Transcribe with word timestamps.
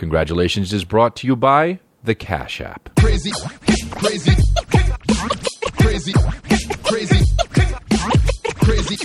Congratulations 0.00 0.72
is 0.72 0.82
brought 0.82 1.14
to 1.16 1.26
you 1.26 1.36
by 1.36 1.78
the 2.02 2.14
Cash 2.14 2.62
App. 2.62 2.88
crazy, 2.96 3.30
crazy, 3.90 3.90
crazy, 3.90 4.32
crazy, 5.76 6.12
crazy, 6.14 6.14
crazy, 6.94 7.26
crazy, 8.54 8.96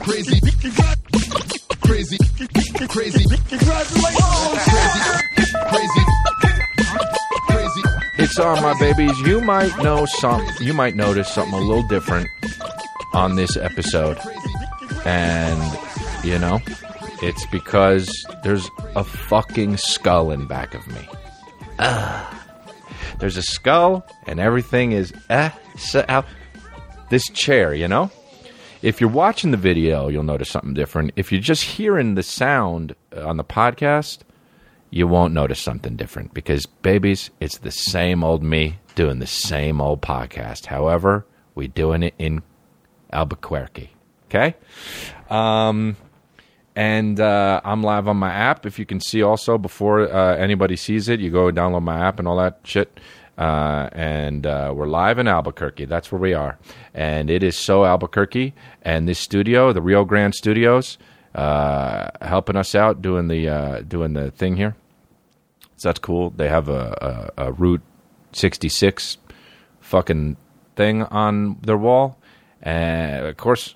crazy, 0.00 0.38
crazy, 1.84 2.16
crazy. 2.88 3.26
It's 8.16 8.38
on 8.38 8.62
my 8.62 8.74
babies. 8.80 9.20
You 9.20 9.42
might 9.42 9.76
know 9.82 10.06
some. 10.06 10.42
You 10.58 10.72
might 10.72 10.96
notice 10.96 11.28
something 11.28 11.52
a 11.52 11.60
little 11.60 11.86
different 11.86 12.28
on 13.12 13.36
this 13.36 13.58
episode, 13.58 14.16
and 15.04 15.78
you 16.24 16.38
know, 16.38 16.62
it's 17.22 17.46
because 17.46 18.08
there's 18.42 18.68
a 18.96 19.04
fucking 19.04 19.76
skull 19.76 20.30
in 20.30 20.46
back 20.46 20.74
of 20.74 20.86
me. 20.88 21.08
There's 23.18 23.36
a 23.36 23.42
skull, 23.42 24.06
and 24.26 24.40
everything 24.40 24.92
is 24.92 25.12
eh. 25.28 25.50
So, 25.78 26.04
out. 26.08 26.26
This 27.10 27.28
chair, 27.30 27.74
you 27.74 27.88
know. 27.88 28.10
If 28.82 29.00
you're 29.00 29.10
watching 29.10 29.50
the 29.50 29.58
video, 29.58 30.08
you'll 30.08 30.22
notice 30.22 30.48
something 30.48 30.72
different. 30.72 31.12
If 31.16 31.30
you're 31.30 31.40
just 31.40 31.62
hearing 31.64 32.14
the 32.14 32.22
sound 32.22 32.94
uh, 33.14 33.26
on 33.28 33.36
the 33.36 33.44
podcast, 33.44 34.20
you 34.88 35.06
won't 35.06 35.34
notice 35.34 35.60
something 35.60 35.96
different 35.96 36.32
because, 36.32 36.64
babies, 36.64 37.30
it's 37.40 37.58
the 37.58 37.70
same 37.70 38.24
old 38.24 38.42
me 38.42 38.78
doing 38.94 39.18
the 39.18 39.26
same 39.26 39.80
old 39.80 40.00
podcast. 40.00 40.66
However, 40.66 41.26
we're 41.54 41.68
doing 41.68 42.02
it 42.02 42.14
in 42.18 42.42
Albuquerque. 43.12 43.90
Okay? 44.26 44.54
Um, 45.28 45.96
and 46.80 47.20
uh, 47.20 47.60
I'm 47.62 47.82
live 47.82 48.08
on 48.08 48.16
my 48.16 48.32
app. 48.32 48.64
If 48.64 48.78
you 48.78 48.86
can 48.86 49.00
see 49.00 49.22
also 49.22 49.58
before 49.58 50.10
uh, 50.10 50.36
anybody 50.36 50.76
sees 50.76 51.10
it, 51.10 51.20
you 51.20 51.30
go 51.30 51.50
download 51.50 51.82
my 51.82 52.06
app 52.06 52.18
and 52.18 52.26
all 52.26 52.38
that 52.38 52.60
shit. 52.64 52.98
Uh, 53.36 53.90
and 53.92 54.46
uh, 54.46 54.72
we're 54.74 54.86
live 54.86 55.18
in 55.18 55.28
Albuquerque. 55.28 55.84
That's 55.84 56.10
where 56.10 56.18
we 56.18 56.32
are. 56.32 56.58
And 56.94 57.28
it 57.28 57.42
is 57.42 57.54
so 57.54 57.84
Albuquerque. 57.84 58.54
And 58.80 59.06
this 59.06 59.18
studio, 59.18 59.74
the 59.74 59.82
Rio 59.82 60.06
Grande 60.06 60.34
Studios, 60.34 60.96
uh, 61.34 62.08
helping 62.22 62.56
us 62.56 62.74
out 62.74 63.02
doing 63.02 63.28
the 63.28 63.46
uh, 63.46 63.80
doing 63.82 64.14
the 64.14 64.30
thing 64.30 64.56
here. 64.56 64.74
So 65.76 65.90
that's 65.90 65.98
cool. 65.98 66.30
They 66.30 66.48
have 66.48 66.70
a, 66.70 67.30
a, 67.36 67.48
a 67.48 67.52
Route 67.52 67.82
66 68.32 69.18
fucking 69.80 70.38
thing 70.76 71.02
on 71.02 71.58
their 71.60 71.76
wall. 71.76 72.18
And 72.62 73.26
of 73.26 73.36
course, 73.36 73.74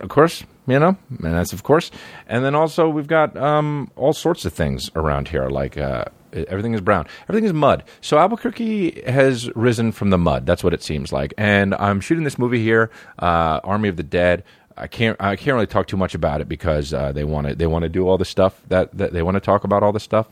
of 0.00 0.08
course, 0.08 0.42
you 0.66 0.78
know, 0.78 0.96
and 1.10 1.34
that's 1.34 1.52
of 1.52 1.62
course. 1.62 1.90
And 2.26 2.44
then 2.44 2.54
also 2.54 2.88
we've 2.88 3.06
got 3.06 3.36
um, 3.36 3.90
all 3.96 4.12
sorts 4.12 4.44
of 4.44 4.52
things 4.52 4.90
around 4.94 5.28
here, 5.28 5.48
like 5.48 5.76
uh, 5.76 6.04
everything 6.32 6.74
is 6.74 6.80
brown, 6.80 7.06
everything 7.28 7.44
is 7.44 7.52
mud. 7.52 7.84
So 8.00 8.18
Albuquerque 8.18 9.02
has 9.06 9.54
risen 9.56 9.92
from 9.92 10.10
the 10.10 10.18
mud. 10.18 10.46
That's 10.46 10.62
what 10.62 10.74
it 10.74 10.82
seems 10.82 11.12
like. 11.12 11.34
And 11.36 11.74
I'm 11.74 12.00
shooting 12.00 12.24
this 12.24 12.38
movie 12.38 12.62
here, 12.62 12.90
uh, 13.18 13.60
Army 13.64 13.88
of 13.88 13.96
the 13.96 14.02
Dead. 14.02 14.44
I 14.76 14.86
can't 14.86 15.20
I 15.20 15.36
can't 15.36 15.54
really 15.54 15.66
talk 15.66 15.86
too 15.86 15.98
much 15.98 16.14
about 16.14 16.40
it 16.40 16.48
because 16.48 16.94
uh, 16.94 17.12
they 17.12 17.24
want 17.24 17.46
to 17.48 17.54
they 17.54 17.66
want 17.66 17.82
to 17.82 17.88
do 17.88 18.08
all 18.08 18.16
the 18.16 18.24
stuff 18.24 18.62
that, 18.68 18.96
that 18.96 19.12
they 19.12 19.22
want 19.22 19.34
to 19.34 19.40
talk 19.40 19.64
about 19.64 19.82
all 19.82 19.92
the 19.92 20.00
stuff, 20.00 20.28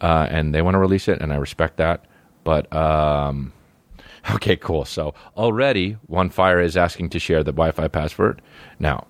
uh, 0.00 0.26
and 0.30 0.54
they 0.54 0.62
want 0.62 0.74
to 0.74 0.78
release 0.78 1.08
it, 1.08 1.20
and 1.20 1.32
I 1.32 1.36
respect 1.36 1.78
that. 1.78 2.04
But 2.44 2.72
um, 2.74 3.52
okay, 4.34 4.56
cool. 4.56 4.84
So 4.84 5.14
already, 5.36 5.96
One 6.06 6.30
Fire 6.30 6.60
is 6.60 6.76
asking 6.76 7.10
to 7.10 7.18
share 7.18 7.42
the 7.42 7.52
Wi-Fi 7.52 7.88
password. 7.88 8.40
Now, 8.78 9.06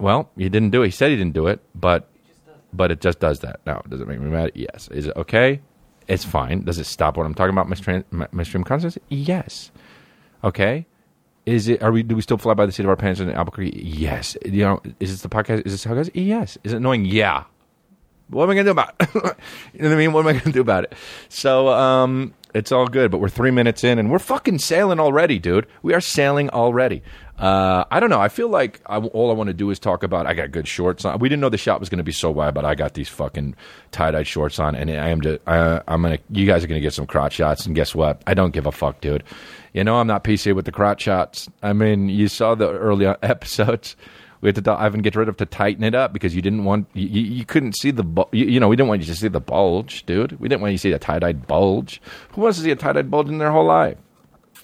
well, 0.00 0.30
he 0.36 0.48
didn't 0.48 0.70
do 0.70 0.82
it. 0.82 0.86
He 0.86 0.90
said 0.92 1.10
he 1.10 1.16
didn't 1.16 1.34
do 1.34 1.46
it, 1.46 1.60
but 1.74 2.08
but 2.72 2.90
it 2.90 3.00
just 3.00 3.18
does 3.18 3.40
that. 3.40 3.60
Now, 3.66 3.82
does 3.88 4.00
it 4.00 4.08
make 4.08 4.20
me 4.20 4.30
mad? 4.30 4.52
Yes. 4.54 4.88
Is 4.88 5.06
it 5.06 5.16
okay? 5.16 5.60
It's 6.06 6.24
fine. 6.24 6.64
Does 6.64 6.78
it 6.78 6.84
stop 6.84 7.16
what 7.16 7.26
I'm 7.26 7.34
talking 7.34 7.52
about? 7.52 7.68
My 7.68 7.74
stream, 7.74 8.04
my? 8.10 8.26
Yes. 9.08 9.70
Okay. 10.42 10.86
Is 11.46 11.68
it? 11.68 11.82
Are 11.82 11.92
we? 11.92 12.02
Do 12.02 12.14
we 12.14 12.22
still 12.22 12.38
fly 12.38 12.54
by 12.54 12.66
the 12.66 12.72
seat 12.72 12.84
of 12.84 12.90
our 12.90 12.96
pants 12.96 13.20
in 13.20 13.30
Albuquerque? 13.30 13.82
Yes. 13.82 14.36
You 14.44 14.64
know, 14.64 14.80
is 15.00 15.10
this 15.10 15.22
the 15.22 15.28
podcast? 15.28 15.66
Is 15.66 15.72
this 15.72 15.84
how 15.84 15.92
it 15.92 15.96
goes? 15.96 16.10
Yes. 16.14 16.58
Is 16.64 16.72
it 16.72 16.76
annoying? 16.76 17.04
Yeah. 17.04 17.44
What 18.28 18.44
am 18.44 18.50
I 18.50 18.54
gonna 18.54 18.64
do 18.64 18.70
about 18.70 18.94
it? 19.00 19.08
you 19.14 19.82
know 19.82 19.88
what 19.88 19.92
I 19.92 19.96
mean? 19.96 20.12
What 20.12 20.20
am 20.20 20.26
I 20.26 20.32
gonna 20.38 20.52
do 20.52 20.60
about 20.60 20.84
it? 20.84 20.92
So, 21.30 21.68
um, 21.68 22.34
it's 22.54 22.72
all 22.72 22.86
good. 22.86 23.10
But 23.10 23.18
we're 23.18 23.30
three 23.30 23.50
minutes 23.50 23.84
in, 23.84 23.98
and 23.98 24.10
we're 24.10 24.18
fucking 24.18 24.58
sailing 24.58 25.00
already, 25.00 25.38
dude. 25.38 25.66
We 25.82 25.94
are 25.94 26.00
sailing 26.00 26.50
already. 26.50 27.02
Uh, 27.38 27.84
I 27.90 28.00
don't 28.00 28.10
know. 28.10 28.20
I 28.20 28.28
feel 28.28 28.48
like 28.48 28.80
I, 28.86 28.98
all 28.98 29.30
I 29.30 29.34
want 29.34 29.46
to 29.46 29.54
do 29.54 29.70
is 29.70 29.78
talk 29.78 30.02
about. 30.02 30.26
I 30.26 30.34
got 30.34 30.50
good 30.50 30.66
shorts 30.66 31.04
on. 31.04 31.20
We 31.20 31.28
didn't 31.28 31.40
know 31.40 31.48
the 31.48 31.56
shot 31.58 31.78
was 31.78 31.88
going 31.88 31.98
to 31.98 32.04
be 32.04 32.10
so 32.12 32.30
wide, 32.32 32.52
but 32.52 32.64
I 32.64 32.74
got 32.74 32.94
these 32.94 33.08
fucking 33.08 33.54
tie 33.92 34.10
dye 34.10 34.24
shorts 34.24 34.58
on, 34.58 34.74
and 34.74 34.90
I 34.90 35.08
am. 35.08 35.20
I, 35.46 35.80
I'm 35.86 36.02
gonna. 36.02 36.18
You 36.30 36.46
guys 36.46 36.64
are 36.64 36.66
gonna 36.66 36.80
get 36.80 36.94
some 36.94 37.06
crotch 37.06 37.34
shots, 37.34 37.64
and 37.64 37.76
guess 37.76 37.94
what? 37.94 38.22
I 38.26 38.34
don't 38.34 38.50
give 38.50 38.66
a 38.66 38.72
fuck, 38.72 39.00
dude. 39.00 39.22
You 39.72 39.84
know 39.84 39.96
I'm 39.96 40.08
not 40.08 40.24
PC 40.24 40.52
with 40.54 40.64
the 40.64 40.72
crotch 40.72 41.02
shots. 41.02 41.48
I 41.62 41.72
mean, 41.72 42.08
you 42.08 42.26
saw 42.26 42.56
the 42.56 42.70
early 42.70 43.06
episodes. 43.22 43.94
We 44.40 44.48
had 44.48 44.56
to 44.56 44.62
tell 44.62 44.76
Ivan 44.76 45.02
get 45.02 45.16
rid 45.16 45.28
of 45.28 45.36
to 45.38 45.46
tighten 45.46 45.82
it 45.84 45.94
up 45.94 46.12
because 46.12 46.34
you 46.34 46.42
didn't 46.42 46.64
want 46.64 46.88
you, 46.94 47.06
you 47.08 47.44
couldn't 47.44 47.76
see 47.76 47.90
the 47.92 48.04
bu- 48.04 48.24
you, 48.32 48.46
you 48.46 48.58
know 48.60 48.68
we 48.68 48.74
didn't 48.76 48.88
want 48.88 49.00
you 49.00 49.06
to 49.06 49.14
see 49.14 49.28
the 49.28 49.40
bulge, 49.40 50.04
dude. 50.06 50.38
We 50.40 50.48
didn't 50.48 50.60
want 50.62 50.72
you 50.72 50.78
to 50.78 50.82
see 50.82 50.92
a 50.92 50.98
tie 50.98 51.18
dyed 51.20 51.46
bulge. 51.46 52.00
Who 52.32 52.40
wants 52.40 52.58
to 52.58 52.64
see 52.64 52.70
a 52.72 52.76
tie 52.76 52.92
dyed 52.94 53.10
bulge 53.10 53.28
in 53.28 53.38
their 53.38 53.52
whole 53.52 53.64
life? 53.66 53.96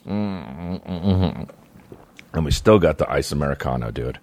Mm-hmm. 0.06 1.44
And 2.34 2.44
we 2.44 2.50
still 2.50 2.78
got 2.78 2.98
the 2.98 3.10
ice 3.10 3.32
americano, 3.32 3.90
dude. 3.90 4.18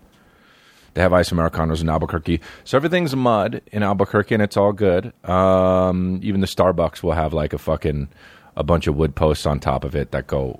They 0.93 1.01
have 1.01 1.13
ice 1.13 1.31
americanos 1.31 1.81
in 1.81 1.89
Albuquerque, 1.89 2.41
so 2.65 2.75
everything's 2.75 3.15
mud 3.15 3.61
in 3.71 3.81
Albuquerque, 3.81 4.35
and 4.35 4.43
it's 4.43 4.57
all 4.57 4.73
good. 4.73 5.13
Um, 5.23 6.19
even 6.21 6.41
the 6.41 6.47
Starbucks 6.47 7.01
will 7.01 7.13
have 7.13 7.33
like 7.33 7.53
a 7.53 7.57
fucking 7.57 8.09
a 8.57 8.63
bunch 8.63 8.87
of 8.87 8.97
wood 8.97 9.15
posts 9.15 9.45
on 9.45 9.61
top 9.61 9.85
of 9.85 9.95
it 9.95 10.11
that 10.11 10.27
go 10.27 10.59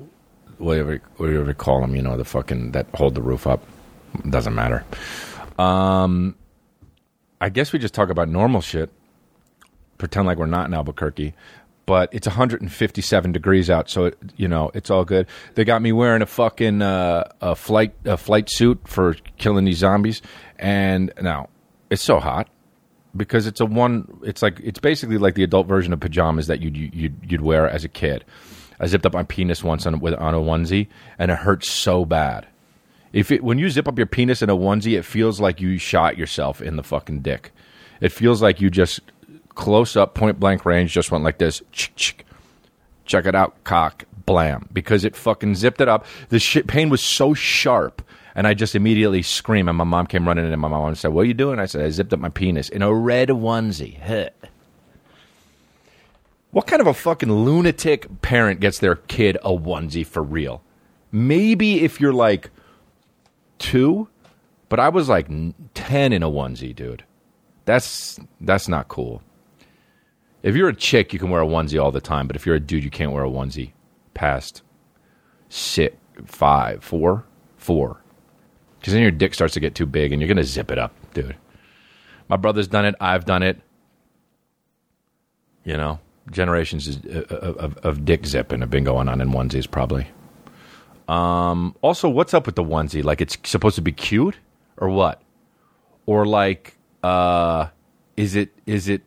whatever 0.58 1.02
whatever 1.18 1.48
you 1.48 1.54
call 1.54 1.82
them, 1.82 1.96
you 1.96 2.02
know, 2.02 2.16
the 2.16 2.24
fucking 2.24 2.72
that 2.72 2.88
hold 2.94 3.16
the 3.16 3.22
roof 3.22 3.46
up. 3.46 3.62
Doesn't 4.30 4.56
matter. 4.56 4.86
Um, 5.60 6.36
I 7.42 7.50
guess 7.50 7.74
we 7.74 7.80
just 7.80 7.94
talk 7.94 8.10
about 8.10 8.30
normal 8.30 8.62
shit. 8.62 8.90
Pretend 9.98 10.28
like 10.28 10.38
we're 10.38 10.46
not 10.46 10.68
in 10.68 10.74
Albuquerque, 10.74 11.34
but 11.92 12.08
it's 12.14 12.26
157 12.26 13.34
degrees 13.34 13.70
out, 13.70 13.90
so 13.90 14.06
it, 14.06 14.18
you 14.38 14.48
know 14.48 14.72
it's 14.74 14.90
all 14.90 15.04
good. 15.04 15.28
They 15.56 15.66
got 15.66 15.82
me 15.82 15.92
wearing 15.92 16.22
a 16.22 16.26
fucking 16.26 16.82
uh, 16.82 17.30
a 17.42 17.54
flight 17.54 17.94
a 18.06 18.16
flight 18.16 18.50
suit 18.50 18.88
for 18.88 19.18
killing 19.38 19.66
these 19.66 19.80
zombies, 19.80 20.22
and 20.58 21.12
now 21.22 21.50
it's 21.90 22.02
so 22.02 22.22
hot 22.22 22.48
because 23.14 23.46
it's 23.46 23.60
a 23.60 23.66
one. 23.66 24.08
It's 24.24 24.42
like 24.42 24.62
it's 24.64 24.80
basically 24.80 25.18
like 25.18 25.36
the 25.36 25.44
adult 25.44 25.68
version 25.68 25.92
of 25.92 26.00
pajamas 26.00 26.48
that 26.48 26.62
you'd 26.62 26.78
you'd, 26.78 27.30
you'd 27.30 27.42
wear 27.42 27.70
as 27.70 27.84
a 27.84 27.90
kid. 27.90 28.24
I 28.80 28.88
zipped 28.88 29.06
up 29.06 29.12
my 29.12 29.24
penis 29.24 29.62
once 29.62 29.86
on 29.86 30.00
with 30.00 30.14
on 30.14 30.34
a 30.34 30.40
onesie, 30.40 30.88
and 31.20 31.30
it 31.30 31.40
hurts 31.40 31.70
so 31.70 32.06
bad. 32.06 32.48
If 33.12 33.34
it, 33.34 33.44
when 33.44 33.60
you 33.60 33.70
zip 33.70 33.90
up 33.90 33.98
your 33.98 34.08
penis 34.08 34.42
in 34.42 34.50
a 34.50 34.56
onesie, 34.56 34.98
it 34.98 35.04
feels 35.04 35.42
like 35.42 35.60
you 35.60 35.78
shot 35.78 36.18
yourself 36.18 36.62
in 36.62 36.78
the 36.78 36.84
fucking 36.84 37.20
dick. 37.20 37.52
It 38.00 38.14
feels 38.14 38.42
like 38.42 38.62
you 38.62 38.70
just 38.70 39.02
close 39.56 39.96
up, 39.96 40.14
point 40.16 40.40
blank 40.40 40.66
range, 40.66 40.94
just 40.94 41.12
went 41.12 41.24
like 41.24 41.38
this. 41.38 41.62
Check 43.06 43.26
it 43.26 43.36
out, 43.36 43.64
cock, 43.64 44.06
blam, 44.26 44.70
because 44.72 45.04
it 45.04 45.16
fucking 45.16 45.56
zipped 45.56 45.82
it 45.82 45.90
up. 45.90 46.06
The 46.30 46.40
shit 46.40 46.68
pain 46.68 46.90
was 46.90 47.02
so 47.02 47.34
sharp, 47.34 48.02
and 48.36 48.48
I 48.48 48.54
just 48.54 48.76
immediately 48.76 49.22
screamed. 49.22 49.70
And 49.70 49.78
my 49.78 49.84
mom 49.84 50.08
came 50.08 50.28
running 50.28 50.46
in, 50.46 50.52
and 50.52 50.62
my 50.62 50.68
mom 50.68 50.96
said, 50.96 51.12
"What 51.12 51.22
are 51.22 51.26
you 51.26 51.34
doing?" 51.34 51.60
I 51.60 51.66
said, 51.66 51.82
"I 51.82 51.90
zipped 51.90 52.14
up 52.14 52.20
my 52.20 52.30
penis 52.30 52.70
in 52.70 52.82
a 52.82 52.94
red 52.94 53.30
onesie." 53.30 54.00
Huh. 54.02 54.30
What 56.52 56.68
kind 56.68 56.82
of 56.82 56.88
a 56.88 56.94
fucking 56.94 57.32
lunatic 57.32 58.22
parent 58.22 58.60
gets 58.60 58.80
their 58.80 58.98
kid 58.98 59.38
a 59.38 59.52
onesie 59.52 60.06
for 60.06 60.22
real? 60.22 60.62
Maybe 61.10 61.80
if 61.80 62.02
you're 62.02 62.12
like 62.12 62.50
two, 63.58 64.10
but 64.68 64.78
I 64.78 64.90
was 64.90 65.08
like 65.08 65.28
ten 65.74 66.12
in 66.12 66.24
a 66.24 66.30
onesie, 66.30 66.76
dude. 66.76 67.06
That's 67.64 68.20
that's 68.42 68.68
not 68.68 68.90
cool. 68.90 69.22
If 70.44 70.56
you're 70.56 70.70
a 70.70 70.76
chick, 70.76 71.14
you 71.14 71.20
can 71.20 71.30
wear 71.30 71.42
a 71.42 71.46
onesie 71.46 71.82
all 71.82 71.92
the 71.92 72.02
time, 72.02 72.28
but 72.28 72.36
if 72.36 72.46
you're 72.46 72.56
a 72.56 72.60
dude, 72.60 72.84
you 72.84 72.90
can't 72.90 73.12
wear 73.12 73.24
a 73.24 73.30
onesie 73.30 73.72
past 74.14 74.64
six, 75.50 75.96
five, 76.26 76.84
four, 76.84 77.26
four, 77.58 78.02
because 78.80 78.94
then 78.94 79.02
your 79.02 79.12
dick 79.12 79.34
starts 79.34 79.54
to 79.54 79.60
get 79.60 79.76
too 79.76 79.86
big, 79.86 80.12
and 80.12 80.22
you're 80.22 80.28
gonna 80.28 80.44
zip 80.44 80.72
it 80.72 80.80
up, 80.80 80.94
dude. 81.14 81.36
My 82.28 82.38
brother's 82.38 82.68
done 82.68 82.86
it. 82.86 82.96
I've 83.00 83.26
done 83.26 83.44
it. 83.44 83.60
You 85.64 85.78
know, 85.78 86.00
generations 86.32 86.88
of, 86.88 87.32
of, 87.32 87.78
of 87.78 88.06
dick 88.06 88.26
zipping 88.26 88.62
have 88.62 88.70
been 88.70 88.84
going 88.84 89.10
on 89.10 89.22
in 89.22 89.30
onesies, 89.30 89.70
probably. 89.70 90.08
Um, 91.08 91.76
also, 91.82 92.10
what's 92.10 92.34
up 92.34 92.46
with 92.46 92.56
the 92.56 92.64
onesie? 92.64 93.04
Like, 93.04 93.22
it's 93.22 93.38
supposed 93.44 93.76
to 93.76 93.82
be 93.82 93.92
cute, 93.92 94.38
or 94.78 94.90
what? 94.90 95.22
Or 96.06 96.26
like, 96.26 96.78
uh, 97.04 97.68
is 98.18 98.36
it 98.36 98.50
is 98.66 98.88
it 98.88 99.04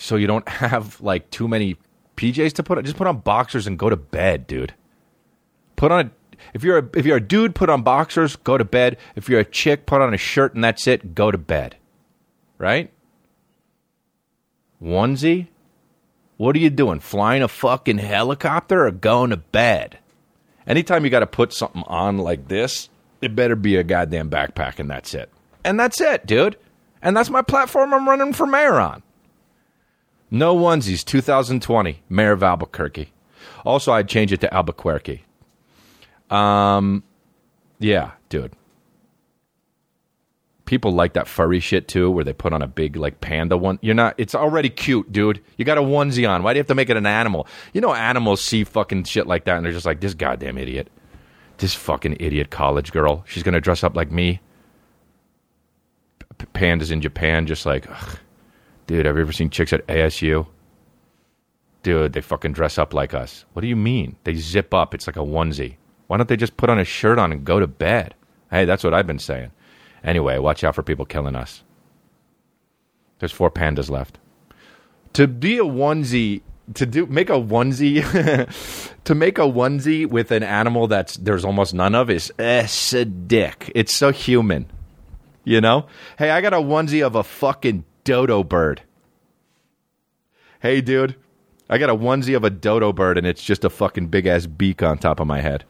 so 0.00 0.16
you 0.16 0.26
don't 0.26 0.48
have 0.48 1.00
like 1.00 1.30
too 1.30 1.46
many 1.46 1.76
PJs 2.16 2.54
to 2.54 2.62
put 2.62 2.78
on? 2.78 2.84
Just 2.84 2.96
put 2.96 3.06
on 3.06 3.18
boxers 3.18 3.66
and 3.66 3.78
go 3.78 3.90
to 3.90 3.96
bed, 3.96 4.46
dude. 4.46 4.74
Put 5.76 5.92
on 5.92 6.06
a 6.06 6.10
if 6.54 6.64
you're 6.64 6.78
a 6.78 6.88
if 6.94 7.06
you're 7.06 7.18
a 7.18 7.20
dude, 7.20 7.54
put 7.54 7.70
on 7.70 7.82
boxers, 7.82 8.36
go 8.36 8.58
to 8.58 8.64
bed. 8.64 8.96
If 9.14 9.28
you're 9.28 9.40
a 9.40 9.44
chick, 9.44 9.86
put 9.86 10.00
on 10.00 10.14
a 10.14 10.18
shirt 10.18 10.54
and 10.54 10.64
that's 10.64 10.86
it, 10.86 11.14
go 11.14 11.30
to 11.30 11.38
bed. 11.38 11.76
Right? 12.58 12.90
Onesie? 14.82 15.48
What 16.36 16.56
are 16.56 16.60
you 16.60 16.70
doing? 16.70 17.00
Flying 17.00 17.42
a 17.42 17.48
fucking 17.48 17.98
helicopter 17.98 18.86
or 18.86 18.90
going 18.90 19.30
to 19.30 19.36
bed? 19.36 19.98
Anytime 20.66 21.04
you 21.04 21.10
got 21.10 21.20
to 21.20 21.26
put 21.26 21.52
something 21.52 21.82
on 21.86 22.16
like 22.16 22.48
this, 22.48 22.88
it 23.20 23.34
better 23.34 23.56
be 23.56 23.76
a 23.76 23.84
goddamn 23.84 24.30
backpack, 24.30 24.78
and 24.78 24.88
that's 24.88 25.12
it. 25.12 25.28
And 25.64 25.78
that's 25.78 26.00
it, 26.00 26.24
dude. 26.24 26.56
And 27.02 27.16
that's 27.16 27.28
my 27.28 27.42
platform 27.42 27.92
I'm 27.92 28.08
running 28.08 28.32
for 28.32 28.46
mayor 28.46 28.80
on. 28.80 29.02
No 30.30 30.56
onesies, 30.56 31.04
2020, 31.04 32.02
Mayor 32.08 32.32
of 32.32 32.42
Albuquerque. 32.42 33.12
Also, 33.64 33.92
I'd 33.92 34.08
change 34.08 34.32
it 34.32 34.40
to 34.42 34.54
Albuquerque. 34.54 35.24
Um, 36.30 37.02
yeah, 37.78 38.12
dude. 38.28 38.52
People 40.64 40.92
like 40.92 41.14
that 41.14 41.26
furry 41.26 41.58
shit 41.58 41.88
too, 41.88 42.10
where 42.12 42.22
they 42.22 42.32
put 42.32 42.52
on 42.52 42.62
a 42.62 42.68
big 42.68 42.94
like 42.94 43.20
panda 43.20 43.56
one. 43.56 43.80
You're 43.82 43.96
not. 43.96 44.14
It's 44.18 44.36
already 44.36 44.68
cute, 44.68 45.10
dude. 45.10 45.42
You 45.56 45.64
got 45.64 45.78
a 45.78 45.80
onesie 45.80 46.28
on. 46.30 46.44
Why 46.44 46.52
do 46.52 46.58
you 46.58 46.60
have 46.60 46.68
to 46.68 46.76
make 46.76 46.88
it 46.90 46.96
an 46.96 47.06
animal? 47.06 47.48
You 47.72 47.80
know, 47.80 47.92
animals 47.92 48.40
see 48.40 48.62
fucking 48.62 49.04
shit 49.04 49.26
like 49.26 49.46
that, 49.46 49.56
and 49.56 49.64
they're 49.66 49.72
just 49.72 49.86
like, 49.86 50.00
this 50.00 50.14
goddamn 50.14 50.58
idiot, 50.58 50.88
this 51.58 51.74
fucking 51.74 52.18
idiot 52.20 52.50
college 52.50 52.92
girl. 52.92 53.24
She's 53.26 53.42
gonna 53.42 53.60
dress 53.60 53.82
up 53.82 53.96
like 53.96 54.12
me. 54.12 54.40
P- 56.38 56.46
pandas 56.54 56.92
in 56.92 57.00
Japan, 57.00 57.46
just 57.46 57.66
like, 57.66 57.90
ugh. 57.90 58.18
Dude. 58.90 59.06
Have 59.06 59.14
you 59.16 59.22
ever 59.22 59.32
seen 59.32 59.50
chicks 59.50 59.72
at 59.72 59.86
ASU? 59.86 60.46
Dude, 61.84 62.12
they 62.12 62.20
fucking 62.20 62.52
dress 62.52 62.76
up 62.76 62.92
like 62.92 63.14
us. 63.14 63.44
What 63.52 63.62
do 63.62 63.68
you 63.68 63.76
mean? 63.76 64.16
They 64.24 64.34
zip 64.34 64.74
up. 64.74 64.94
It's 64.94 65.06
like 65.06 65.16
a 65.16 65.20
onesie. 65.20 65.76
Why 66.08 66.16
don't 66.16 66.28
they 66.28 66.36
just 66.36 66.56
put 66.56 66.68
on 66.68 66.78
a 66.78 66.84
shirt 66.84 67.18
on 67.18 67.30
and 67.30 67.44
go 67.44 67.60
to 67.60 67.68
bed? 67.68 68.14
Hey, 68.50 68.64
that's 68.64 68.82
what 68.82 68.92
I've 68.92 69.06
been 69.06 69.20
saying. 69.20 69.52
Anyway, 70.02 70.38
watch 70.38 70.64
out 70.64 70.74
for 70.74 70.82
people 70.82 71.06
killing 71.06 71.36
us. 71.36 71.62
There's 73.20 73.32
four 73.32 73.50
pandas 73.50 73.90
left. 73.90 74.18
To 75.12 75.28
be 75.28 75.58
a 75.58 75.64
onesie, 75.64 76.42
to 76.74 76.84
do 76.84 77.06
make 77.06 77.30
a 77.30 77.34
onesie, 77.34 78.02
to 79.04 79.14
make 79.14 79.38
a 79.38 79.42
onesie 79.42 80.06
with 80.06 80.32
an 80.32 80.42
animal 80.42 80.88
that's 80.88 81.16
there's 81.16 81.44
almost 81.44 81.74
none 81.74 81.94
of 81.94 82.10
is 82.10 82.32
eh, 82.40 82.66
dick. 83.26 83.70
It's 83.74 83.94
so 83.94 84.10
human, 84.10 84.66
you 85.44 85.60
know. 85.60 85.86
Hey, 86.18 86.30
I 86.30 86.40
got 86.40 86.54
a 86.54 86.58
onesie 86.58 87.06
of 87.06 87.14
a 87.14 87.22
fucking 87.22 87.84
dodo 88.04 88.44
bird. 88.44 88.82
Hey, 90.60 90.80
dude, 90.80 91.16
I 91.68 91.78
got 91.78 91.90
a 91.90 91.94
onesie 91.94 92.36
of 92.36 92.44
a 92.44 92.50
dodo 92.50 92.92
bird, 92.92 93.16
and 93.16 93.26
it's 93.26 93.42
just 93.42 93.64
a 93.64 93.70
fucking 93.70 94.08
big 94.08 94.26
ass 94.26 94.46
beak 94.46 94.82
on 94.82 94.98
top 94.98 95.20
of 95.20 95.26
my 95.26 95.40
head. 95.40 95.64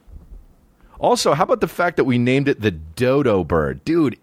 Also, 0.98 1.32
how 1.32 1.44
about 1.44 1.60
the 1.60 1.68
fact 1.68 1.96
that 1.96 2.04
we 2.04 2.18
named 2.18 2.48
it 2.48 2.60
the 2.60 2.70
dodo 2.70 3.44
bird? 3.44 3.84
Dude, 3.84 4.18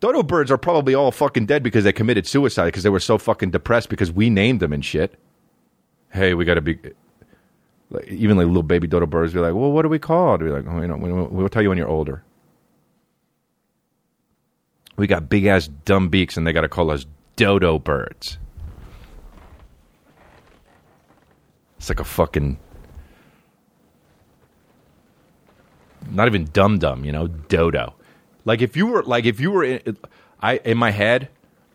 dodo 0.00 0.22
birds 0.22 0.50
are 0.50 0.58
probably 0.58 0.94
all 0.94 1.10
fucking 1.10 1.46
dead 1.46 1.62
because 1.62 1.84
they 1.84 1.92
committed 1.92 2.26
suicide 2.26 2.66
because 2.66 2.82
they 2.82 2.90
were 2.90 3.00
so 3.00 3.18
fucking 3.18 3.50
depressed 3.50 3.88
because 3.88 4.12
we 4.12 4.30
named 4.30 4.60
them 4.60 4.72
and 4.72 4.84
shit. 4.84 5.18
Hey, 6.10 6.34
we 6.34 6.44
got 6.44 6.54
to 6.54 6.60
be. 6.60 6.78
Like, 7.90 8.08
even 8.08 8.38
like 8.38 8.46
little 8.46 8.62
baby 8.62 8.86
dodo 8.86 9.04
birds 9.04 9.34
be 9.34 9.40
like, 9.40 9.54
well, 9.54 9.70
what 9.70 9.82
do 9.82 9.88
we 9.88 9.98
call 9.98 10.36
it? 10.36 10.40
Like, 10.42 10.64
oh, 10.66 10.80
you 10.80 10.88
know, 10.88 11.28
we'll 11.30 11.48
tell 11.50 11.62
you 11.62 11.68
when 11.68 11.76
you're 11.76 11.88
older. 11.88 12.22
We 14.96 15.06
got 15.06 15.28
big 15.28 15.46
ass 15.46 15.68
dumb 15.84 16.08
beaks, 16.08 16.36
and 16.36 16.46
they 16.46 16.52
got 16.52 16.62
to 16.62 16.68
call 16.68 16.90
us 16.90 17.06
dodo 17.36 17.78
birds. 17.78 18.38
It's 21.78 21.88
like 21.88 22.00
a 22.00 22.04
fucking 22.04 22.58
not 26.10 26.28
even 26.28 26.48
dum 26.52 26.78
dum, 26.78 27.04
you 27.04 27.12
know, 27.12 27.26
dodo. 27.26 27.94
Like 28.44 28.60
if 28.60 28.76
you 28.76 28.86
were 28.86 29.02
like 29.02 29.24
if 29.24 29.40
you 29.40 29.50
were 29.50 29.64
in, 29.64 29.96
I 30.40 30.58
in 30.58 30.78
my 30.78 30.90
head 30.90 31.28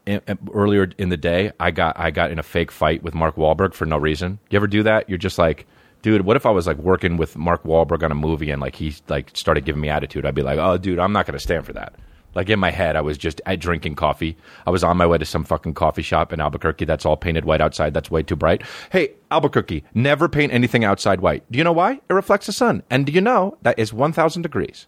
in, 0.06 0.22
earlier 0.54 0.90
in 0.98 1.10
the 1.10 1.18
day, 1.18 1.52
I 1.60 1.72
got 1.72 2.00
I 2.00 2.12
got 2.12 2.32
in 2.32 2.40
a 2.40 2.44
fake 2.44 2.72
fight 2.72 3.04
with 3.04 3.14
Mark 3.14 3.36
Wahlberg 3.36 3.74
for 3.74 3.86
no 3.86 3.98
reason. 3.98 4.40
You 4.50 4.58
ever 4.58 4.68
do 4.68 4.84
that? 4.84 5.10
You're 5.10 5.18
just 5.18 5.38
like, 5.38 5.66
dude, 6.02 6.22
what 6.22 6.36
if 6.38 6.46
I 6.46 6.52
was 6.52 6.68
like 6.68 6.78
working 6.78 7.18
with 7.18 7.38
Mark 7.38 7.64
Wahlberg 7.64 8.04
on 8.04 8.12
a 8.12 8.16
movie 8.16 8.52
and 8.52 8.62
like 8.62 8.76
he 8.76 8.96
like 9.08 9.32
started 9.36 9.66
giving 9.66 9.82
me 9.82 9.90
attitude? 9.90 10.26
I'd 10.26 10.36
be 10.36 10.44
like, 10.44 10.60
oh, 10.60 10.78
dude, 10.78 11.00
I'm 11.00 11.14
not 11.14 11.26
to 11.26 11.40
stand 11.40 11.66
for 11.66 11.74
that. 11.74 11.96
Like 12.36 12.50
in 12.50 12.60
my 12.60 12.72
head, 12.72 12.96
I 12.96 13.02
was 13.02 13.18
just 13.18 13.42
at 13.46 13.60
drinking 13.60 13.96
coffee. 13.96 14.38
I 14.66 14.70
was 14.70 14.84
on 14.84 14.98
my 14.98 15.08
way 15.08 15.18
to 15.18 15.26
some 15.26 15.44
fucking 15.44 15.74
coffee 15.74 16.02
shop 16.02 16.32
in 16.32 16.40
Albuquerque 16.40 16.86
that's 16.86 17.06
all 17.06 17.18
painted 17.18 17.46
white 17.46 17.62
outside. 17.62 17.94
That's 17.94 18.12
way 18.12 18.22
too 18.22 18.36
bright. 18.36 18.62
Hey, 18.92 19.14
Albuquerque, 19.32 19.84
never 19.94 20.30
paint 20.30 20.54
anything 20.54 20.84
outside 20.84 21.22
white. 21.22 21.44
Do 21.52 21.58
you 21.58 21.64
know 21.64 21.72
why? 21.72 21.94
It 22.10 22.14
reflects 22.14 22.46
the 22.46 22.54
sun. 22.54 22.84
And 22.90 23.06
do 23.06 23.12
you 23.12 23.22
know 23.22 23.58
that 23.64 23.80
is 23.80 23.92
1,000 23.92 24.44
degrees? 24.44 24.86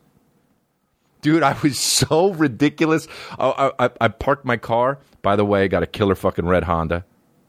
Dude, 1.21 1.43
I 1.43 1.57
was 1.63 1.79
so 1.79 2.33
ridiculous. 2.33 3.07
I, 3.39 3.71
I, 3.79 3.89
I 3.99 4.07
parked 4.09 4.45
my 4.45 4.57
car. 4.57 4.99
By 5.21 5.35
the 5.35 5.45
way, 5.45 5.67
got 5.67 5.83
a 5.83 5.87
killer 5.87 6.15
fucking 6.15 6.45
red 6.45 6.63
Honda. 6.63 7.03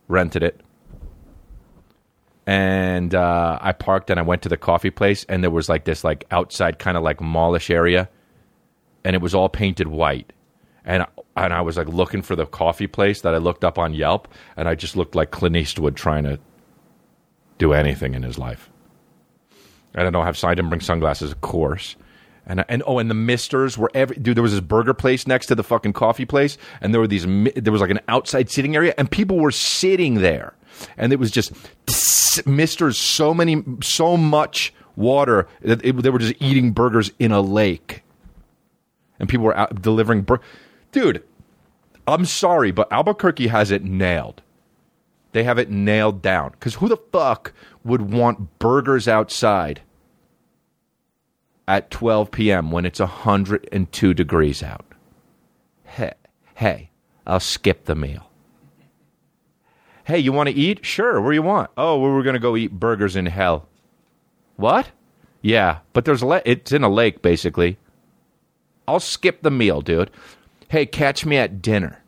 Rented 0.07 0.43
it. 0.43 0.59
And 2.47 3.13
uh, 3.13 3.59
I 3.61 3.71
parked 3.71 4.09
and 4.09 4.19
I 4.19 4.23
went 4.23 4.41
to 4.41 4.49
the 4.49 4.57
coffee 4.57 4.89
place, 4.89 5.25
and 5.29 5.43
there 5.43 5.51
was 5.51 5.69
like 5.69 5.85
this 5.85 6.03
like 6.03 6.25
outside 6.31 6.79
kind 6.79 6.97
of 6.97 7.03
like 7.03 7.19
mallish 7.19 7.69
area 7.69 8.09
and 9.03 9.15
it 9.15 9.21
was 9.21 9.33
all 9.35 9.49
painted 9.49 9.87
white. 9.87 10.33
And 10.83 11.05
and 11.35 11.53
I 11.53 11.61
was 11.61 11.77
like 11.77 11.87
looking 11.87 12.21
for 12.21 12.35
the 12.35 12.45
coffee 12.45 12.87
place 12.87 13.21
that 13.21 13.33
I 13.33 13.37
looked 13.37 13.63
up 13.63 13.77
on 13.77 13.93
Yelp, 13.93 14.27
and 14.57 14.67
I 14.67 14.75
just 14.75 14.95
looked 14.95 15.15
like 15.15 15.31
Clint 15.31 15.55
Eastwood 15.55 15.95
trying 15.95 16.23
to 16.23 16.39
do 17.57 17.73
anything 17.73 18.15
in 18.15 18.23
his 18.23 18.37
life. 18.37 18.69
I 19.95 20.03
don't 20.03 20.13
know. 20.13 20.23
Have 20.23 20.37
signed 20.37 20.59
him 20.59 20.69
bring 20.69 20.81
sunglasses, 20.81 21.31
of 21.31 21.41
course. 21.41 21.95
And 22.45 22.65
and 22.67 22.81
oh, 22.87 22.97
and 22.97 23.09
the 23.09 23.15
Misters 23.15 23.77
were 23.77 23.91
every 23.93 24.15
dude. 24.15 24.35
There 24.35 24.41
was 24.41 24.53
this 24.53 24.61
burger 24.61 24.93
place 24.93 25.27
next 25.27 25.45
to 25.47 25.55
the 25.55 25.63
fucking 25.63 25.93
coffee 25.93 26.25
place, 26.25 26.57
and 26.81 26.93
there 26.93 26.99
were 26.99 27.07
these. 27.07 27.25
There 27.55 27.71
was 27.71 27.81
like 27.81 27.91
an 27.91 27.99
outside 28.07 28.49
sitting 28.49 28.75
area, 28.75 28.95
and 28.97 29.09
people 29.09 29.39
were 29.39 29.51
sitting 29.51 30.15
there, 30.15 30.55
and 30.97 31.13
it 31.13 31.19
was 31.19 31.29
just 31.29 31.53
Misters. 32.47 32.97
So 32.97 33.33
many, 33.33 33.63
so 33.83 34.17
much 34.17 34.73
water 34.95 35.47
that 35.61 35.85
it, 35.85 36.01
they 36.01 36.09
were 36.09 36.19
just 36.19 36.41
eating 36.41 36.71
burgers 36.71 37.11
in 37.19 37.31
a 37.31 37.41
lake 37.41 38.03
and 39.21 39.29
people 39.29 39.45
were 39.45 39.55
out 39.55 39.81
delivering. 39.81 40.23
Bur- 40.23 40.41
Dude, 40.91 41.23
I'm 42.07 42.25
sorry, 42.25 42.71
but 42.71 42.91
Albuquerque 42.91 43.47
has 43.47 43.71
it 43.71 43.83
nailed. 43.83 44.41
They 45.31 45.43
have 45.43 45.57
it 45.59 45.69
nailed 45.69 46.21
down. 46.21 46.51
Because 46.51 46.75
who 46.75 46.89
the 46.89 46.97
fuck 47.13 47.53
would 47.85 48.11
want 48.11 48.59
burgers 48.59 49.07
outside 49.07 49.81
at 51.67 51.91
12 51.91 52.31
p.m. 52.31 52.71
when 52.71 52.85
it's 52.85 52.99
102 52.99 54.13
degrees 54.13 54.63
out? 54.63 54.85
Hey, 55.85 56.13
hey, 56.55 56.89
I'll 57.25 57.39
skip 57.39 57.85
the 57.85 57.95
meal. 57.95 58.29
Hey, 60.03 60.17
you 60.17 60.33
want 60.33 60.49
to 60.49 60.55
eat? 60.55 60.83
Sure. 60.83 61.21
Where 61.21 61.31
you 61.31 61.43
want? 61.43 61.69
Oh, 61.77 61.99
well, 61.99 62.11
we're 62.11 62.23
going 62.23 62.33
to 62.33 62.39
go 62.39 62.57
eat 62.57 62.71
burgers 62.71 63.15
in 63.15 63.27
hell. 63.27 63.69
What? 64.57 64.89
Yeah, 65.43 65.79
but 65.93 66.05
there's 66.05 66.23
a 66.23 66.25
le- 66.25 66.41
it's 66.43 66.71
in 66.71 66.83
a 66.83 66.89
lake 66.89 67.21
basically. 67.21 67.77
I'll 68.87 68.99
skip 68.99 69.41
the 69.41 69.51
meal, 69.51 69.81
dude. 69.81 70.11
Hey, 70.69 70.85
catch 70.85 71.25
me 71.25 71.37
at 71.37 71.61
dinner. 71.61 72.01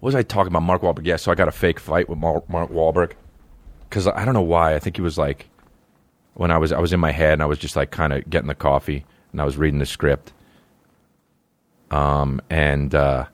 What 0.00 0.08
was 0.08 0.14
I 0.14 0.22
talking 0.22 0.52
about? 0.52 0.62
Mark 0.62 0.82
Wahlberg. 0.82 1.06
Yeah, 1.06 1.16
so 1.16 1.30
I 1.30 1.34
got 1.36 1.48
a 1.48 1.52
fake 1.52 1.78
fight 1.78 2.08
with 2.08 2.18
Mark, 2.18 2.48
Wahlberg 2.48 3.12
because 3.88 4.06
I 4.06 4.24
don't 4.24 4.34
know 4.34 4.42
why. 4.42 4.74
I 4.74 4.78
think 4.78 4.96
he 4.96 5.02
was 5.02 5.18
like 5.18 5.48
when 6.34 6.50
I 6.50 6.58
was 6.58 6.72
I 6.72 6.80
was 6.80 6.92
in 6.92 7.00
my 7.00 7.12
head 7.12 7.34
and 7.34 7.42
I 7.42 7.46
was 7.46 7.58
just 7.58 7.76
like 7.76 7.90
kind 7.90 8.12
of 8.12 8.28
getting 8.28 8.48
the 8.48 8.54
coffee 8.54 9.04
and 9.30 9.40
I 9.40 9.44
was 9.44 9.56
reading 9.56 9.78
the 9.78 9.86
script. 9.86 10.32
Um, 11.90 12.40
and 12.48 12.94
uh, 12.94 13.26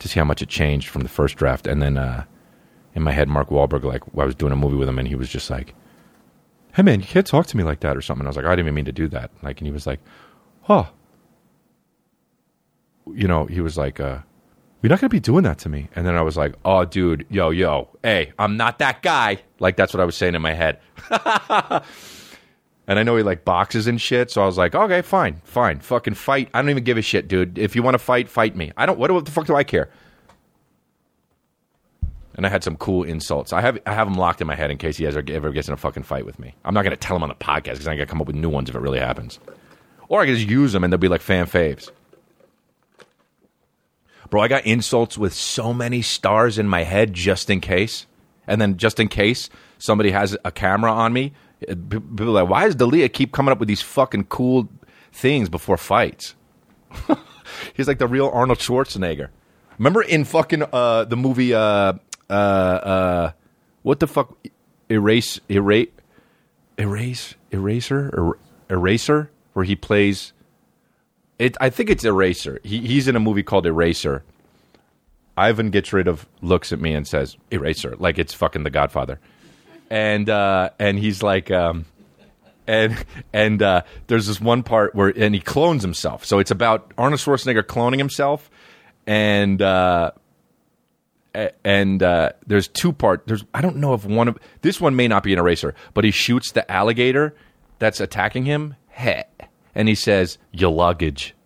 to 0.00 0.08
see 0.08 0.18
how 0.18 0.24
much 0.24 0.42
it 0.42 0.48
changed 0.48 0.88
from 0.88 1.02
the 1.02 1.08
first 1.08 1.36
draft, 1.36 1.66
and 1.66 1.80
then 1.80 1.96
uh, 1.96 2.24
in 2.94 3.02
my 3.02 3.12
head, 3.12 3.28
Mark 3.28 3.48
Wahlberg, 3.48 3.84
like 3.84 4.02
I 4.18 4.24
was 4.24 4.34
doing 4.34 4.52
a 4.52 4.56
movie 4.56 4.76
with 4.76 4.88
him, 4.88 4.98
and 4.98 5.06
he 5.06 5.14
was 5.14 5.28
just 5.28 5.48
like, 5.50 5.74
"Hey 6.74 6.82
man, 6.82 7.00
you 7.00 7.06
can't 7.06 7.26
talk 7.26 7.46
to 7.46 7.56
me 7.56 7.62
like 7.62 7.80
that" 7.80 7.96
or 7.96 8.02
something. 8.02 8.22
And 8.22 8.28
I 8.28 8.30
was 8.30 8.36
like, 8.36 8.44
"I 8.44 8.50
didn't 8.50 8.66
even 8.66 8.74
mean 8.74 8.84
to 8.86 8.92
do 8.92 9.08
that." 9.08 9.30
Like, 9.42 9.60
and 9.60 9.66
he 9.66 9.72
was 9.72 9.86
like, 9.86 10.00
"Oh, 10.68 10.88
you 13.12 13.28
know, 13.28 13.46
he 13.46 13.60
was 13.60 13.76
like, 13.76 14.00
uh, 14.00 14.18
you're 14.82 14.90
not 14.90 15.00
going 15.00 15.08
to 15.08 15.14
be 15.14 15.20
doing 15.20 15.44
that 15.44 15.58
to 15.58 15.68
me. 15.68 15.88
And 15.96 16.06
then 16.06 16.14
I 16.16 16.22
was 16.22 16.36
like, 16.36 16.54
oh, 16.64 16.84
dude, 16.84 17.26
yo, 17.30 17.50
yo, 17.50 17.88
hey, 18.02 18.32
I'm 18.38 18.56
not 18.56 18.78
that 18.78 19.02
guy. 19.02 19.38
Like, 19.58 19.76
that's 19.76 19.94
what 19.94 20.00
I 20.00 20.04
was 20.04 20.16
saying 20.16 20.34
in 20.34 20.42
my 20.42 20.52
head. 20.52 20.80
and 22.86 22.98
I 22.98 23.02
know 23.02 23.16
he 23.16 23.22
like 23.22 23.44
boxes 23.44 23.86
and 23.86 24.00
shit. 24.00 24.30
So 24.30 24.42
I 24.42 24.46
was 24.46 24.58
like, 24.58 24.74
okay, 24.74 25.02
fine, 25.02 25.40
fine. 25.44 25.80
Fucking 25.80 26.14
fight. 26.14 26.50
I 26.54 26.60
don't 26.60 26.70
even 26.70 26.84
give 26.84 26.98
a 26.98 27.02
shit, 27.02 27.26
dude. 27.26 27.58
If 27.58 27.74
you 27.74 27.82
want 27.82 27.94
to 27.94 27.98
fight, 27.98 28.28
fight 28.28 28.54
me. 28.54 28.72
I 28.76 28.86
don't, 28.86 28.98
what, 28.98 29.10
what 29.10 29.24
the 29.24 29.30
fuck 29.32 29.46
do 29.46 29.56
I 29.56 29.64
care? 29.64 29.90
And 32.34 32.44
I 32.44 32.50
had 32.50 32.62
some 32.62 32.76
cool 32.76 33.02
insults. 33.02 33.54
I 33.54 33.62
have 33.62 33.78
I 33.86 33.94
have 33.94 34.06
them 34.06 34.18
locked 34.18 34.42
in 34.42 34.46
my 34.46 34.54
head 34.54 34.70
in 34.70 34.76
case 34.76 34.98
he 34.98 35.06
ever, 35.06 35.24
ever 35.26 35.50
gets 35.52 35.68
in 35.68 35.74
a 35.74 35.76
fucking 35.78 36.02
fight 36.02 36.26
with 36.26 36.38
me. 36.38 36.54
I'm 36.66 36.74
not 36.74 36.82
going 36.82 36.90
to 36.90 36.96
tell 36.98 37.16
him 37.16 37.22
on 37.22 37.30
the 37.30 37.34
podcast 37.34 37.72
because 37.72 37.88
I 37.88 37.96
got 37.96 38.02
to 38.02 38.06
come 38.06 38.20
up 38.20 38.26
with 38.26 38.36
new 38.36 38.50
ones 38.50 38.68
if 38.68 38.76
it 38.76 38.80
really 38.80 38.98
happens. 38.98 39.40
Or 40.08 40.20
I 40.20 40.26
can 40.26 40.34
just 40.34 40.46
use 40.46 40.72
them 40.72 40.84
and 40.84 40.92
they'll 40.92 40.98
be 40.98 41.08
like 41.08 41.22
fan 41.22 41.46
faves. 41.46 41.90
Bro, 44.30 44.42
I 44.42 44.48
got 44.48 44.66
insults 44.66 45.16
with 45.16 45.32
so 45.32 45.72
many 45.72 46.02
stars 46.02 46.58
in 46.58 46.68
my 46.68 46.82
head 46.82 47.12
just 47.12 47.50
in 47.50 47.60
case. 47.60 48.06
And 48.46 48.60
then 48.60 48.76
just 48.76 49.00
in 49.00 49.08
case 49.08 49.50
somebody 49.78 50.10
has 50.10 50.36
a 50.44 50.52
camera 50.52 50.92
on 50.92 51.12
me, 51.12 51.32
people 51.60 52.26
like, 52.26 52.48
why 52.48 52.64
does 52.64 52.76
D'Elia 52.76 53.08
keep 53.08 53.32
coming 53.32 53.52
up 53.52 53.58
with 53.58 53.68
these 53.68 53.82
fucking 53.82 54.24
cool 54.24 54.68
things 55.12 55.48
before 55.48 55.76
fights? 55.76 56.34
He's 57.74 57.88
like 57.88 57.98
the 57.98 58.06
real 58.06 58.28
Arnold 58.28 58.58
Schwarzenegger. 58.58 59.28
Remember 59.78 60.02
in 60.02 60.24
fucking 60.24 60.64
uh, 60.72 61.04
the 61.04 61.16
movie 61.16 61.54
uh, 61.54 61.94
uh, 62.30 62.32
uh, 62.32 63.32
what 63.82 64.00
the 64.00 64.06
fuck? 64.06 64.36
Erase, 64.88 65.40
erase, 65.50 65.88
erase, 66.78 67.34
eraser, 67.50 68.10
er, 68.16 68.38
eraser, 68.70 69.30
where 69.52 69.64
he 69.64 69.76
plays. 69.76 70.32
It. 71.38 71.56
I 71.60 71.70
think 71.70 71.90
it's 71.90 72.04
Eraser. 72.04 72.60
He, 72.62 72.80
he's 72.86 73.08
in 73.08 73.16
a 73.16 73.20
movie 73.20 73.42
called 73.42 73.66
Eraser. 73.66 74.24
Ivan 75.36 75.70
gets 75.70 75.92
rid 75.92 76.08
of, 76.08 76.26
looks 76.40 76.72
at 76.72 76.80
me 76.80 76.94
and 76.94 77.06
says, 77.06 77.36
"Eraser," 77.50 77.94
like 77.98 78.18
it's 78.18 78.32
fucking 78.32 78.62
The 78.62 78.70
Godfather, 78.70 79.20
and 79.90 80.30
uh, 80.30 80.70
and 80.78 80.98
he's 80.98 81.22
like, 81.22 81.50
um, 81.50 81.84
and 82.66 83.04
and 83.32 83.62
uh, 83.62 83.82
there's 84.06 84.26
this 84.26 84.40
one 84.40 84.62
part 84.62 84.94
where 84.94 85.08
and 85.08 85.34
he 85.34 85.40
clones 85.40 85.82
himself. 85.82 86.24
So 86.24 86.38
it's 86.38 86.50
about 86.50 86.92
Arnold 86.96 87.20
Schwarzenegger 87.20 87.62
cloning 87.62 87.98
himself, 87.98 88.50
and 89.06 89.60
uh, 89.60 90.12
and 91.64 92.02
uh, 92.02 92.30
there's 92.46 92.68
two 92.68 92.92
part. 92.92 93.26
There's 93.26 93.44
I 93.52 93.60
don't 93.60 93.76
know 93.76 93.94
if 93.94 94.04
one 94.04 94.28
of 94.28 94.38
this 94.62 94.80
one 94.80 94.96
may 94.96 95.08
not 95.08 95.22
be 95.22 95.32
an 95.32 95.38
eraser, 95.38 95.74
but 95.94 96.04
he 96.04 96.10
shoots 96.10 96.52
the 96.52 96.70
alligator 96.70 97.34
that's 97.78 98.00
attacking 98.00 98.44
him. 98.44 98.76
Heh. 98.88 99.24
And 99.76 99.86
he 99.86 99.94
says, 99.94 100.38
"Your 100.50 100.72
luggage," 100.72 101.36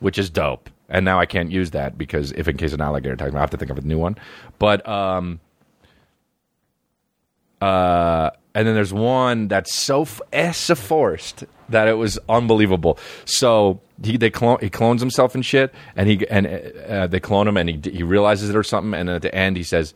which 0.00 0.18
is 0.18 0.28
dope. 0.28 0.70
And 0.88 1.04
now 1.04 1.20
I 1.20 1.26
can't 1.26 1.50
use 1.50 1.70
that 1.72 1.98
because 1.98 2.32
if 2.32 2.48
in 2.48 2.56
case 2.56 2.72
an 2.72 2.80
alligator 2.80 3.14
attacks 3.14 3.32
me, 3.32 3.38
I 3.38 3.40
have 3.40 3.50
to 3.50 3.56
think 3.56 3.70
of 3.70 3.78
a 3.78 3.82
new 3.82 3.98
one. 3.98 4.16
But 4.58 4.88
um, 4.88 5.40
uh, 7.60 8.30
and 8.54 8.66
then 8.66 8.74
there's 8.74 8.92
one 8.92 9.48
that's 9.48 9.74
so 9.74 10.02
f- 10.02 10.20
eh, 10.32 10.52
forced 10.52 11.44
that 11.68 11.88
it 11.88 11.94
was 11.94 12.18
unbelievable. 12.28 12.98
So 13.24 13.80
he 14.02 14.16
they 14.16 14.30
clone 14.30 14.58
he 14.60 14.70
clones 14.70 15.00
himself 15.00 15.34
and 15.34 15.44
shit, 15.44 15.74
and 15.96 16.08
he 16.08 16.26
and 16.28 16.46
uh, 16.46 17.06
they 17.06 17.20
clone 17.20 17.48
him, 17.48 17.56
and 17.56 17.68
he 17.68 17.90
he 17.90 18.02
realizes 18.02 18.50
it 18.50 18.56
or 18.56 18.62
something, 18.62 18.94
and 18.98 19.08
then 19.08 19.16
at 19.16 19.22
the 19.22 19.34
end 19.34 19.56
he 19.56 19.62
says. 19.62 19.94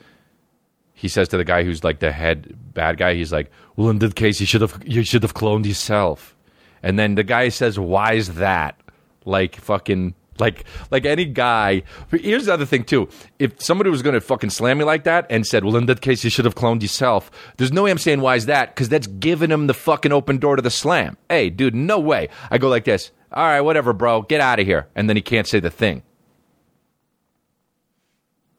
He 0.92 1.09
says 1.09 1.28
to 1.28 1.38
the 1.38 1.44
guy 1.44 1.64
who's 1.64 1.82
like 1.82 2.00
the 2.00 2.12
head 2.12 2.54
bad 2.75 2.99
guy, 2.99 3.14
he's 3.14 3.32
like, 3.32 3.50
"Well, 3.75 3.88
in 3.88 4.00
that 4.00 4.16
case, 4.16 4.38
you 4.38 4.44
should 4.44 4.61
have 4.61 4.82
you 4.85 5.02
should 5.02 5.23
have 5.23 5.32
cloned 5.32 5.64
yourself." 5.64 6.37
And 6.82 6.99
then 6.99 7.14
the 7.14 7.25
guy 7.25 7.49
says, 7.49 7.78
"Why 7.78 8.14
is 8.14 8.34
that?" 8.34 8.80
Like 9.25 9.56
fucking 9.56 10.14
like 10.38 10.64
like 10.90 11.04
any 11.04 11.26
guy. 11.26 11.82
Here's 12.10 12.46
the 12.46 12.54
other 12.54 12.66
thing 12.66 12.84
too. 12.84 13.08
If 13.38 13.62
somebody 13.62 13.90
was 13.90 14.02
going 14.02 14.14
to 14.14 14.20
fucking 14.20 14.50
slam 14.50 14.78
me 14.78 14.84
like 14.84 15.04
that 15.04 15.26
and 15.30 15.46
said, 15.46 15.64
"Well, 15.64 15.76
in 15.76 15.87
that 15.87 16.00
case, 16.00 16.25
you 16.25 16.30
should 16.30 16.44
have 16.46 16.54
cloned 16.54 16.82
yourself," 16.82 17.30
there's 17.58 17.72
no 17.72 17.84
way 17.84 17.90
I'm 17.90 17.99
saying 17.99 18.20
why 18.20 18.37
is 18.37 18.46
that 18.46 18.75
because 18.75 18.88
that's 18.88 19.06
giving 19.06 19.50
him 19.50 19.66
the 19.66 19.75
fucking 19.75 20.12
open 20.12 20.38
door 20.38 20.56
to 20.56 20.62
the 20.62 20.70
slam. 20.70 21.16
Hey, 21.28 21.50
dude, 21.50 21.75
no 21.75 21.99
way. 21.99 22.28
I 22.50 22.58
go 22.58 22.68
like 22.68 22.84
this. 22.84 23.12
All 23.32 23.44
right, 23.44 23.60
whatever, 23.60 23.92
bro. 23.92 24.22
Get 24.22 24.40
out 24.40 24.58
of 24.58 24.66
here. 24.66 24.88
And 24.96 25.08
then 25.08 25.16
he 25.16 25.22
can't 25.22 25.46
say 25.46 25.60
the 25.60 25.70
thing. 25.70 26.02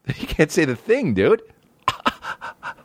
He 0.15 0.25
can't 0.25 0.51
say 0.51 0.65
the 0.65 0.75
thing, 0.75 1.13
dude. 1.13 1.41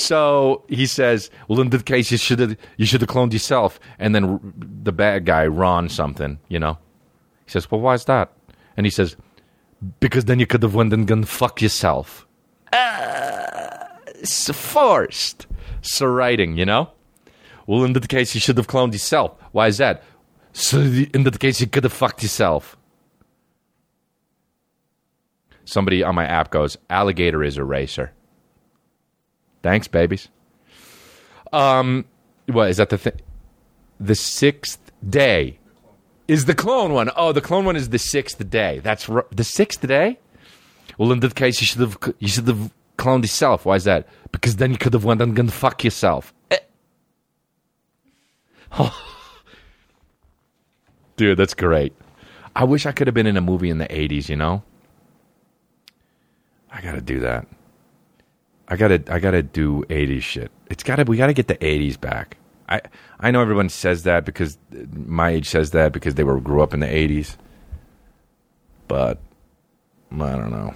So 0.00 0.64
he 0.68 0.86
says, 0.86 1.30
"Well, 1.46 1.60
in 1.60 1.68
that 1.70 1.84
case, 1.84 2.10
you 2.10 2.16
should 2.16 2.38
have 2.38 2.56
you 2.78 2.86
should 2.86 3.02
have 3.02 3.10
cloned 3.10 3.34
yourself." 3.34 3.78
And 3.98 4.14
then 4.14 4.54
the 4.56 4.92
bad 4.92 5.26
guy, 5.26 5.46
Ron, 5.46 5.90
something, 5.90 6.38
you 6.48 6.58
know, 6.58 6.78
he 7.44 7.50
says, 7.50 7.70
"Well, 7.70 7.82
why 7.82 7.94
is 7.94 8.06
that?" 8.06 8.32
And 8.76 8.86
he 8.86 8.90
says, 8.90 9.14
"Because 10.00 10.24
then 10.24 10.40
you 10.40 10.46
could 10.46 10.62
have 10.62 10.74
went 10.74 10.94
and 10.94 11.06
gone 11.06 11.24
fuck 11.24 11.60
yourself." 11.60 12.26
Uh, 12.72 13.76
it's 14.06 14.50
forced. 14.50 15.46
So 15.82 16.06
writing, 16.06 16.56
you 16.56 16.64
know. 16.64 16.90
Well, 17.66 17.84
in 17.84 17.92
that 17.92 18.08
case, 18.08 18.34
you 18.34 18.40
should 18.40 18.56
have 18.56 18.68
cloned 18.68 18.92
yourself. 18.92 19.32
Why 19.52 19.66
is 19.66 19.76
that? 19.78 20.02
So 20.52 20.80
in 20.80 21.24
that 21.24 21.38
case, 21.38 21.60
you 21.60 21.66
could 21.66 21.84
have 21.84 21.92
fucked 21.92 22.22
yourself. 22.22 22.76
Somebody 25.64 26.02
on 26.02 26.14
my 26.14 26.24
app 26.24 26.50
goes, 26.50 26.78
"Alligator 26.88 27.44
is 27.44 27.58
eraser." 27.58 28.12
Thanks, 29.62 29.88
babies. 29.88 30.28
Um, 31.52 32.04
what 32.46 32.70
is 32.70 32.78
that? 32.78 32.88
The 32.90 32.98
thing? 32.98 33.20
The 33.98 34.14
sixth 34.14 34.90
day 35.06 35.58
is 36.28 36.46
the 36.46 36.54
clone 36.54 36.92
one. 36.92 37.10
Oh, 37.16 37.32
the 37.32 37.40
clone 37.40 37.64
one 37.64 37.76
is 37.76 37.90
the 37.90 37.98
sixth 37.98 38.48
day. 38.48 38.78
That's 38.78 39.08
r- 39.08 39.26
the 39.30 39.44
sixth 39.44 39.86
day. 39.86 40.18
Well, 40.96 41.12
in 41.12 41.20
that 41.20 41.34
case, 41.34 41.60
you 41.60 41.66
should 41.66 41.80
have 41.80 41.98
you 42.18 42.28
should 42.28 42.46
have 42.48 42.72
cloned 42.96 43.22
yourself. 43.22 43.66
Why 43.66 43.76
is 43.76 43.84
that? 43.84 44.06
Because 44.32 44.56
then 44.56 44.70
you 44.70 44.78
could 44.78 44.92
have 44.94 45.04
went 45.04 45.20
and 45.20 45.34
gone 45.36 45.48
fuck 45.48 45.84
yourself. 45.84 46.32
Eh. 46.50 46.58
Dude, 51.16 51.36
that's 51.36 51.54
great. 51.54 51.92
I 52.56 52.64
wish 52.64 52.86
I 52.86 52.92
could 52.92 53.06
have 53.06 53.14
been 53.14 53.26
in 53.26 53.36
a 53.36 53.40
movie 53.40 53.68
in 53.70 53.78
the 53.78 53.86
'80s. 53.86 54.28
You 54.28 54.36
know, 54.36 54.62
I 56.72 56.80
got 56.80 56.92
to 56.92 57.00
do 57.00 57.20
that. 57.20 57.46
I 58.70 58.76
gotta 58.76 59.02
I 59.12 59.18
gotta 59.18 59.42
do 59.42 59.82
'80s 59.88 60.22
shit. 60.22 60.52
It's 60.70 60.84
gotta 60.84 61.02
we 61.04 61.16
gotta 61.16 61.32
get 61.32 61.48
the 61.48 61.56
'80s 61.56 62.00
back. 62.00 62.36
I 62.68 62.80
I 63.18 63.32
know 63.32 63.42
everyone 63.42 63.68
says 63.68 64.04
that 64.04 64.24
because 64.24 64.56
my 64.94 65.30
age 65.30 65.48
says 65.48 65.72
that 65.72 65.92
because 65.92 66.14
they 66.14 66.22
were 66.22 66.40
grew 66.40 66.62
up 66.62 66.72
in 66.72 66.78
the 66.78 66.86
'80s, 66.86 67.36
but 68.86 69.18
I 70.12 70.36
don't 70.36 70.50
know. 70.52 70.74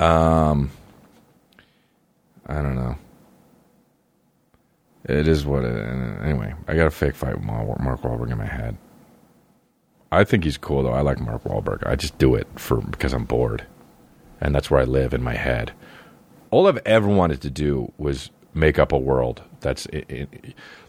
Um, 0.00 0.70
I 2.46 2.62
don't 2.62 2.76
know. 2.76 2.96
It 5.04 5.28
is 5.28 5.44
what 5.44 5.64
it. 5.64 6.20
Anyway, 6.22 6.54
I 6.66 6.74
got 6.74 6.86
a 6.86 6.90
fake 6.90 7.14
fight 7.14 7.36
with 7.36 7.44
Mark 7.44 8.02
Wahlberg 8.02 8.30
in 8.30 8.38
my 8.38 8.46
head. 8.46 8.76
I 10.10 10.24
think 10.24 10.44
he's 10.44 10.56
cool 10.56 10.82
though. 10.82 10.92
I 10.92 11.02
like 11.02 11.20
Mark 11.20 11.44
Wahlberg. 11.44 11.86
I 11.86 11.96
just 11.96 12.16
do 12.18 12.34
it 12.34 12.46
for 12.56 12.80
because 12.80 13.12
I'm 13.12 13.24
bored, 13.24 13.64
and 14.40 14.54
that's 14.54 14.70
where 14.70 14.80
I 14.80 14.84
live 14.84 15.12
in 15.12 15.22
my 15.22 15.34
head. 15.34 15.72
All 16.50 16.66
I've 16.66 16.80
ever 16.86 17.08
wanted 17.08 17.42
to 17.42 17.50
do 17.50 17.92
was 17.98 18.30
make 18.54 18.78
up 18.78 18.92
a 18.92 18.98
world 18.98 19.42
that's 19.60 19.86
i 19.92 20.04
i 20.10 20.26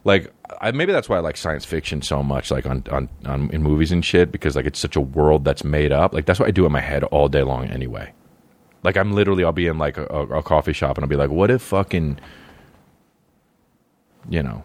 like 0.04 0.32
I, 0.60 0.72
maybe 0.72 0.92
that's 0.92 1.08
why 1.08 1.16
I 1.16 1.20
like 1.20 1.36
science 1.36 1.64
fiction 1.64 2.02
so 2.02 2.22
much, 2.22 2.50
like 2.50 2.66
on, 2.66 2.84
on 2.90 3.08
on 3.24 3.50
in 3.50 3.62
movies 3.62 3.92
and 3.92 4.04
shit, 4.04 4.32
because 4.32 4.56
like 4.56 4.66
it's 4.66 4.78
such 4.78 4.96
a 4.96 5.00
world 5.00 5.44
that's 5.44 5.62
made 5.62 5.92
up. 5.92 6.12
Like 6.12 6.26
that's 6.26 6.40
what 6.40 6.48
I 6.48 6.50
do 6.50 6.66
in 6.66 6.72
my 6.72 6.80
head 6.80 7.04
all 7.04 7.28
day 7.28 7.42
long 7.42 7.66
anyway. 7.68 8.12
Like 8.82 8.96
I'm 8.96 9.12
literally, 9.12 9.44
I'll 9.44 9.52
be 9.52 9.66
in 9.66 9.78
like 9.78 9.98
a, 9.98 10.06
a, 10.06 10.38
a 10.38 10.42
coffee 10.42 10.72
shop 10.72 10.96
and 10.96 11.04
I'll 11.04 11.08
be 11.08 11.16
like, 11.16 11.30
what 11.30 11.50
if 11.50 11.62
fucking, 11.62 12.18
you 14.28 14.42
know, 14.42 14.64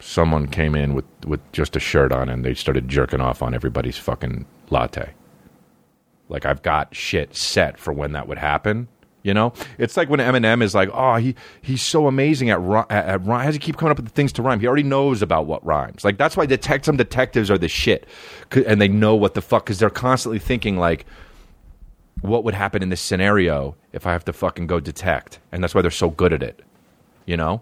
someone 0.00 0.46
came 0.46 0.74
in 0.74 0.94
with, 0.94 1.04
with 1.26 1.40
just 1.52 1.76
a 1.76 1.80
shirt 1.80 2.12
on 2.12 2.28
and 2.28 2.44
they 2.44 2.54
started 2.54 2.88
jerking 2.88 3.20
off 3.20 3.42
on 3.42 3.54
everybody's 3.54 3.96
fucking 3.96 4.46
latte. 4.70 5.10
Like 6.28 6.44
I've 6.44 6.62
got 6.62 6.94
shit 6.94 7.34
set 7.34 7.78
for 7.78 7.92
when 7.92 8.12
that 8.12 8.28
would 8.28 8.38
happen. 8.38 8.88
You 9.24 9.34
know, 9.34 9.52
it's 9.78 9.96
like 9.96 10.08
when 10.08 10.20
Eminem 10.20 10.62
is 10.62 10.74
like, 10.74 10.88
"Oh, 10.92 11.16
he 11.16 11.34
he's 11.60 11.82
so 11.82 12.06
amazing 12.06 12.50
at 12.50 12.60
at, 12.60 12.90
at 12.90 13.26
rhyme. 13.26 13.40
How 13.40 13.46
does 13.46 13.56
he 13.56 13.58
keep 13.58 13.76
coming 13.76 13.90
up 13.90 13.96
with 13.96 14.06
the 14.06 14.12
things 14.12 14.32
to 14.34 14.42
rhyme? 14.42 14.60
He 14.60 14.66
already 14.66 14.84
knows 14.84 15.22
about 15.22 15.46
what 15.46 15.64
rhymes. 15.66 16.04
Like 16.04 16.18
that's 16.18 16.36
why 16.36 16.46
detect 16.46 16.84
some 16.84 16.96
detectives 16.96 17.50
are 17.50 17.58
the 17.58 17.68
shit, 17.68 18.06
and 18.64 18.80
they 18.80 18.88
know 18.88 19.16
what 19.16 19.34
the 19.34 19.42
fuck 19.42 19.66
because 19.66 19.80
they're 19.80 19.90
constantly 19.90 20.38
thinking 20.38 20.78
like, 20.78 21.04
what 22.20 22.44
would 22.44 22.54
happen 22.54 22.80
in 22.82 22.90
this 22.90 23.00
scenario 23.00 23.76
if 23.92 24.06
I 24.06 24.12
have 24.12 24.24
to 24.26 24.32
fucking 24.32 24.68
go 24.68 24.78
detect, 24.78 25.40
and 25.50 25.62
that's 25.62 25.74
why 25.74 25.82
they're 25.82 25.90
so 25.90 26.10
good 26.10 26.32
at 26.32 26.42
it. 26.42 26.62
You 27.26 27.36
know, 27.36 27.60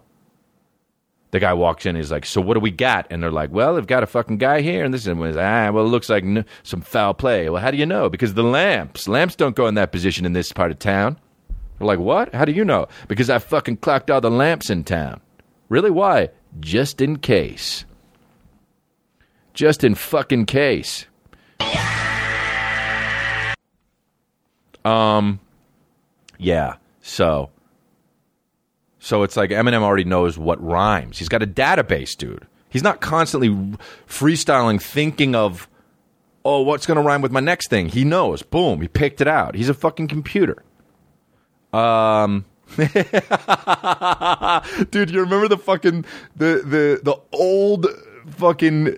the 1.37 1.45
guy 1.45 1.53
walks 1.53 1.85
in, 1.85 1.95
he's 1.95 2.11
like, 2.11 2.25
"So 2.25 2.41
what 2.41 2.55
do 2.55 2.59
we 2.59 2.71
got?" 2.71 3.05
And 3.11 3.21
they're 3.21 3.31
like, 3.31 3.51
"Well, 3.51 3.75
they've 3.75 3.85
got 3.85 4.01
a 4.01 4.07
fucking 4.07 4.37
guy 4.37 4.61
here." 4.61 4.83
And 4.83 4.91
this 4.91 5.05
is 5.05 5.37
ah, 5.37 5.69
well, 5.71 5.85
it 5.85 5.89
looks 5.89 6.09
like 6.09 6.23
n- 6.23 6.45
some 6.63 6.81
foul 6.81 7.13
play. 7.13 7.47
Well, 7.47 7.61
how 7.61 7.69
do 7.69 7.77
you 7.77 7.85
know? 7.85 8.09
Because 8.09 8.33
the 8.33 8.43
lamps, 8.43 9.07
lamps 9.07 9.35
don't 9.35 9.55
go 9.55 9.67
in 9.67 9.75
that 9.75 9.91
position 9.91 10.25
in 10.25 10.33
this 10.33 10.51
part 10.51 10.71
of 10.71 10.79
town. 10.79 11.15
They're 11.77 11.85
like, 11.85 11.99
"What? 11.99 12.33
How 12.33 12.43
do 12.43 12.51
you 12.51 12.65
know?" 12.65 12.87
Because 13.07 13.29
I 13.29 13.37
fucking 13.37 13.77
clocked 13.77 14.09
all 14.09 14.19
the 14.19 14.31
lamps 14.31 14.71
in 14.71 14.83
town. 14.83 15.21
Really? 15.69 15.91
Why? 15.91 16.29
Just 16.59 17.01
in 17.01 17.17
case. 17.17 17.85
Just 19.53 19.83
in 19.83 19.93
fucking 19.93 20.47
case. 20.47 21.05
Um, 24.83 25.39
yeah. 26.39 26.77
So, 27.01 27.51
so 29.07 29.23
it's 29.23 29.37
like 29.37 29.51
Eminem 29.51 29.83
already 29.83 30.03
knows 30.03 30.37
what 30.37 30.61
rhymes. 30.61 31.17
He's 31.17 31.29
got 31.29 31.41
a 31.41 31.47
database, 31.47 32.17
dude. 32.17 32.45
He's 32.67 32.83
not 32.83 32.99
constantly 32.99 33.47
freestyling, 34.05 34.81
thinking 34.81 35.33
of, 35.33 35.69
oh, 36.43 36.61
what's 36.61 36.85
going 36.85 36.97
to 36.97 37.01
rhyme 37.01 37.21
with 37.21 37.31
my 37.31 37.39
next 37.39 37.69
thing. 37.69 37.87
He 37.87 38.03
knows. 38.03 38.41
Boom. 38.41 38.81
He 38.81 38.89
picked 38.89 39.21
it 39.21 39.27
out. 39.29 39.55
He's 39.55 39.69
a 39.69 39.73
fucking 39.73 40.09
computer. 40.09 40.61
Um, 41.71 42.43
dude, 42.75 42.89
you 45.09 45.21
remember 45.21 45.47
the 45.47 45.57
fucking 45.57 46.03
the 46.35 46.61
the 46.65 46.99
the 47.01 47.15
old 47.31 47.87
fucking 48.31 48.97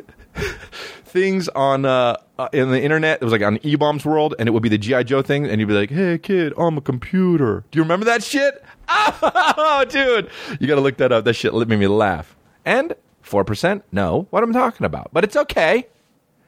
things 1.10 1.50
on 1.50 1.86
uh, 1.86 2.18
uh 2.38 2.50
in 2.54 2.72
the 2.72 2.82
internet? 2.82 3.22
It 3.22 3.25
was 3.25 3.32
like 3.32 3.42
on 3.42 3.60
E 3.63 3.75
Bombs 3.75 4.06
World, 4.06 4.36
and 4.39 4.48
it 4.48 4.51
would 4.51 4.63
be 4.63 4.70
the 4.70 4.78
GI 4.78 5.06
Joe 5.06 5.22
thing, 5.22 5.48
and 5.48 5.60
you'd 5.60 5.68
be 5.68 5.74
like, 5.74 5.89
"Hey, 5.89 6.18
kid, 6.18 6.54
I'm 6.58 6.78
a 6.78 6.82
computer." 6.82 7.63
Do 7.72 7.78
you 7.78 7.84
remember 7.84 8.06
that 8.06 8.24
shit? 8.24 8.63
Oh, 8.92 9.86
dude, 9.88 10.30
you 10.60 10.68
got 10.68 10.75
to 10.75 10.82
look 10.82 10.98
that 10.98 11.12
up. 11.12 11.24
That 11.24 11.34
shit 11.34 11.54
made 11.54 11.70
me 11.70 11.88
laugh. 11.88 12.36
And 12.66 12.96
four 13.22 13.44
percent? 13.44 13.84
No, 13.92 14.28
what 14.32 14.44
I'm 14.44 14.51
talking 14.51 14.86
about, 14.86 15.10
but 15.13 15.24
it's 15.24 15.36
okay. 15.36 15.86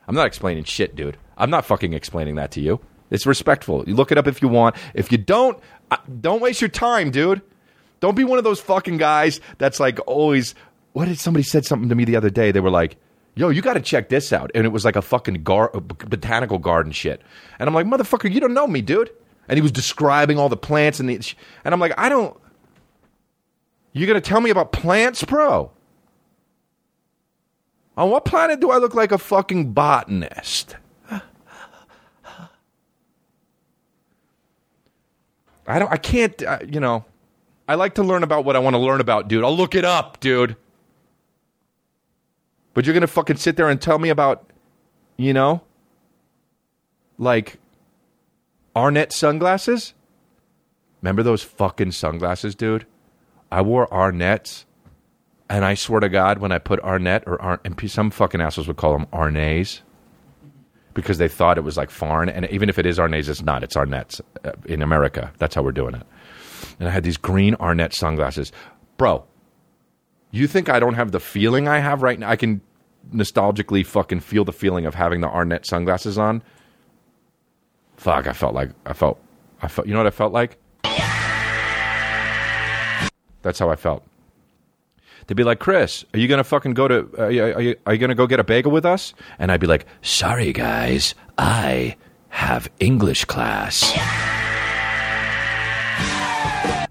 I'm 0.08 0.16
not 0.16 0.26
explaining 0.26 0.64
shit, 0.64 0.96
dude. 0.96 1.18
I'm 1.38 1.50
not 1.50 1.66
fucking 1.66 1.94
explaining 1.94 2.36
that 2.36 2.52
to 2.52 2.62
you. 2.62 2.80
It's 3.12 3.26
respectful. 3.26 3.84
You 3.86 3.96
look 3.96 4.12
it 4.12 4.18
up 4.18 4.28
if 4.28 4.42
you 4.42 4.48
want. 4.48 4.76
If 4.94 5.12
you 5.12 5.18
don't, 5.18 5.60
uh, 5.92 5.98
don't 6.20 6.42
waste 6.42 6.62
your 6.62 6.70
time, 6.70 7.12
dude. 7.12 7.42
Don't 8.00 8.16
be 8.16 8.24
one 8.24 8.38
of 8.38 8.44
those 8.44 8.60
fucking 8.60 8.98
guys 8.98 9.40
that's 9.58 9.80
like 9.80 10.00
always. 10.08 10.56
What 10.94 11.06
did 11.06 11.20
somebody 11.20 11.44
said 11.44 11.66
something 11.66 11.88
to 11.90 11.96
me 11.96 12.04
the 12.04 12.16
other 12.16 12.30
day? 12.30 12.52
They 12.52 12.60
were 12.60 12.70
like, 12.70 12.98
"Yo, 13.36 13.50
you 13.50 13.62
got 13.62 13.74
to 13.74 13.82
check 13.82 14.10
this 14.10 14.34
out," 14.34 14.52
and 14.54 14.66
it 14.66 14.70
was 14.70 14.86
like 14.86 14.96
a 14.96 15.02
fucking 15.02 15.44
gar- 15.44 15.72
botanical 15.72 16.58
garden 16.60 16.92
shit. 16.92 17.22
And 17.60 17.68
I'm 17.68 17.74
like, 17.74 17.86
"Motherfucker, 17.86 18.32
you 18.32 18.40
don't 18.40 18.54
know 18.54 18.68
me, 18.68 18.82
dude." 18.82 19.12
And 19.48 19.58
he 19.58 19.62
was 19.62 19.72
describing 19.72 20.38
all 20.38 20.50
the 20.50 20.58
plants 20.58 21.00
and 21.00 21.10
the, 21.10 21.36
and 21.64 21.74
I'm 21.74 21.80
like, 21.80 21.94
"I 21.98 22.10
don't." 22.10 22.38
You're 23.94 24.08
gonna 24.08 24.22
tell 24.22 24.42
me 24.42 24.50
about 24.50 24.72
plants, 24.72 25.24
bro? 25.24 25.72
On 27.98 28.10
what 28.10 28.26
planet 28.26 28.60
do 28.60 28.72
I 28.72 28.78
look 28.78 28.96
like 28.96 29.12
a 29.12 29.18
fucking 29.18 29.74
botanist? 29.74 30.78
I 35.68 35.80
don't. 35.80 35.92
I 35.92 35.98
can't. 35.98 36.42
Uh, 36.44 36.60
you 36.68 36.80
know. 36.80 37.06
I 37.68 37.76
like 37.76 37.96
to 37.96 38.04
learn 38.04 38.24
about 38.24 38.44
what 38.44 38.58
I 38.58 38.60
want 38.60 38.74
to 38.74 38.80
learn 38.80 39.00
about, 39.00 39.30
dude. 39.30 39.46
I'll 39.46 39.56
look 39.56 39.76
it 39.76 39.86
up, 39.86 40.20
dude. 40.20 40.58
But 42.74 42.86
you're 42.86 42.94
gonna 42.94 43.08
fucking 43.08 43.38
sit 43.38 43.58
there 43.58 43.70
and 43.70 43.82
tell 43.82 44.00
me 44.00 44.10
about, 44.10 44.50
you 45.18 45.34
know, 45.34 45.62
like 47.18 47.60
Arnette 48.76 49.12
sunglasses. 49.12 49.94
Remember 51.02 51.24
those 51.24 51.44
fucking 51.44 51.92
sunglasses, 51.92 52.56
dude? 52.56 52.86
I 53.52 53.62
wore 53.62 53.88
Arnette's, 53.88 54.66
and 55.50 55.66
I 55.66 55.74
swear 55.74 56.00
to 56.00 56.10
God, 56.10 56.38
when 56.38 56.52
I 56.52 56.60
put 56.60 56.82
Arnette 56.82 57.24
or 57.28 57.42
Ar- 57.42 57.62
and 57.66 57.78
some 57.90 58.12
fucking 58.12 58.40
assholes 58.40 58.68
would 58.68 58.78
call 58.78 58.94
them 58.94 59.08
Arnays 59.12 59.82
because 60.94 61.18
they 61.18 61.28
thought 61.28 61.58
it 61.58 61.64
was 61.64 61.78
like 61.78 61.90
foreign. 61.90 62.30
And 62.30 62.46
even 62.50 62.70
if 62.70 62.80
it 62.80 62.86
is 62.86 63.00
Arnays, 63.00 63.28
it's 63.28 63.42
not. 63.42 63.64
It's 63.64 63.76
Arnette's 63.76 64.22
uh, 64.46 64.52
in 64.66 64.82
America. 64.82 65.32
That's 65.38 65.56
how 65.56 65.64
we're 65.64 65.72
doing 65.72 65.96
it. 65.96 66.04
And 66.80 66.88
I 66.88 66.92
had 66.92 67.04
these 67.04 67.18
green 67.18 67.56
Arnette 67.56 67.94
sunglasses, 67.94 68.52
bro. 68.98 69.26
You 70.32 70.48
think 70.48 70.70
I 70.70 70.80
don't 70.80 70.94
have 70.94 71.12
the 71.12 71.20
feeling 71.20 71.68
I 71.68 71.80
have 71.80 72.02
right 72.02 72.18
now? 72.18 72.30
I 72.30 72.38
can 72.38 72.62
nostalgically 73.14 73.86
fucking 73.86 74.22
feel 74.22 74.46
the 74.46 74.54
feeling 74.54 74.86
of 74.86 74.96
having 74.96 75.22
the 75.22 75.28
Arnette 75.28 75.66
sunglasses 75.66 76.18
on. 76.18 76.42
Fuck, 77.98 78.28
I 78.28 78.34
felt 78.34 78.54
like 78.54 78.72
I 78.86 78.94
felt 78.94 79.20
I 79.62 79.68
felt 79.68 79.88
you 79.88 79.94
know 79.94 80.00
what 80.00 80.08
I 80.08 80.12
felt 80.12 80.34
like? 80.34 80.58
That's 83.42 83.60
how 83.60 83.70
I 83.70 83.76
felt. 83.76 84.04
They'd 85.28 85.36
be 85.36 85.44
like, 85.44 85.60
Chris, 85.60 86.06
are 86.14 86.20
you 86.20 86.28
gonna 86.28 86.44
fucking 86.44 86.74
go 86.74 86.88
to? 86.88 87.10
Are 87.18 87.32
you, 87.32 87.44
are 87.44 87.62
you, 87.62 87.76
are 87.86 87.94
you 87.94 88.00
gonna 88.00 88.16
go 88.16 88.26
get 88.28 88.40
a 88.40 88.44
bagel 88.44 88.72
with 88.72 88.86
us? 88.86 89.14
And 89.38 89.52
I'd 89.52 89.60
be 89.60 89.68
like, 89.68 89.86
Sorry, 90.02 90.54
guys, 90.54 91.14
I 91.38 91.96
have 92.30 92.70
English 92.80 93.26
class. 93.26 93.92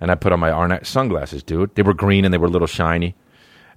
And 0.02 0.10
I 0.10 0.14
put 0.14 0.32
on 0.32 0.40
my 0.40 0.50
Arnette 0.50 0.86
sunglasses, 0.86 1.42
dude. 1.42 1.74
They 1.74 1.82
were 1.82 1.94
green 1.94 2.24
and 2.24 2.32
they 2.32 2.38
were 2.38 2.46
a 2.46 2.50
little 2.50 2.66
shiny. 2.66 3.14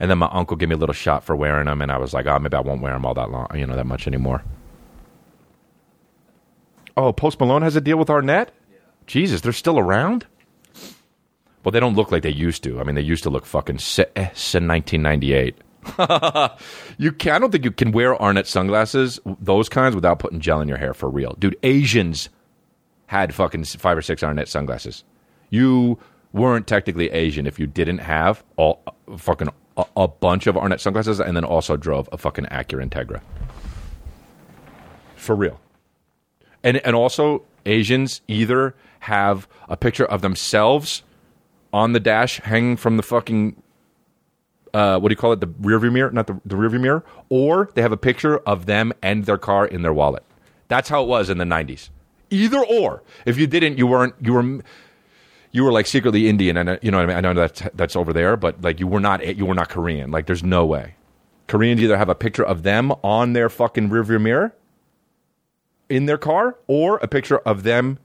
And 0.04 0.12
then 0.12 0.18
my 0.18 0.28
uncle 0.34 0.58
gave 0.58 0.68
me 0.68 0.76
a 0.76 0.78
little 0.78 0.92
shot 0.92 1.24
for 1.24 1.34
wearing 1.34 1.68
them, 1.68 1.82
and 1.82 1.90
I 1.90 1.98
was 1.98 2.14
like, 2.14 2.26
oh, 2.26 2.38
maybe 2.38 2.58
I 2.58 2.60
won't 2.60 2.82
wear 2.82 2.92
them 2.92 3.06
all 3.06 3.14
that 3.14 3.32
long, 3.32 3.48
you 3.56 3.66
know, 3.66 3.78
that 3.78 3.86
much 3.86 4.06
anymore. 4.06 4.44
Oh, 6.98 7.14
Post 7.14 7.40
Malone 7.40 7.62
has 7.62 7.78
a 7.78 7.82
deal 7.82 7.98
with 7.98 8.10
Arnette? 8.10 8.50
Jesus, 9.08 9.40
they're 9.40 9.54
still 9.54 9.80
around? 9.80 10.28
Well, 11.64 11.72
they 11.72 11.80
don't 11.80 11.96
look 11.96 12.12
like 12.12 12.22
they 12.22 12.34
used 12.34 12.64
to. 12.64 12.82
I 12.82 12.84
mean, 12.84 12.96
they 12.96 13.02
used 13.02 13.24
to 13.24 13.30
look 13.30 13.46
fucking 13.46 13.78
sick 13.78 14.12
eh, 14.18 14.28
in 14.54 14.68
1998. 14.68 15.56
you 16.98 17.14
can, 17.14 17.36
I 17.36 17.40
don't 17.40 17.52
think 17.52 17.64
you 17.64 17.72
can 17.72 17.94
wear 17.94 18.14
Arnette 18.16 18.48
sunglasses, 18.48 19.22
those 19.40 19.70
kinds, 19.70 19.96
without 19.96 20.20
putting 20.20 20.42
gel 20.42 20.60
in 20.60 20.68
your 20.68 20.80
hair 20.80 20.94
for 20.94 21.10
real. 21.10 21.38
Dude, 21.40 21.56
Asians 21.64 22.28
had 23.06 23.34
fucking 23.34 23.64
five 23.64 23.98
or 23.98 24.02
six 24.02 24.22
Arnette 24.22 24.50
sunglasses. 24.50 25.06
You 25.50 25.98
weren't 26.34 26.68
technically 26.68 27.10
Asian 27.12 27.48
if 27.48 27.58
you 27.58 27.68
didn't 27.68 28.00
have 28.00 28.44
all 28.58 28.82
uh, 28.86 29.16
fucking 29.16 29.48
a, 29.78 29.86
a 29.96 30.08
bunch 30.08 30.48
of 30.48 30.56
Arnette 30.56 30.80
sunglasses 30.80 31.20
and 31.20 31.36
then 31.36 31.44
also 31.44 31.78
drove 31.78 32.10
a 32.12 32.18
fucking 32.18 32.46
Acura 32.46 32.88
Integra. 32.88 33.22
For 35.16 35.36
real. 35.36 35.60
And 36.64 36.78
and 36.78 36.96
also 36.96 37.44
Asians 37.66 38.22
either 38.28 38.76
have 39.02 39.48
a 39.68 39.78
picture 39.78 40.06
of 40.06 40.22
themselves 40.22 41.04
on 41.72 41.94
the 41.94 42.00
dash 42.00 42.40
hanging 42.42 42.78
from 42.78 42.98
the 42.98 43.04
fucking 43.04 43.62
uh, 44.74 45.00
what 45.00 45.10
do 45.10 45.14
you 45.14 45.18
call 45.18 45.32
it? 45.32 45.40
The 45.40 45.54
rear 45.60 45.78
view 45.78 45.92
mirror, 45.92 46.10
not 46.12 46.28
the, 46.28 46.40
the 46.46 46.56
rear 46.56 46.70
view 46.70 46.80
mirror, 46.80 47.06
or 47.30 47.70
they 47.76 47.82
have 47.82 47.92
a 47.92 47.98
picture 47.98 48.38
of 48.40 48.66
them 48.66 48.92
and 49.02 49.26
their 49.26 49.38
car 49.38 49.68
in 49.68 49.84
their 49.84 49.94
wallet. 49.94 50.24
That's 50.68 50.90
how 50.90 51.04
it 51.04 51.08
was 51.08 51.30
in 51.30 51.38
the 51.38 51.46
'90s. 51.46 51.90
Either 52.32 52.66
or. 52.66 53.04
If 53.26 53.38
you 53.38 53.46
didn't, 53.46 53.78
you 53.78 53.86
weren't. 53.86 54.16
You 54.20 54.34
were. 54.34 54.62
You 55.54 55.64
were 55.64 55.72
like 55.72 55.88
secretly 55.88 56.28
Indian, 56.28 56.58
and 56.58 56.68
uh, 56.68 56.78
you 56.82 56.92
know 56.92 56.98
what 56.98 57.04
I 57.04 57.08
mean. 57.08 57.18
I 57.18 57.22
know 57.22 57.34
that's 57.34 57.62
that's 57.76 57.96
over 57.96 58.12
there, 58.12 58.36
but 58.36 58.62
like 58.62 58.80
you 58.82 58.88
were 58.88 59.00
not. 59.00 59.38
You 59.38 59.46
were 59.46 59.54
not 59.54 59.70
Korean. 59.70 60.12
Like 60.12 60.26
there's 60.26 60.44
no 60.44 60.66
way. 60.66 60.96
Koreans 61.48 61.82
either 61.82 61.96
have 61.96 62.10
a 62.10 62.16
picture 62.16 62.44
of 62.44 62.64
them 62.64 62.92
on 63.04 63.34
their 63.34 63.50
fucking 63.50 63.90
rear 63.90 64.04
view 64.04 64.20
mirror 64.20 64.56
in 65.90 66.08
their 66.08 66.18
car, 66.18 66.58
or 66.68 66.98
a 66.98 67.08
picture 67.08 67.38
of 67.40 67.64
them 67.64 68.00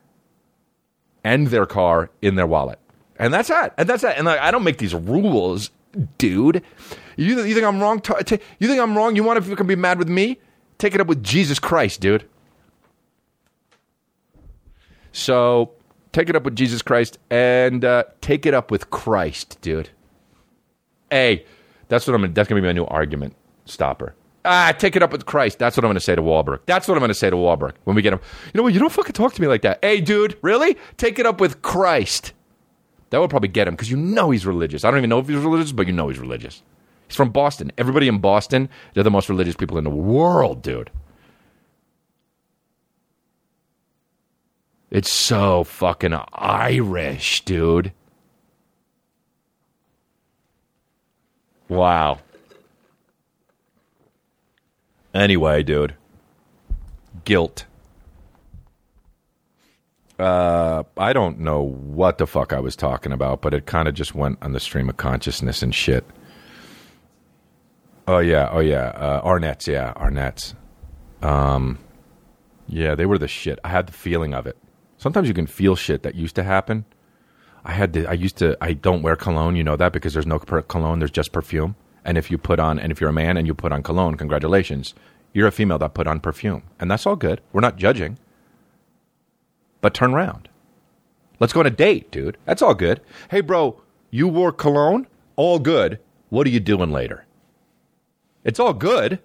and 1.24 1.48
their 1.48 1.66
car 1.66 2.10
in 2.22 2.34
their 2.36 2.46
wallet. 2.46 2.78
And 3.18 3.34
that's 3.34 3.48
that. 3.48 3.74
And 3.76 3.88
that's 3.88 4.02
that. 4.02 4.16
And 4.16 4.26
like, 4.26 4.40
I 4.40 4.50
don't 4.50 4.64
make 4.64 4.78
these 4.78 4.94
rules, 4.94 5.70
dude. 6.18 6.62
You, 7.16 7.42
you 7.42 7.54
think 7.54 7.66
I'm 7.66 7.80
wrong? 7.80 8.00
T- 8.00 8.14
t- 8.24 8.38
you 8.58 8.68
think 8.68 8.80
I'm 8.80 8.96
wrong? 8.96 9.16
You 9.16 9.24
want 9.24 9.44
to 9.44 9.64
be 9.64 9.76
mad 9.76 9.98
with 9.98 10.08
me? 10.08 10.38
Take 10.78 10.94
it 10.94 11.00
up 11.00 11.08
with 11.08 11.22
Jesus 11.24 11.58
Christ, 11.58 12.00
dude. 12.00 12.28
So 15.10 15.72
take 16.12 16.28
it 16.28 16.36
up 16.36 16.44
with 16.44 16.56
Jesus 16.56 16.82
Christ 16.82 17.18
and 17.30 17.84
uh, 17.84 18.04
take 18.20 18.46
it 18.46 18.54
up 18.54 18.70
with 18.70 18.90
Christ, 18.90 19.58
dude. 19.60 19.90
Hey, 21.10 21.44
that's 21.88 22.06
what 22.06 22.14
I'm. 22.14 22.22
Gonna, 22.22 22.32
that's 22.32 22.48
gonna 22.48 22.60
be 22.60 22.66
my 22.66 22.72
new 22.72 22.86
argument 22.86 23.34
stopper. 23.64 24.14
Ah, 24.44 24.72
take 24.76 24.96
it 24.96 25.02
up 25.02 25.12
with 25.12 25.26
Christ. 25.26 25.58
That's 25.58 25.76
what 25.76 25.84
I'm 25.84 25.92
to 25.92 26.00
say 26.00 26.14
to 26.14 26.22
Wahlberg. 26.22 26.60
That's 26.66 26.88
what 26.88 26.96
I'm 26.96 27.06
to 27.06 27.14
say 27.14 27.28
to 27.28 27.36
Wahlberg 27.36 27.74
when 27.84 27.96
we 27.96 28.02
get 28.02 28.12
him. 28.12 28.20
You 28.46 28.58
know 28.58 28.62
what? 28.62 28.72
You 28.72 28.80
don't 28.80 28.92
fucking 28.92 29.12
talk 29.12 29.34
to 29.34 29.42
me 29.42 29.48
like 29.48 29.62
that. 29.62 29.78
Hey, 29.82 30.00
dude, 30.00 30.38
really? 30.42 30.76
Take 30.96 31.18
it 31.18 31.26
up 31.26 31.40
with 31.40 31.60
Christ. 31.60 32.32
That 33.10 33.20
would 33.20 33.30
probably 33.30 33.48
get 33.48 33.66
him 33.68 33.74
because 33.74 33.90
you 33.90 33.96
know 33.96 34.30
he's 34.30 34.46
religious. 34.46 34.84
I 34.84 34.90
don't 34.90 34.98
even 34.98 35.10
know 35.10 35.18
if 35.18 35.28
he's 35.28 35.38
religious, 35.38 35.72
but 35.72 35.86
you 35.86 35.92
know 35.92 36.08
he's 36.08 36.18
religious. 36.18 36.62
He's 37.08 37.16
from 37.16 37.30
Boston. 37.30 37.72
Everybody 37.78 38.06
in 38.06 38.18
Boston, 38.18 38.68
they're 38.94 39.02
the 39.02 39.10
most 39.10 39.28
religious 39.28 39.56
people 39.56 39.78
in 39.78 39.84
the 39.84 39.90
world, 39.90 40.62
dude. 40.62 40.90
It's 44.90 45.12
so 45.12 45.64
fucking 45.64 46.14
Irish, 46.32 47.44
dude. 47.44 47.92
Wow. 51.68 52.20
Anyway, 55.12 55.62
dude. 55.62 55.94
Guilt. 57.24 57.66
Uh, 60.18 60.82
I 60.96 61.12
don't 61.12 61.38
know 61.38 61.62
what 61.62 62.18
the 62.18 62.26
fuck 62.26 62.52
I 62.52 62.58
was 62.58 62.74
talking 62.74 63.12
about, 63.12 63.40
but 63.40 63.54
it 63.54 63.66
kind 63.66 63.86
of 63.86 63.94
just 63.94 64.14
went 64.14 64.38
on 64.42 64.52
the 64.52 64.60
stream 64.60 64.88
of 64.88 64.96
consciousness 64.96 65.62
and 65.62 65.74
shit. 65.74 66.04
Oh 68.08 68.18
yeah, 68.18 68.48
oh 68.50 68.60
yeah, 68.60 68.86
uh, 68.88 69.20
Arnette's, 69.22 69.68
yeah, 69.68 69.92
Arnette's. 69.94 70.54
Um, 71.22 71.78
yeah, 72.66 72.94
they 72.94 73.06
were 73.06 73.18
the 73.18 73.28
shit. 73.28 73.58
I 73.62 73.68
had 73.68 73.86
the 73.86 73.92
feeling 73.92 74.34
of 74.34 74.46
it. 74.46 74.56
Sometimes 74.98 75.28
you 75.28 75.34
can 75.34 75.46
feel 75.46 75.76
shit 75.76 76.02
that 76.02 76.14
used 76.14 76.34
to 76.36 76.42
happen. 76.42 76.84
I 77.64 77.72
had 77.72 77.92
to. 77.94 78.06
I 78.06 78.12
used 78.12 78.36
to. 78.38 78.56
I 78.60 78.72
don't 78.72 79.02
wear 79.02 79.16
cologne. 79.16 79.56
You 79.56 79.64
know 79.64 79.76
that 79.76 79.92
because 79.92 80.12
there's 80.12 80.26
no 80.26 80.38
cologne. 80.38 80.98
There's 80.98 81.10
just 81.10 81.32
perfume. 81.32 81.76
And 82.04 82.18
if 82.18 82.30
you 82.30 82.38
put 82.38 82.58
on, 82.58 82.78
and 82.78 82.90
if 82.90 83.00
you're 83.00 83.10
a 83.10 83.12
man 83.12 83.36
and 83.36 83.46
you 83.46 83.54
put 83.54 83.72
on 83.72 83.82
cologne, 83.82 84.16
congratulations, 84.16 84.94
you're 85.32 85.46
a 85.46 85.52
female 85.52 85.78
that 85.78 85.94
put 85.94 86.06
on 86.06 86.20
perfume, 86.20 86.62
and 86.80 86.90
that's 86.90 87.06
all 87.06 87.16
good. 87.16 87.40
We're 87.52 87.60
not 87.60 87.76
judging. 87.76 88.18
But 89.80 89.94
turn 89.94 90.14
around. 90.14 90.48
Let's 91.38 91.52
go 91.52 91.60
on 91.60 91.66
a 91.66 91.70
date, 91.70 92.10
dude. 92.10 92.36
That's 92.44 92.62
all 92.62 92.74
good. 92.74 93.00
Hey, 93.30 93.40
bro, 93.40 93.80
you 94.10 94.26
wore 94.26 94.52
cologne. 94.52 95.06
All 95.36 95.58
good. 95.58 96.00
What 96.30 96.46
are 96.46 96.50
you 96.50 96.60
doing 96.60 96.90
later? 96.90 97.26
It's 98.42 98.58
all 98.58 98.72
good, 98.72 99.20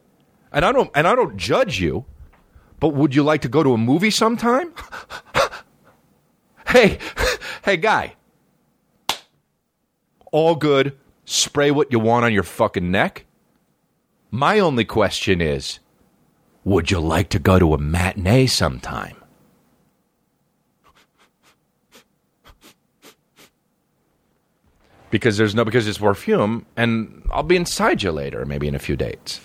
and 0.51 0.65
I 0.65 0.71
don't. 0.71 0.91
And 0.93 1.07
I 1.07 1.15
don't 1.15 1.37
judge 1.37 1.79
you. 1.79 2.05
But 2.79 2.89
would 2.89 3.15
you 3.15 3.23
like 3.23 3.41
to 3.41 3.47
go 3.47 3.63
to 3.63 3.73
a 3.73 3.77
movie 3.77 4.11
sometime? 4.11 4.73
hey, 6.73 6.97
hey, 7.63 7.77
guy. 7.77 8.15
All 10.31 10.55
good. 10.55 10.97
Spray 11.25 11.71
what 11.71 11.91
you 11.91 11.99
want 11.99 12.25
on 12.25 12.33
your 12.33 12.43
fucking 12.43 12.89
neck. 12.91 13.25
My 14.31 14.59
only 14.59 14.83
question 14.83 15.39
is 15.39 15.79
would 16.65 16.89
you 16.89 16.99
like 16.99 17.29
to 17.29 17.39
go 17.39 17.59
to 17.59 17.73
a 17.73 17.77
matinee 17.77 18.47
sometime? 18.47 19.15
Because 25.11 25.37
there's 25.37 25.53
no, 25.53 25.63
because 25.63 25.87
it's 25.87 25.99
perfume, 25.99 26.65
and 26.75 27.21
I'll 27.31 27.43
be 27.43 27.55
inside 27.55 28.01
you 28.01 28.11
later, 28.11 28.45
maybe 28.45 28.67
in 28.67 28.73
a 28.73 28.79
few 28.79 28.95
dates. 28.95 29.39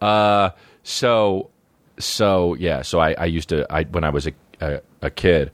Uh, 0.00 0.50
so 0.84 1.50
so 1.98 2.54
yeah, 2.54 2.82
so 2.82 3.00
I, 3.00 3.12
I 3.14 3.24
used 3.24 3.48
to 3.48 3.66
I 3.68 3.82
when 3.84 4.04
I 4.04 4.10
was 4.10 4.28
a, 4.28 4.32
a, 4.60 4.80
a 5.02 5.10
kid, 5.10 5.50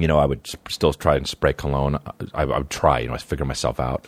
you 0.00 0.08
know, 0.08 0.18
I 0.18 0.26
would 0.26 0.46
still 0.68 0.92
try 0.92 1.16
and 1.16 1.26
spray 1.26 1.52
cologne. 1.52 1.98
I, 2.34 2.42
I 2.42 2.58
would 2.58 2.70
try, 2.70 3.00
you 3.00 3.08
know, 3.08 3.14
I 3.14 3.18
figure 3.18 3.44
myself 3.44 3.80
out. 3.80 4.06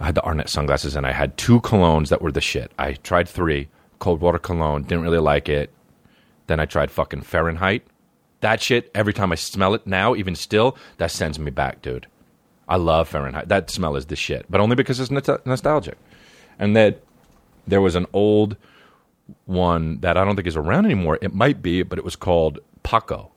I 0.00 0.06
had 0.06 0.14
the 0.14 0.22
Arnette 0.22 0.48
sunglasses, 0.48 0.96
and 0.96 1.06
I 1.06 1.12
had 1.12 1.36
two 1.36 1.60
colognes 1.60 2.08
that 2.08 2.20
were 2.20 2.32
the 2.32 2.40
shit. 2.40 2.72
I 2.78 2.92
tried 2.92 3.28
three 3.28 3.68
cold 3.98 4.20
water 4.20 4.38
cologne, 4.38 4.82
didn't 4.82 5.04
really 5.04 5.18
like 5.18 5.48
it. 5.48 5.70
Then 6.46 6.60
I 6.60 6.66
tried 6.66 6.90
fucking 6.90 7.22
Fahrenheit. 7.22 7.86
That 8.40 8.60
shit, 8.60 8.90
every 8.94 9.14
time 9.14 9.32
I 9.32 9.36
smell 9.36 9.74
it 9.74 9.86
now, 9.86 10.14
even 10.14 10.34
still, 10.34 10.76
that 10.98 11.10
sends 11.10 11.38
me 11.38 11.50
back, 11.50 11.80
dude. 11.80 12.06
I 12.68 12.76
love 12.76 13.08
Fahrenheit. 13.08 13.48
That 13.48 13.70
smell 13.70 13.96
is 13.96 14.06
the 14.06 14.16
shit, 14.16 14.46
but 14.50 14.60
only 14.60 14.76
because 14.76 15.00
it's 15.00 15.10
nostal- 15.10 15.44
nostalgic. 15.46 15.96
And 16.58 16.76
that 16.76 17.02
there 17.66 17.80
was 17.80 17.94
an 17.94 18.06
old 18.12 18.56
one 19.46 20.00
that 20.00 20.16
I 20.16 20.24
don't 20.24 20.36
think 20.36 20.48
is 20.48 20.56
around 20.56 20.84
anymore. 20.84 21.18
It 21.22 21.34
might 21.34 21.62
be, 21.62 21.82
but 21.82 21.98
it 21.98 22.04
was 22.04 22.16
called 22.16 22.58
Paco. 22.82 23.30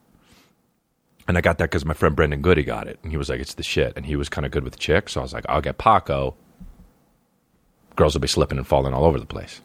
And 1.27 1.37
I 1.37 1.41
got 1.41 1.57
that 1.57 1.65
because 1.65 1.85
my 1.85 1.93
friend 1.93 2.15
Brendan 2.15 2.41
Goody 2.41 2.63
got 2.63 2.87
it. 2.87 2.99
And 3.03 3.11
he 3.11 3.17
was 3.17 3.29
like, 3.29 3.41
it's 3.41 3.55
the 3.55 3.63
shit. 3.63 3.93
And 3.95 4.05
he 4.05 4.15
was 4.15 4.29
kind 4.29 4.45
of 4.45 4.51
good 4.51 4.63
with 4.63 4.79
chicks. 4.79 5.13
So 5.13 5.19
I 5.19 5.23
was 5.23 5.33
like, 5.33 5.45
I'll 5.49 5.61
get 5.61 5.77
Paco. 5.77 6.35
Girls 7.95 8.13
will 8.13 8.21
be 8.21 8.27
slipping 8.27 8.57
and 8.57 8.67
falling 8.67 8.93
all 8.93 9.05
over 9.05 9.19
the 9.19 9.25
place. 9.25 9.61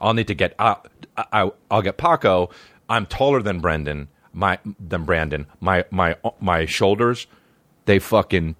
I'll 0.00 0.14
need 0.14 0.26
to 0.26 0.34
get, 0.34 0.54
uh, 0.58 0.76
I, 1.16 1.50
I'll 1.70 1.82
get 1.82 1.96
Paco. 1.96 2.50
I'm 2.88 3.06
taller 3.06 3.40
than 3.40 3.60
Brendan, 3.60 4.08
my, 4.32 4.58
than 4.78 5.04
Brandon. 5.04 5.46
My, 5.60 5.84
my, 5.90 6.16
my 6.40 6.66
shoulders, 6.66 7.26
they 7.86 7.98
fucking, 7.98 8.56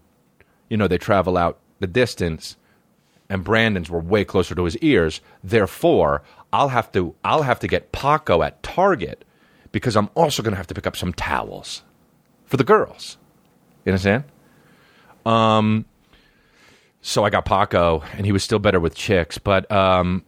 you 0.70 0.76
know, 0.76 0.88
they 0.88 0.98
travel 0.98 1.36
out 1.36 1.58
the 1.80 1.86
distance 1.86 2.56
and 3.28 3.44
Brandon's 3.44 3.88
were 3.88 3.98
way 3.98 4.24
closer 4.24 4.54
to 4.54 4.64
his 4.64 4.76
ears. 4.78 5.20
Therefore, 5.42 6.22
I'll 6.52 6.68
have 6.68 6.92
to 6.92 7.14
I'll 7.24 7.42
have 7.42 7.60
to 7.60 7.66
get 7.66 7.90
Paco 7.90 8.42
at 8.42 8.62
Target 8.62 9.24
because 9.72 9.96
I'm 9.96 10.10
also 10.14 10.42
going 10.42 10.52
to 10.52 10.58
have 10.58 10.66
to 10.66 10.74
pick 10.74 10.86
up 10.86 10.96
some 10.98 11.14
towels 11.14 11.82
for 12.52 12.58
the 12.58 12.64
girls. 12.64 13.16
You 13.86 13.92
understand? 13.92 14.24
Um, 15.24 15.86
so 17.00 17.24
I 17.24 17.30
got 17.30 17.46
Paco, 17.46 18.02
and 18.12 18.26
he 18.26 18.32
was 18.32 18.44
still 18.44 18.58
better 18.58 18.78
with 18.78 18.94
chicks, 18.94 19.38
but 19.38 19.72
um, 19.72 20.22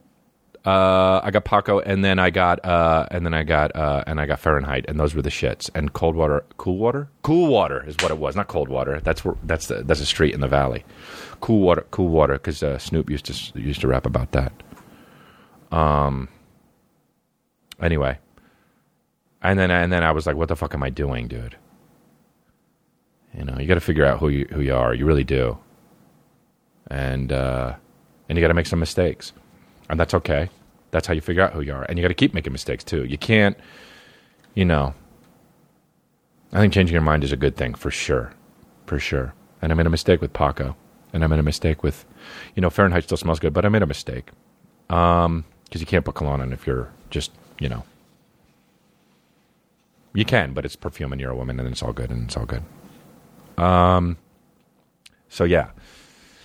uh, 0.65 1.21
I 1.23 1.29
got 1.29 1.45
Paco, 1.45 1.81
and 1.81 2.03
then 2.03 2.17
I 2.17 2.31
got 2.31 2.65
uh, 2.65 3.05
and 3.11 3.27
then 3.27 3.35
I 3.35 3.43
got 3.43 3.75
uh, 3.75 4.05
and 4.07 4.19
I 4.19 4.25
got 4.25 4.39
Fahrenheit, 4.39 4.85
and 4.87 4.99
those 4.99 5.13
were 5.13 5.21
the 5.21 5.29
shits. 5.29 5.69
And 5.75 5.93
cold 5.93 6.15
water, 6.15 6.43
cool 6.57 6.77
water, 6.77 7.09
cool 7.21 7.47
water 7.47 7.87
is 7.87 7.95
what 8.01 8.09
it 8.09 8.17
was, 8.17 8.35
not 8.35 8.47
cold 8.47 8.69
water. 8.69 8.99
That's 9.01 9.23
where 9.23 9.35
that's 9.43 9.67
the 9.67 9.83
that's 9.83 10.01
a 10.01 10.05
street 10.07 10.33
in 10.33 10.39
the 10.39 10.47
valley. 10.47 10.83
Cool 11.41 11.59
water, 11.59 11.85
cool 11.91 12.07
water, 12.07 12.33
because 12.33 12.63
uh, 12.63 12.79
Snoop 12.79 13.07
used 13.07 13.25
to 13.25 13.59
used 13.59 13.81
to 13.81 13.87
rap 13.87 14.07
about 14.07 14.31
that. 14.31 14.51
Um. 15.71 16.27
Anyway, 17.79 18.17
and 19.43 19.59
then 19.59 19.69
and 19.69 19.93
then 19.93 20.03
I 20.03 20.11
was 20.11 20.25
like, 20.25 20.35
"What 20.35 20.47
the 20.47 20.55
fuck 20.55 20.73
am 20.73 20.81
I 20.81 20.89
doing, 20.89 21.27
dude?" 21.27 21.55
You 23.37 23.43
know, 23.43 23.57
you 23.59 23.67
got 23.67 23.75
to 23.75 23.81
figure 23.81 24.05
out 24.05 24.19
who 24.19 24.29
you 24.29 24.47
who 24.51 24.61
you 24.61 24.73
are. 24.73 24.93
You 24.93 25.05
really 25.05 25.23
do, 25.23 25.57
and 26.87 27.31
uh, 27.31 27.75
and 28.29 28.37
you 28.37 28.41
got 28.41 28.47
to 28.49 28.53
make 28.53 28.65
some 28.65 28.79
mistakes, 28.79 29.33
and 29.89 29.99
that's 29.99 30.13
okay. 30.13 30.49
That's 30.91 31.07
how 31.07 31.13
you 31.13 31.21
figure 31.21 31.43
out 31.43 31.53
who 31.53 31.61
you 31.61 31.73
are, 31.73 31.83
and 31.83 31.97
you 31.97 32.01
got 32.01 32.09
to 32.09 32.13
keep 32.13 32.33
making 32.33 32.53
mistakes 32.53 32.83
too. 32.83 33.03
You 33.03 33.17
can't, 33.17 33.57
you 34.53 34.65
know. 34.65 34.93
I 36.53 36.59
think 36.59 36.71
changing 36.71 36.93
your 36.93 37.01
mind 37.01 37.25
is 37.25 37.33
a 37.33 37.37
good 37.37 37.57
thing 37.57 37.73
for 37.73 37.91
sure, 37.91 38.31
for 38.85 38.97
sure. 38.97 39.33
And 39.61 39.73
I 39.73 39.75
made 39.75 39.87
a 39.87 39.89
mistake 39.89 40.21
with 40.21 40.31
Paco, 40.31 40.77
and 41.11 41.21
I 41.21 41.27
made 41.27 41.39
a 41.39 41.43
mistake 41.43 41.83
with, 41.83 42.05
you 42.55 42.61
know, 42.61 42.69
Fahrenheit 42.69 43.03
still 43.03 43.17
smells 43.17 43.39
good, 43.39 43.51
but 43.51 43.65
I 43.65 43.69
made 43.69 43.81
a 43.81 43.87
mistake 43.87 44.31
because 44.87 45.43
you 45.81 45.85
can't 45.85 46.05
put 46.05 46.15
cologne 46.15 46.39
on 46.39 46.53
if 46.53 46.65
you're 46.65 46.89
just, 47.09 47.31
you 47.59 47.67
know. 47.67 47.83
You 50.13 50.23
can, 50.23 50.53
but 50.53 50.63
it's 50.63 50.77
perfume, 50.77 51.11
and 51.11 51.19
you're 51.19 51.31
a 51.31 51.35
woman, 51.35 51.59
and 51.59 51.67
it's 51.67 51.83
all 51.83 51.91
good, 51.91 52.09
and 52.09 52.25
it's 52.25 52.37
all 52.37 52.45
good. 52.45 52.63
Um. 53.57 54.17
So 55.29 55.43
yeah. 55.43 55.69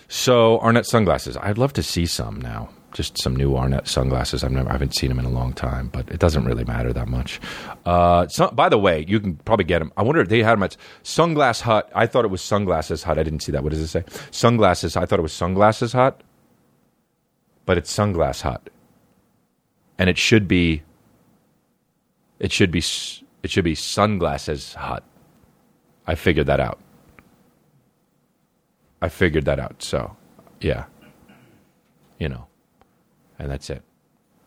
So 0.09 0.59
Arnette 0.59 0.87
sunglasses. 0.87 1.37
I'd 1.37 1.59
love 1.59 1.73
to 1.75 1.83
see 1.83 2.07
some 2.07 2.41
now. 2.41 2.71
Just 2.93 3.23
some 3.23 3.37
new 3.37 3.53
Arnette 3.53 3.87
sunglasses. 3.87 4.43
I've 4.43 4.51
never, 4.51 4.69
I 4.69 4.73
haven't 4.73 4.97
seen 4.97 5.11
them 5.11 5.21
in 5.21 5.25
a 5.25 5.31
long 5.31 5.53
time, 5.53 5.87
but 5.87 6.11
it 6.11 6.19
doesn't 6.19 6.45
really 6.45 6.65
matter 6.65 6.93
that 6.93 7.07
much. 7.07 7.41
Uh, 7.87 8.27
by 8.53 8.69
the 8.69 8.79
way, 8.79 9.05
you 9.07 9.21
can 9.21 9.37
probably 9.37 9.65
get 9.65 9.79
them. 9.79 9.93
I 9.97 10.03
wonder 10.03 10.21
if 10.21 10.29
they 10.29 10.43
had 10.43 10.55
them 10.55 10.65
at 10.65 10.77
Sunglass 11.05 11.61
Hut. 11.61 11.89
I 11.95 12.07
thought 12.07 12.25
it 12.25 12.33
was 12.33 12.43
Sunglasses 12.43 13.05
Hut. 13.05 13.17
I 13.17 13.23
didn't 13.23 13.41
see 13.41 13.53
that. 13.53 13.63
What 13.63 13.71
does 13.71 13.79
it 13.81 13.87
say? 13.87 14.03
Sunglasses. 14.33 14.97
I 14.97 15.07
thought 15.07 15.21
it 15.21 15.23
was 15.23 15.33
Sunglasses 15.33 15.93
Hut, 15.93 16.21
but 17.65 17.79
it's 17.79 17.97
Sunglass 17.97 18.43
Hut, 18.43 18.69
and 19.97 20.11
it 20.11 20.19
should 20.19 20.49
be. 20.49 20.83
It 22.41 22.51
should 22.51 22.73
be. 22.73 22.83
It 23.45 23.51
should 23.53 23.65
be 23.65 23.77
Sunglasses 23.77 24.75
Hut. 24.75 25.05
I 26.09 26.17
figured 26.17 26.49
that 26.49 26.59
out. 26.59 26.81
I 29.03 29.09
figured 29.09 29.45
that 29.47 29.59
out. 29.59 29.83
So, 29.83 30.17
yeah. 30.61 30.85
You 32.19 32.29
know. 32.29 32.47
And 33.39 33.51
that's 33.51 33.71
it. 33.71 33.83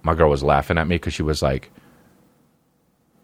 My 0.04 0.14
girl 0.14 0.30
was 0.30 0.44
laughing 0.44 0.78
at 0.78 0.88
me 0.88 0.96
because 0.96 1.14
she 1.14 1.24
was 1.24 1.42
like, 1.42 1.72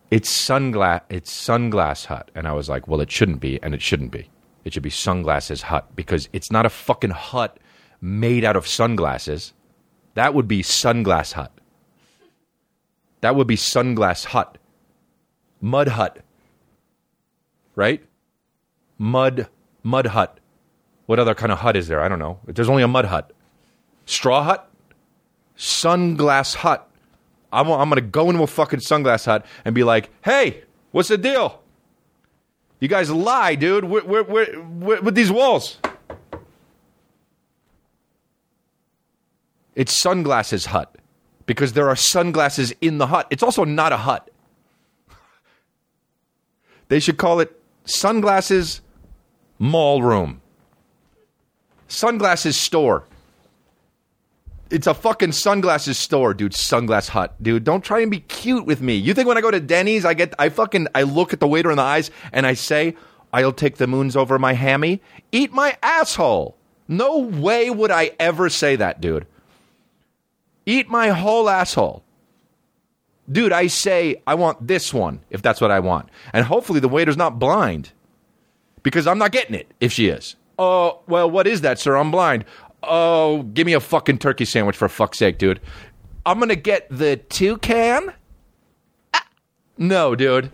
it's 0.10 0.32
sunglass 0.32 1.02
it's 1.10 1.32
sunglass 1.32 2.06
hut. 2.06 2.32
And 2.34 2.48
I 2.48 2.54
was 2.54 2.70
like, 2.70 2.88
well, 2.88 3.02
it 3.02 3.12
shouldn't 3.12 3.40
be, 3.40 3.62
and 3.62 3.76
it 3.76 3.82
shouldn't 3.82 4.12
be. 4.12 4.30
It 4.64 4.74
should 4.74 4.84
be 4.84 4.90
sunglasses 4.90 5.64
hut 5.64 5.96
because 5.96 6.30
it's 6.34 6.52
not 6.52 6.66
a 6.66 6.70
fucking 6.70 7.12
hut 7.12 7.60
made 8.02 8.44
out 8.44 8.56
of 8.56 8.68
sunglasses. 8.68 9.54
That 10.16 10.34
would 10.34 10.48
be 10.48 10.64
sunglass 10.64 11.34
hut. 11.34 11.52
That 13.22 13.36
would 13.36 13.48
be 13.48 13.56
sunglass 13.56 14.26
hut. 14.26 14.58
Mud 15.62 15.90
hut. 15.90 16.20
Right? 17.76 18.04
Mud 18.98 19.48
mud 19.84 20.08
hut. 20.08 20.39
What 21.10 21.18
other 21.18 21.34
kind 21.34 21.52
of 21.52 21.58
hut 21.58 21.76
is 21.76 21.88
there? 21.88 22.02
I 22.02 22.08
don't 22.08 22.20
know. 22.20 22.38
There's 22.46 22.70
only 22.70 22.84
a 22.84 22.88
mud 22.88 23.06
hut. 23.06 23.32
Straw 24.06 24.44
hut? 24.44 24.70
Sunglass 25.58 26.54
hut. 26.54 26.88
I'm, 27.52 27.68
I'm 27.68 27.90
going 27.90 27.96
to 27.96 28.08
go 28.08 28.30
into 28.30 28.44
a 28.44 28.48
fucking 28.48 28.82
sunglass 28.82 29.26
hut 29.26 29.44
and 29.66 29.74
be 29.74 29.84
like, 29.84 30.12
hey, 30.22 30.66
what's 30.92 31.10
the 31.10 31.18
deal? 31.18 31.64
You 32.80 32.90
guys 32.90 33.10
lie, 33.10 33.56
dude. 33.56 33.86
We're, 33.86 34.04
we're, 34.04 34.22
we're, 34.22 34.62
we're, 34.62 35.02
with 35.02 35.16
these 35.16 35.32
walls. 35.32 35.80
It's 39.74 40.00
sunglasses 40.00 40.68
hut 40.68 40.96
because 41.48 41.74
there 41.74 41.90
are 41.90 41.96
sunglasses 41.96 42.72
in 42.82 43.00
the 43.00 43.08
hut. 43.08 43.26
It's 43.32 43.42
also 43.42 43.64
not 43.64 43.92
a 43.92 43.98
hut. 43.98 44.30
They 46.90 47.00
should 47.00 47.18
call 47.18 47.40
it 47.40 47.60
sunglasses 47.86 48.82
mall 49.58 50.04
room. 50.04 50.44
Sunglasses 51.90 52.56
store. 52.56 53.04
It's 54.70 54.86
a 54.88 54.94
fucking 54.94 55.32
sunglasses 55.32 55.98
store, 55.98 56.34
dude. 56.36 56.54
Sunglass 56.54 57.10
hut, 57.10 57.36
dude. 57.42 57.64
Don't 57.64 57.84
try 57.84 58.00
and 58.02 58.12
be 58.12 58.20
cute 58.20 58.66
with 58.66 58.82
me. 58.82 58.96
You 58.96 59.16
think 59.16 59.28
when 59.28 59.38
I 59.38 59.42
go 59.42 59.52
to 59.52 59.60
Denny's, 59.60 60.06
I 60.06 60.14
get, 60.14 60.34
I 60.38 60.50
fucking, 60.50 60.88
I 60.94 61.02
look 61.02 61.34
at 61.34 61.40
the 61.40 61.48
waiter 61.48 61.72
in 61.72 61.78
the 61.78 61.84
eyes 61.84 62.12
and 62.32 62.46
I 62.46 62.54
say, 62.54 62.96
I'll 63.34 63.52
take 63.52 63.78
the 63.78 63.88
moons 63.88 64.16
over 64.16 64.38
my 64.38 64.54
hammy? 64.54 65.02
Eat 65.32 65.52
my 65.52 65.78
asshole. 65.82 66.56
No 66.88 67.18
way 67.18 67.70
would 67.72 67.92
I 67.92 68.12
ever 68.20 68.50
say 68.50 68.76
that, 68.76 69.02
dude. 69.02 69.26
Eat 70.66 70.88
my 70.90 71.10
whole 71.10 71.50
asshole. 71.50 72.04
Dude, 73.32 73.52
I 73.52 73.68
say, 73.68 74.22
I 74.26 74.36
want 74.36 74.68
this 74.68 74.94
one, 74.94 75.22
if 75.32 75.42
that's 75.42 75.62
what 75.62 75.72
I 75.72 75.80
want. 75.80 76.10
And 76.34 76.46
hopefully 76.46 76.80
the 76.80 76.88
waiter's 76.88 77.18
not 77.18 77.40
blind 77.40 77.92
because 78.84 79.08
I'm 79.08 79.18
not 79.18 79.32
getting 79.32 79.56
it 79.56 79.72
if 79.80 79.92
she 79.92 80.08
is. 80.08 80.36
Oh, 80.62 81.00
well, 81.08 81.32
what 81.32 81.48
is 81.48 81.62
that, 81.62 81.80
sir? 81.80 81.96
I'm 81.96 82.12
blind. 82.12 82.44
Oh, 82.84 83.44
give 83.44 83.66
me 83.66 83.74
a 83.74 83.80
fucking 83.80 84.18
turkey 84.18 84.44
sandwich 84.46 84.76
for 84.76 84.90
fuck's 84.90 85.18
sake, 85.18 85.38
dude. 85.38 85.62
I'm 86.26 86.38
going 86.38 86.50
to 86.50 86.56
get 86.58 86.86
the 86.90 87.16
toucan? 87.18 88.12
Ah, 89.14 89.26
No, 89.78 90.16
dude. 90.16 90.52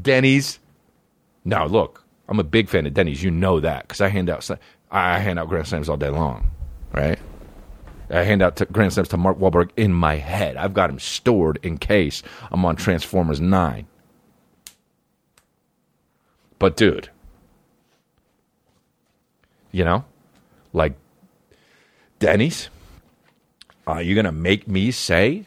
Denny's. 0.00 0.58
No, 1.44 1.66
look, 1.66 2.04
I'm 2.28 2.40
a 2.40 2.44
big 2.44 2.68
fan 2.70 2.86
of 2.86 2.94
Denny's. 2.94 3.22
You 3.22 3.30
know 3.30 3.60
that 3.60 3.82
because 3.86 4.00
I 4.00 4.08
hand 4.08 4.30
out 4.30 4.48
I 4.90 5.18
hand 5.18 5.38
out 5.38 5.48
grand 5.48 5.66
slams 5.66 5.88
all 5.90 5.96
day 5.98 6.08
long, 6.08 6.50
right? 6.94 7.18
I 8.08 8.22
hand 8.22 8.40
out 8.42 8.60
grand 8.72 8.92
slams 8.94 9.08
to 9.10 9.16
Mark 9.18 9.38
Wahlberg 9.38 9.70
in 9.76 9.92
my 9.92 10.16
head. 10.16 10.56
I've 10.56 10.72
got 10.74 10.88
him 10.90 10.98
stored 10.98 11.58
in 11.62 11.76
case 11.78 12.22
I'm 12.50 12.64
on 12.64 12.76
Transformers 12.76 13.40
Nine. 13.40 13.86
But 16.58 16.76
dude, 16.76 17.10
you 19.72 19.84
know, 19.84 20.04
like 20.72 20.94
Denny's, 22.18 22.68
are 23.86 24.02
you 24.02 24.14
gonna 24.14 24.32
make 24.32 24.68
me 24.68 24.90
say 24.90 25.46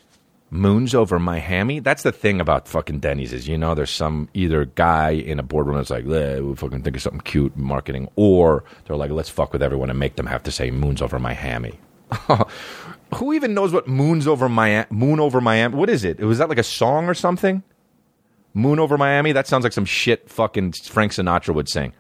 moons 0.49 0.93
over 0.93 1.19
my 1.19 1.39
hammy? 1.39 1.79
That's 1.79 2.03
the 2.03 2.11
thing 2.11 2.41
about 2.41 2.67
fucking 2.67 2.99
Denny's 2.99 3.31
is 3.31 3.47
you 3.47 3.57
know 3.57 3.75
there's 3.75 3.89
some 3.89 4.27
either 4.33 4.65
guy 4.65 5.11
in 5.11 5.39
a 5.39 5.43
boardroom 5.43 5.77
that's 5.77 5.89
like, 5.89 6.05
we 6.05 6.55
fucking 6.55 6.83
think 6.83 6.95
of 6.95 7.01
something 7.01 7.21
cute 7.21 7.55
marketing, 7.55 8.09
or 8.15 8.63
they're 8.85 8.97
like, 8.97 9.11
let's 9.11 9.29
fuck 9.29 9.53
with 9.53 9.63
everyone 9.63 9.89
and 9.89 9.99
make 9.99 10.15
them 10.15 10.25
have 10.25 10.43
to 10.43 10.51
say 10.51 10.71
moons 10.71 11.01
over 11.01 11.19
my 11.19 11.33
hammy. 11.33 11.79
Who 13.15 13.33
even 13.33 13.53
knows 13.53 13.71
what 13.71 13.87
moons 13.87 14.27
over 14.27 14.49
Miami? 14.49 14.87
Moon 14.89 15.19
over 15.19 15.39
Miami. 15.39 15.75
What 15.75 15.89
is 15.89 16.03
it? 16.03 16.19
Was 16.19 16.39
that 16.39 16.49
like 16.49 16.57
a 16.57 16.63
song 16.63 17.07
or 17.07 17.13
something? 17.13 17.63
Moon 18.53 18.79
over 18.79 18.97
Miami. 18.97 19.31
That 19.31 19.47
sounds 19.47 19.63
like 19.63 19.73
some 19.73 19.85
shit. 19.85 20.29
Fucking 20.29 20.73
Frank 20.73 21.11
Sinatra 21.11 21.53
would 21.53 21.69
sing, 21.69 21.93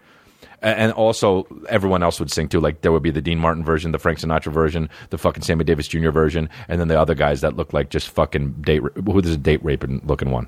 and 0.65 0.91
also 0.93 1.45
everyone 1.69 2.01
else 2.03 2.19
would 2.19 2.31
sing 2.31 2.49
too. 2.49 2.59
Like 2.59 2.81
there 2.81 2.91
would 2.91 3.03
be 3.03 3.11
the 3.11 3.21
Dean 3.21 3.39
Martin 3.39 3.63
version, 3.63 3.91
the 3.91 3.99
Frank 3.99 4.19
Sinatra 4.19 4.51
version, 4.51 4.89
the 5.11 5.17
fucking 5.17 5.43
Sammy 5.43 5.63
Davis 5.63 5.87
Jr. 5.87 6.09
version, 6.09 6.49
and 6.67 6.79
then 6.79 6.87
the 6.87 6.99
other 6.99 7.13
guys 7.15 7.41
that 7.41 7.55
look 7.55 7.71
like 7.73 7.89
just 7.89 8.09
fucking 8.09 8.53
date. 8.61 8.81
Who 9.05 9.19
is 9.19 9.29
a 9.29 9.37
date 9.37 9.63
raping 9.63 10.01
looking 10.05 10.31
one? 10.31 10.47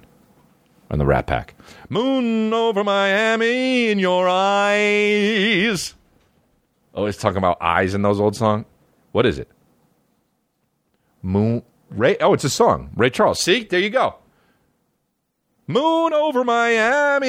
On 0.89 0.97
the 0.99 1.05
Rat 1.05 1.27
Pack. 1.27 1.53
Moon 1.89 2.53
over 2.53 2.81
Miami 2.83 3.89
in 3.89 3.99
your 3.99 4.27
eyes. 4.29 5.93
Oh, 6.93 6.99
Always 6.99 7.17
talking 7.17 7.37
about 7.37 7.57
eyes 7.61 7.93
in 7.93 8.01
those 8.01 8.19
old 8.19 8.35
songs. 8.35 8.65
What 9.11 9.25
is 9.25 9.37
it? 9.37 9.49
Moon 11.21 11.61
Ray. 11.89 12.17
Oh, 12.21 12.33
it's 12.33 12.43
a 12.45 12.49
song. 12.49 12.89
Ray 12.95 13.09
Charles. 13.09 13.41
See, 13.41 13.65
there 13.65 13.79
you 13.79 13.89
go. 13.89 14.15
Moon 15.67 16.13
over 16.13 16.43
Miami. 16.45 17.27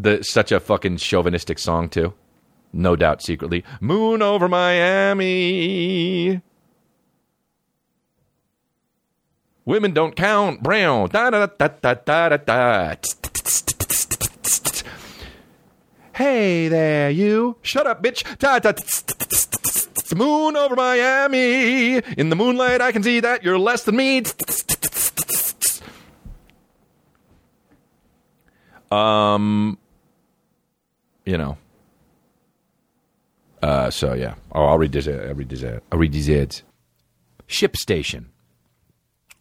The 0.00 0.22
such 0.22 0.52
a 0.52 0.60
fucking 0.60 0.98
chauvinistic 0.98 1.58
song 1.58 1.88
too. 1.88 2.14
No 2.72 2.94
doubt, 2.94 3.20
secretly. 3.20 3.64
Moon 3.80 4.22
over 4.22 4.48
Miami. 4.48 6.40
Women 9.64 9.92
don't 9.92 10.14
count. 10.14 10.62
Brown. 10.62 11.08
Da 11.08 11.30
da 11.30 11.46
da 11.46 11.68
da 11.68 11.94
da 11.94 12.28
da 12.28 12.36
da. 12.36 12.94
Hey 16.12 16.68
there, 16.68 17.10
you. 17.10 17.56
Shut 17.62 17.88
up, 17.88 18.00
bitch. 18.00 18.22
Da 18.38 18.60
da. 18.60 18.74
Moon 20.16 20.56
over 20.56 20.76
Miami. 20.76 21.96
In 22.16 22.28
the 22.28 22.36
moonlight, 22.36 22.80
I 22.80 22.92
can 22.92 23.02
see 23.02 23.18
that 23.18 23.42
you're 23.42 23.58
less 23.58 23.82
than 23.82 23.96
me. 23.96 24.22
Um, 28.92 29.76
you 31.28 31.36
know. 31.36 31.58
Uh, 33.62 33.90
so 33.90 34.14
yeah. 34.14 34.34
Oh, 34.52 34.64
I'll 34.64 34.78
read 34.78 34.92
this. 34.92 35.06
I'll 35.06 35.34
read 35.34 35.50
this. 35.50 35.62
I'll 35.62 35.98
read 35.98 36.12
these 36.12 36.30
ads. 36.30 36.62
ShipStation. 37.46 38.26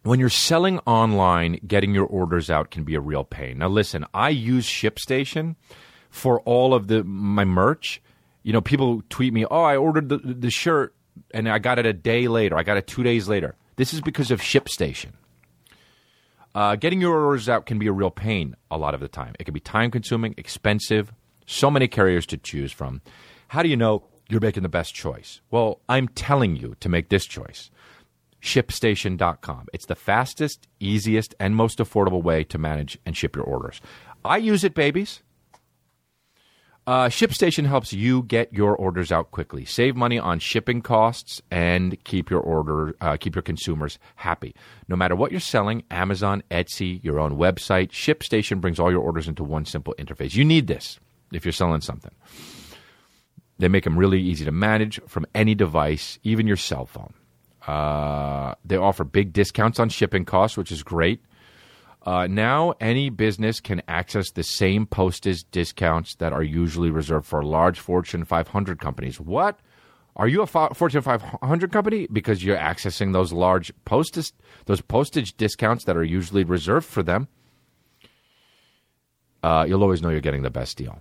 When 0.04 0.19
you're 0.19 0.30
selling 0.30 0.80
online, 0.80 1.60
getting 1.65 1.93
your 1.93 2.06
orders 2.06 2.50
out 2.50 2.71
can 2.71 2.84
be 2.84 2.95
a 2.95 3.00
real 3.00 3.23
pain. 3.23 3.60
Now, 3.60 3.69
listen, 3.69 4.06
I 4.13 4.30
use 4.30 4.65
ShipStation 4.65 5.56
for 6.10 6.41
all 6.41 6.73
of 6.73 6.88
the 6.88 7.04
my 7.06 7.45
merch. 7.45 8.02
You 8.43 8.52
know, 8.52 8.62
people 8.62 9.02
tweet 9.10 9.34
me, 9.34 9.45
"Oh, 9.45 9.63
I 9.63 9.78
ordered 9.78 10.10
the 10.10 10.17
the 10.17 10.52
shirt 10.52 10.93
and 11.32 11.47
I 11.47 11.60
got 11.60 11.80
it 11.80 11.86
a 11.86 11.93
day 11.93 12.28
later. 12.28 12.58
I 12.58 12.63
got 12.63 12.76
it 12.76 12.88
two 12.88 13.04
days 13.04 13.30
later." 13.30 13.56
This 13.78 13.93
is 13.93 14.02
because 14.02 14.30
of 14.32 14.41
ShipStation. 14.41 15.12
Uh, 16.54 16.76
getting 16.76 17.00
your 17.00 17.17
orders 17.17 17.47
out 17.47 17.65
can 17.65 17.80
be 17.80 17.88
a 17.88 17.93
real 17.93 18.10
pain 18.10 18.56
a 18.69 18.78
lot 18.78 18.93
of 18.93 19.00
the 19.00 19.08
time. 19.08 19.36
It 19.39 19.43
can 19.43 19.54
be 19.54 19.60
time 19.60 19.91
consuming, 19.91 20.34
expensive, 20.38 21.13
so 21.48 21.72
many 21.72 21.88
carriers 21.88 22.28
to 22.28 22.38
choose 22.38 22.72
from. 22.72 23.02
How 23.48 23.64
do 23.64 23.70
you 23.70 23.78
know 23.78 24.04
you're 24.30 24.42
making 24.42 24.64
the 24.64 24.70
best 24.70 24.94
choice? 24.94 25.42
Well, 25.50 25.82
I'm 25.90 26.10
telling 26.10 26.56
you 26.56 26.76
to 26.82 26.90
make 26.90 27.10
this 27.10 27.26
choice. 27.26 27.72
ShipStation.com. 28.44 29.68
It's 29.74 29.88
the 29.88 29.96
fastest, 29.96 30.68
easiest, 30.80 31.34
and 31.40 31.56
most 31.56 31.80
affordable 31.80 32.22
way 32.22 32.44
to 32.44 32.58
manage 32.60 33.00
and 33.06 33.18
ship 33.18 33.36
your 33.36 33.46
orders. 33.46 33.82
I 34.24 34.38
use 34.38 34.64
it, 34.64 34.76
babies. 34.76 35.24
Uh, 36.86 37.10
ShipStation 37.10 37.66
helps 37.66 37.92
you 37.92 38.24
get 38.24 38.54
your 38.54 38.74
orders 38.74 39.12
out 39.12 39.32
quickly, 39.32 39.66
save 39.66 39.98
money 39.98 40.18
on 40.18 40.40
shipping 40.40 40.82
costs, 40.82 41.42
and 41.52 42.02
keep 42.06 42.30
your 42.30 42.40
order, 42.40 42.96
uh, 43.02 43.18
keep 43.18 43.36
your 43.36 43.42
consumers 43.42 44.00
happy. 44.16 44.56
No 44.88 44.96
matter 44.96 45.14
what 45.14 45.32
you're 45.32 45.42
selling, 45.42 45.84
Amazon, 45.92 46.44
Etsy, 46.50 47.04
your 47.04 47.20
own 47.20 47.38
website, 47.38 47.90
ShipStation 47.90 48.62
brings 48.62 48.80
all 48.80 48.90
your 48.90 49.02
orders 49.02 49.28
into 49.28 49.44
one 49.44 49.66
simple 49.66 49.96
interface. 50.00 50.36
You 50.36 50.46
need 50.46 50.68
this 50.68 50.98
if 51.32 51.46
you're 51.46 51.52
selling 51.52 51.82
something. 51.82 52.12
They 53.60 53.68
make 53.68 53.84
them 53.84 53.98
really 53.98 54.22
easy 54.22 54.46
to 54.46 54.52
manage 54.52 55.00
from 55.08 55.26
any 55.34 55.56
device, 55.56 56.20
even 56.24 56.48
your 56.48 56.58
cell 56.58 56.86
phone. 56.86 57.13
Uh, 57.66 58.54
they 58.63 58.78
offer 58.78 59.04
big 59.04 59.34
discounts 59.34 59.80
on 59.80 59.90
shipping 59.90 60.26
costs, 60.26 60.58
which 60.58 60.72
is 60.72 60.84
great. 60.84 61.22
Uh, 62.06 62.26
now, 62.28 62.74
any 62.80 63.10
business 63.10 63.60
can 63.60 63.82
access 63.88 64.32
the 64.32 64.44
same 64.44 64.86
postage 64.86 65.44
discounts 65.52 66.16
that 66.16 66.32
are 66.32 66.44
usually 66.44 66.90
reserved 66.90 67.26
for 67.26 67.44
large 67.44 67.80
Fortune 67.80 68.24
500 68.24 68.80
companies. 68.80 69.20
What? 69.20 69.60
Are 70.16 70.28
you 70.28 70.42
a 70.42 70.48
Fo- 70.48 70.74
Fortune 70.74 71.02
500 71.02 71.72
company 71.72 72.08
because 72.12 72.44
you're 72.44 72.58
accessing 72.58 73.13
those 73.13 73.34
large 73.34 73.72
postage 73.86 74.32
those 74.66 74.82
postage 74.82 75.36
discounts 75.38 75.84
that 75.84 75.98
are 75.98 76.04
usually 76.04 76.44
reserved 76.44 76.88
for 76.88 77.04
them? 77.04 77.28
Uh, 79.44 79.66
you'll 79.68 79.84
always 79.84 80.02
know 80.02 80.10
you're 80.10 80.22
getting 80.22 80.42
the 80.42 80.50
best 80.50 80.78
deal. 80.78 81.00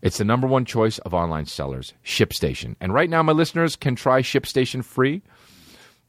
It's 0.00 0.18
the 0.18 0.24
number 0.24 0.46
one 0.46 0.64
choice 0.64 0.98
of 0.98 1.14
online 1.14 1.46
sellers, 1.46 1.94
ShipStation. 2.04 2.76
And 2.80 2.94
right 2.94 3.10
now, 3.10 3.22
my 3.22 3.32
listeners 3.32 3.74
can 3.76 3.96
try 3.96 4.22
ShipStation 4.22 4.84
free 4.84 5.22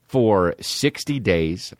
for 0.06 0.54
60 0.60 1.18
days 1.20 1.74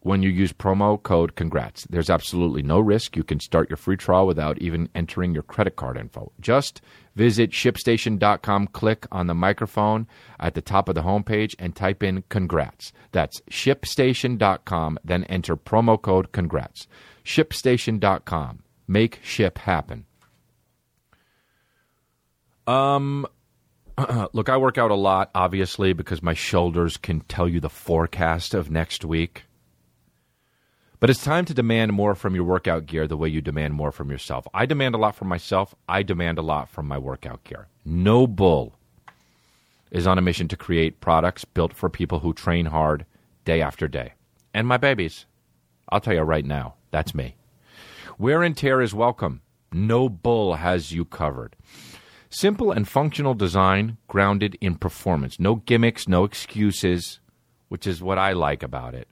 when 0.00 0.22
you 0.22 0.28
use 0.28 0.52
promo 0.52 1.02
code 1.02 1.34
congrats. 1.34 1.86
There's 1.88 2.10
absolutely 2.10 2.62
no 2.62 2.78
risk. 2.78 3.16
You 3.16 3.24
can 3.24 3.40
start 3.40 3.70
your 3.70 3.78
free 3.78 3.96
trial 3.96 4.26
without 4.26 4.58
even 4.58 4.88
entering 4.94 5.32
your 5.32 5.42
credit 5.42 5.76
card 5.76 5.96
info. 5.96 6.30
Just 6.40 6.82
visit 7.16 7.50
shipstation.com 7.50 8.66
click 8.68 9.06
on 9.10 9.26
the 9.26 9.34
microphone 9.34 10.06
at 10.38 10.54
the 10.54 10.60
top 10.62 10.88
of 10.90 10.94
the 10.94 11.02
homepage 11.02 11.54
and 11.58 11.74
type 11.74 12.02
in 12.02 12.22
congrats. 12.28 12.92
That's 13.12 13.40
shipstation.com 13.50 14.98
then 15.04 15.24
enter 15.24 15.56
promo 15.56 16.00
code 16.00 16.32
congrats. 16.32 16.86
shipstation.com 17.24 18.62
make 18.86 19.20
ship 19.22 19.58
happen 19.58 20.04
um 22.66 23.26
look, 24.32 24.48
I 24.48 24.56
work 24.56 24.78
out 24.78 24.90
a 24.90 24.96
lot, 24.96 25.30
obviously, 25.34 25.92
because 25.92 26.22
my 26.22 26.34
shoulders 26.34 26.96
can 26.96 27.20
tell 27.20 27.48
you 27.48 27.60
the 27.60 27.70
forecast 27.70 28.54
of 28.54 28.70
next 28.70 29.04
week. 29.04 29.44
But 31.00 31.10
it's 31.10 31.22
time 31.22 31.44
to 31.46 31.54
demand 31.54 31.92
more 31.92 32.14
from 32.14 32.34
your 32.34 32.44
workout 32.44 32.86
gear 32.86 33.06
the 33.06 33.16
way 33.16 33.28
you 33.28 33.40
demand 33.40 33.74
more 33.74 33.92
from 33.92 34.10
yourself. 34.10 34.46
I 34.54 34.66
demand 34.66 34.94
a 34.94 34.98
lot 34.98 35.14
from 35.14 35.28
myself. 35.28 35.74
I 35.88 36.02
demand 36.02 36.38
a 36.38 36.42
lot 36.42 36.68
from 36.68 36.88
my 36.88 36.98
workout 36.98 37.44
gear. 37.44 37.68
No 37.84 38.26
Bull 38.26 38.74
is 39.90 40.06
on 40.06 40.18
a 40.18 40.22
mission 40.22 40.48
to 40.48 40.56
create 40.56 41.00
products 41.00 41.44
built 41.44 41.72
for 41.72 41.88
people 41.90 42.20
who 42.20 42.32
train 42.32 42.66
hard 42.66 43.04
day 43.44 43.60
after 43.60 43.86
day. 43.86 44.14
And 44.54 44.66
my 44.66 44.76
babies, 44.76 45.26
I'll 45.90 46.00
tell 46.00 46.14
you 46.14 46.22
right 46.22 46.44
now, 46.44 46.74
that's 46.90 47.14
me. 47.14 47.36
Wear 48.18 48.42
and 48.42 48.56
tear 48.56 48.80
is 48.80 48.94
welcome. 48.94 49.42
No 49.72 50.08
Bull 50.08 50.54
has 50.54 50.90
you 50.90 51.04
covered. 51.04 51.54
Simple 52.36 52.72
and 52.72 52.88
functional 52.88 53.34
design 53.34 53.96
grounded 54.08 54.58
in 54.60 54.74
performance. 54.74 55.38
No 55.38 55.54
gimmicks, 55.54 56.08
no 56.08 56.24
excuses, 56.24 57.20
which 57.68 57.86
is 57.86 58.02
what 58.02 58.18
I 58.18 58.32
like 58.32 58.64
about 58.64 58.92
it. 58.92 59.06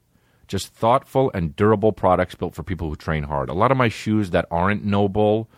Just 0.48 0.74
thoughtful 0.74 1.30
and 1.32 1.54
durable 1.54 1.92
products 1.92 2.34
built 2.34 2.52
for 2.52 2.64
people 2.64 2.88
who 2.88 2.96
train 2.96 3.22
hard. 3.22 3.48
A 3.48 3.54
lot 3.54 3.70
of 3.70 3.76
my 3.76 3.88
shoes 3.88 4.30
that 4.30 4.46
aren't 4.50 4.84
No 4.84 5.08
Bull 5.08 5.48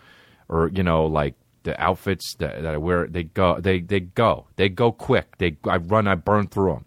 or, 0.50 0.68
you 0.74 0.82
know, 0.82 1.06
like 1.06 1.36
the 1.62 1.82
outfits 1.82 2.34
that, 2.34 2.60
that 2.60 2.74
I 2.74 2.76
wear, 2.76 3.06
they 3.06 3.22
go, 3.22 3.58
they, 3.58 3.80
they 3.80 4.00
go, 4.00 4.46
they 4.56 4.68
go 4.68 4.92
quick. 4.92 5.38
They, 5.38 5.56
I 5.66 5.78
run, 5.78 6.06
I 6.06 6.16
burn 6.16 6.48
through 6.48 6.74
them, 6.74 6.84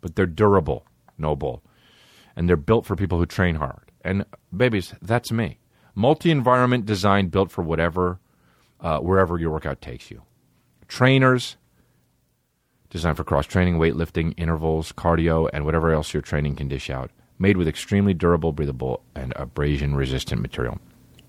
but 0.00 0.16
they're 0.16 0.24
durable, 0.24 0.86
No 1.18 1.36
Bull, 1.36 1.62
and 2.34 2.48
they're 2.48 2.56
built 2.56 2.86
for 2.86 2.96
people 2.96 3.18
who 3.18 3.26
train 3.26 3.56
hard. 3.56 3.92
And 4.00 4.24
babies, 4.56 4.94
that's 5.02 5.30
me. 5.30 5.58
Multi-environment 5.94 6.86
design 6.86 7.28
built 7.28 7.50
for 7.50 7.60
whatever 7.60 8.20
uh, 8.84 9.00
wherever 9.00 9.38
your 9.38 9.50
workout 9.50 9.80
takes 9.80 10.10
you. 10.10 10.22
Trainers, 10.86 11.56
designed 12.90 13.16
for 13.16 13.24
cross 13.24 13.46
training, 13.46 13.78
weightlifting, 13.78 14.34
intervals, 14.36 14.92
cardio, 14.92 15.48
and 15.52 15.64
whatever 15.64 15.90
else 15.92 16.12
your 16.12 16.22
training 16.22 16.54
can 16.54 16.68
dish 16.68 16.90
out. 16.90 17.10
Made 17.38 17.56
with 17.56 17.66
extremely 17.66 18.14
durable, 18.14 18.52
breathable, 18.52 19.02
and 19.16 19.32
abrasion 19.34 19.96
resistant 19.96 20.40
material. 20.40 20.78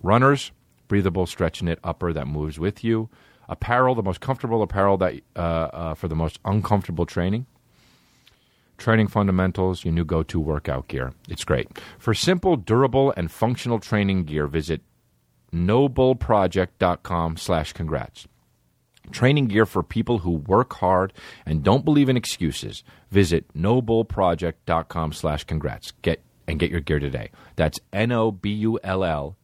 Runners, 0.04 0.52
breathable, 0.88 1.26
stretch 1.26 1.63
knit 1.63 1.80
upper 1.84 2.13
that 2.13 2.28
moves 2.28 2.60
with 2.60 2.84
you. 2.84 3.10
Apparel, 3.48 3.96
the 3.96 4.04
most 4.04 4.20
comfortable 4.20 4.62
apparel 4.62 4.98
that 4.98 5.15
uh, 5.36 5.39
uh, 5.39 5.94
for 5.96 6.08
the 6.08 6.15
most 6.15 6.39
uncomfortable 6.46 7.06
training. 7.06 7.48
Training 8.78 9.08
fundamentals, 9.08 9.86
your 9.86 9.94
new 9.94 10.04
go 10.04 10.22
to 10.24 10.39
workout 10.39 10.89
gear. 10.89 11.13
It's 11.30 11.46
great. 11.46 11.70
For 11.98 12.13
simple, 12.13 12.58
durable, 12.58 13.13
and 13.15 13.32
functional 13.32 13.80
training 13.80 14.26
gear, 14.26 14.48
visit 14.48 14.82
nobullproject.com 15.53 17.38
slash 17.38 17.73
congrats. 17.73 18.27
Training 19.12 19.47
gear 19.47 19.65
for 19.65 19.84
people 19.84 20.19
who 20.19 20.31
work 20.31 20.73
hard 20.73 21.13
and 21.45 21.63
don't 21.63 21.86
believe 21.86 22.10
in 22.10 22.17
excuses. 22.17 22.84
Visit 23.12 23.45
nobullproject.com 23.55 25.13
slash 25.13 25.43
congrats. 25.43 25.91
Get 26.01 26.21
and 26.47 26.60
get 26.60 26.71
your 26.71 26.81
gear 26.81 26.99
today. 26.99 27.31
That's 27.55 27.79
N 27.93 28.12
O 28.12 28.31
B 28.31 28.51
U 28.51 28.79
L 28.84 29.03
L 29.03 29.36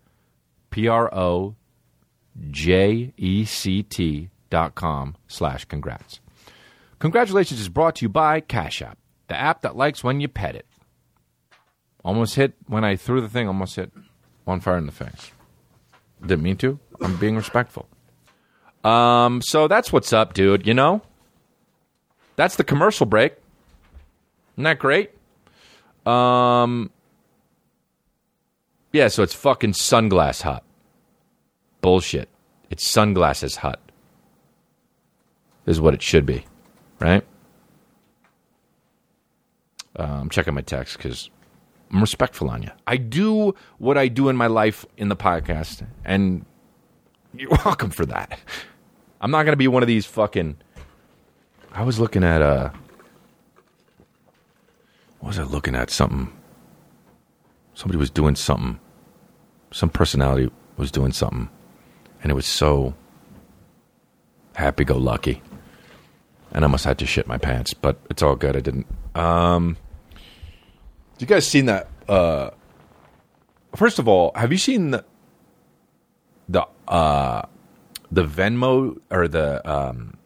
P 0.70 0.88
R 0.88 1.14
O 1.14 1.56
J 2.50 3.14
E 3.18 3.46
C 3.46 3.84
T 3.84 4.30
dot 4.50 4.76
com 4.76 5.16
slash 5.28 5.66
congrats. 5.66 6.20
Congratulations 7.00 7.60
is 7.60 7.70
brought 7.70 7.96
to 7.96 8.06
you 8.06 8.10
by 8.10 8.40
Cash 8.40 8.82
App, 8.82 8.98
the 9.28 9.40
app 9.40 9.62
that 9.62 9.76
likes 9.76 10.04
when 10.04 10.22
you 10.22 10.28
pet 10.28 10.56
it. 10.56 10.66
Almost 12.04 12.36
hit 12.36 12.54
when 12.68 12.84
I 12.84 12.96
threw 12.96 13.22
the 13.22 13.30
thing. 13.30 13.48
Almost 13.48 13.76
hit 13.76 13.92
one 14.44 14.60
fire 14.60 14.78
in 14.78 14.86
the 14.86 14.92
face. 14.92 15.32
Didn't 16.22 16.44
mean 16.44 16.58
to. 16.58 16.80
I'm 17.02 17.18
being 17.18 17.36
respectful. 17.36 17.88
Um, 18.84 19.42
so 19.42 19.68
that's 19.68 19.92
what's 19.92 20.14
up, 20.14 20.34
dude. 20.34 20.66
You 20.66 20.74
know, 20.74 21.02
that's 22.36 22.56
the 22.56 22.64
commercial 22.64 23.06
break. 23.06 23.34
Isn't 24.56 24.64
that 24.64 24.80
great? 24.80 25.12
Um, 26.06 26.92
yeah. 28.92 29.08
So 29.08 29.24
it's 29.24 29.34
fucking 29.34 29.74
sunglass 29.74 30.42
hut. 30.42 30.64
Bullshit. 31.82 32.30
It's 32.70 32.88
sunglasses 32.90 33.58
hut. 33.58 33.80
Is 35.66 35.80
what 35.80 35.94
it 35.94 36.02
should 36.02 36.26
be, 36.26 36.46
right? 37.00 37.24
Uh, 39.98 40.04
I'm 40.04 40.30
checking 40.30 40.54
my 40.54 40.62
text 40.62 40.98
because 40.98 41.30
I'm 41.92 42.00
respectful 42.00 42.50
on 42.50 42.64
you. 42.64 42.72
I 42.88 42.98
do 42.98 43.54
what 43.78 43.98
I 43.98 44.08
do 44.08 44.30
in 44.30 44.36
my 44.36 44.48
life 44.48 44.86
in 44.98 45.10
the 45.10 45.16
podcast, 45.16 45.86
and 46.06 46.46
you're 47.34 47.50
welcome 47.66 47.90
for 47.90 48.06
that. 48.06 48.40
I'm 49.20 49.32
not 49.32 49.44
going 49.44 49.54
to 49.54 49.58
be 49.58 49.68
one 49.68 49.84
of 49.84 49.88
these 49.88 50.06
fucking. 50.06 50.58
I 51.74 51.84
was 51.84 52.00
looking 52.00 52.24
at 52.24 52.42
uh 52.42 52.70
was 55.22 55.38
I 55.38 55.44
looking 55.44 55.76
at? 55.76 55.90
Something. 55.90 56.34
Somebody 57.74 57.98
was 57.98 58.10
doing 58.10 58.36
something. 58.36 58.80
Some 59.72 59.90
personality 59.90 60.52
was 60.78 60.92
doing 60.92 61.12
something, 61.12 61.50
and 62.22 62.32
it 62.32 62.36
was 62.36 62.46
so 62.46 62.96
happy-go-lucky, 64.56 65.42
and 66.52 66.66
I 66.66 66.68
must 66.68 66.86
have 66.86 66.98
to 66.98 67.06
shit 67.06 67.28
my 67.28 67.38
pants. 67.38 67.74
But 67.74 68.00
it's 68.10 68.22
all 68.22 68.36
good. 68.36 68.56
I 68.58 68.60
didn't. 68.60 68.88
Um, 69.16 69.78
you 71.22 71.28
guys 71.28 71.48
seen 71.48 71.66
that? 71.66 71.88
Uh, 72.08 72.50
first 73.76 74.00
of 74.00 74.08
all, 74.08 74.32
have 74.36 74.52
you 74.52 74.58
seen 74.58 74.92
the 74.92 75.06
the 76.50 76.66
uh, 76.88 77.44
the 78.12 78.24
Venmo 78.26 79.00
or 79.10 79.28
the 79.28 79.68
um, 79.70 80.18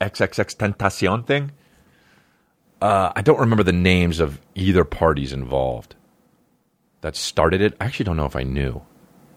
XXX 0.00 0.56
Tentacion 0.56 1.26
thing? 1.26 1.52
Uh, 2.82 3.12
I 3.16 3.22
don't 3.22 3.40
remember 3.40 3.62
the 3.62 3.72
names 3.72 4.20
of 4.20 4.40
either 4.54 4.84
parties 4.84 5.32
involved 5.32 5.94
that 7.00 7.16
started 7.16 7.60
it. 7.60 7.74
I 7.80 7.86
actually 7.86 8.04
don't 8.04 8.16
know 8.16 8.26
if 8.26 8.36
I 8.36 8.42
knew. 8.42 8.82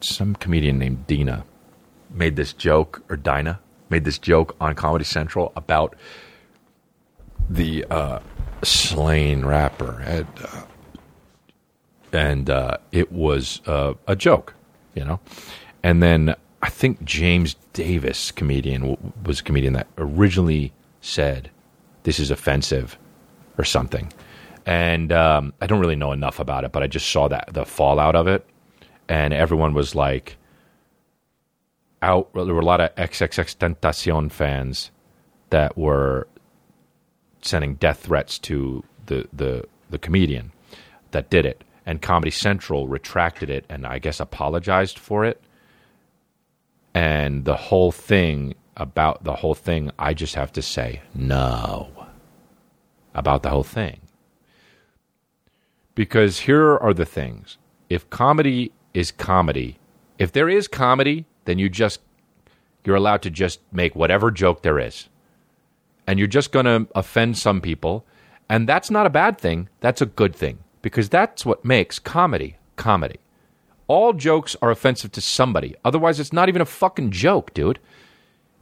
Some 0.01 0.35
comedian 0.35 0.77
named 0.77 1.07
Dina 1.07 1.45
made 2.09 2.35
this 2.35 2.53
joke, 2.53 3.03
or 3.09 3.15
Dina 3.15 3.59
made 3.89 4.03
this 4.03 4.17
joke 4.17 4.55
on 4.59 4.75
Comedy 4.75 5.05
Central 5.05 5.53
about 5.55 5.95
the 7.49 7.85
uh, 7.89 8.19
slain 8.63 9.45
rapper. 9.45 10.01
And, 10.01 10.27
uh, 10.43 10.63
and 12.13 12.49
uh, 12.49 12.77
it 12.91 13.11
was 13.11 13.61
uh, 13.65 13.93
a 14.07 14.15
joke, 14.15 14.53
you 14.95 15.03
know. 15.03 15.19
And 15.83 16.01
then 16.01 16.35
I 16.61 16.69
think 16.69 17.03
James 17.03 17.55
Davis, 17.73 18.31
comedian, 18.31 18.97
was 19.23 19.39
a 19.39 19.43
comedian 19.43 19.73
that 19.73 19.87
originally 19.97 20.73
said 21.01 21.51
this 22.03 22.19
is 22.19 22.31
offensive 22.31 22.97
or 23.57 23.63
something. 23.63 24.11
And 24.65 25.11
um, 25.11 25.53
I 25.61 25.67
don't 25.67 25.79
really 25.79 25.95
know 25.95 26.11
enough 26.11 26.39
about 26.39 26.63
it, 26.65 26.71
but 26.71 26.83
I 26.83 26.87
just 26.87 27.09
saw 27.09 27.27
that 27.29 27.49
the 27.53 27.65
fallout 27.65 28.15
of 28.15 28.27
it, 28.27 28.45
and 29.07 29.33
everyone 29.33 29.73
was 29.73 29.95
like, 29.95 30.37
out. 32.01 32.33
There 32.33 32.45
were 32.45 32.59
a 32.59 32.65
lot 32.65 32.81
of 32.81 32.93
XXX 32.95 33.57
Tentacion 33.57 34.31
fans 34.31 34.91
that 35.49 35.77
were 35.77 36.27
sending 37.41 37.75
death 37.75 37.99
threats 37.99 38.39
to 38.39 38.83
the 39.05 39.27
the 39.31 39.63
the 39.89 39.97
comedian 39.97 40.51
that 41.11 41.29
did 41.29 41.45
it, 41.45 41.63
and 41.87 42.01
Comedy 42.01 42.31
Central 42.31 42.89
retracted 42.89 43.49
it 43.49 43.65
and 43.69 43.87
I 43.87 43.97
guess 43.97 44.19
apologized 44.19 44.99
for 44.99 45.23
it. 45.23 45.41
And 46.93 47.45
the 47.45 47.55
whole 47.55 47.93
thing 47.93 48.55
about 48.75 49.23
the 49.23 49.35
whole 49.35 49.55
thing, 49.55 49.91
I 49.97 50.13
just 50.13 50.35
have 50.35 50.51
to 50.53 50.61
say 50.61 51.01
no 51.15 51.89
about 53.15 53.41
the 53.41 53.49
whole 53.49 53.63
thing. 53.63 54.01
Because 55.95 56.41
here 56.41 56.77
are 56.77 56.93
the 56.93 57.05
things. 57.05 57.57
If 57.89 58.07
comedy 58.09 58.73
is 58.93 59.09
comedy, 59.09 59.79
if 60.19 60.33
there 60.33 60.49
is 60.49 60.67
comedy, 60.67 61.25
then 61.45 61.57
you 61.57 61.69
just 61.69 62.01
you're 62.83 62.97
allowed 62.97 63.21
to 63.21 63.29
just 63.29 63.61
make 63.71 63.95
whatever 63.95 64.29
joke 64.29 64.61
there 64.61 64.77
is. 64.77 65.07
And 66.05 66.19
you're 66.19 66.27
just 66.27 66.51
going 66.51 66.65
to 66.65 66.87
offend 66.95 67.37
some 67.37 67.59
people, 67.61 68.05
and 68.49 68.67
that's 68.67 68.91
not 68.91 69.05
a 69.05 69.09
bad 69.09 69.37
thing. 69.37 69.69
That's 69.79 70.01
a 70.01 70.05
good 70.05 70.35
thing 70.35 70.59
because 70.87 71.09
that's 71.09 71.45
what 71.45 71.65
makes 71.65 71.99
comedy 71.99 72.57
comedy. 72.77 73.19
All 73.87 74.13
jokes 74.13 74.55
are 74.61 74.71
offensive 74.71 75.11
to 75.13 75.21
somebody. 75.21 75.75
Otherwise, 75.83 76.19
it's 76.19 76.31
not 76.31 76.47
even 76.47 76.61
a 76.61 76.65
fucking 76.65 77.11
joke, 77.11 77.53
dude. 77.53 77.79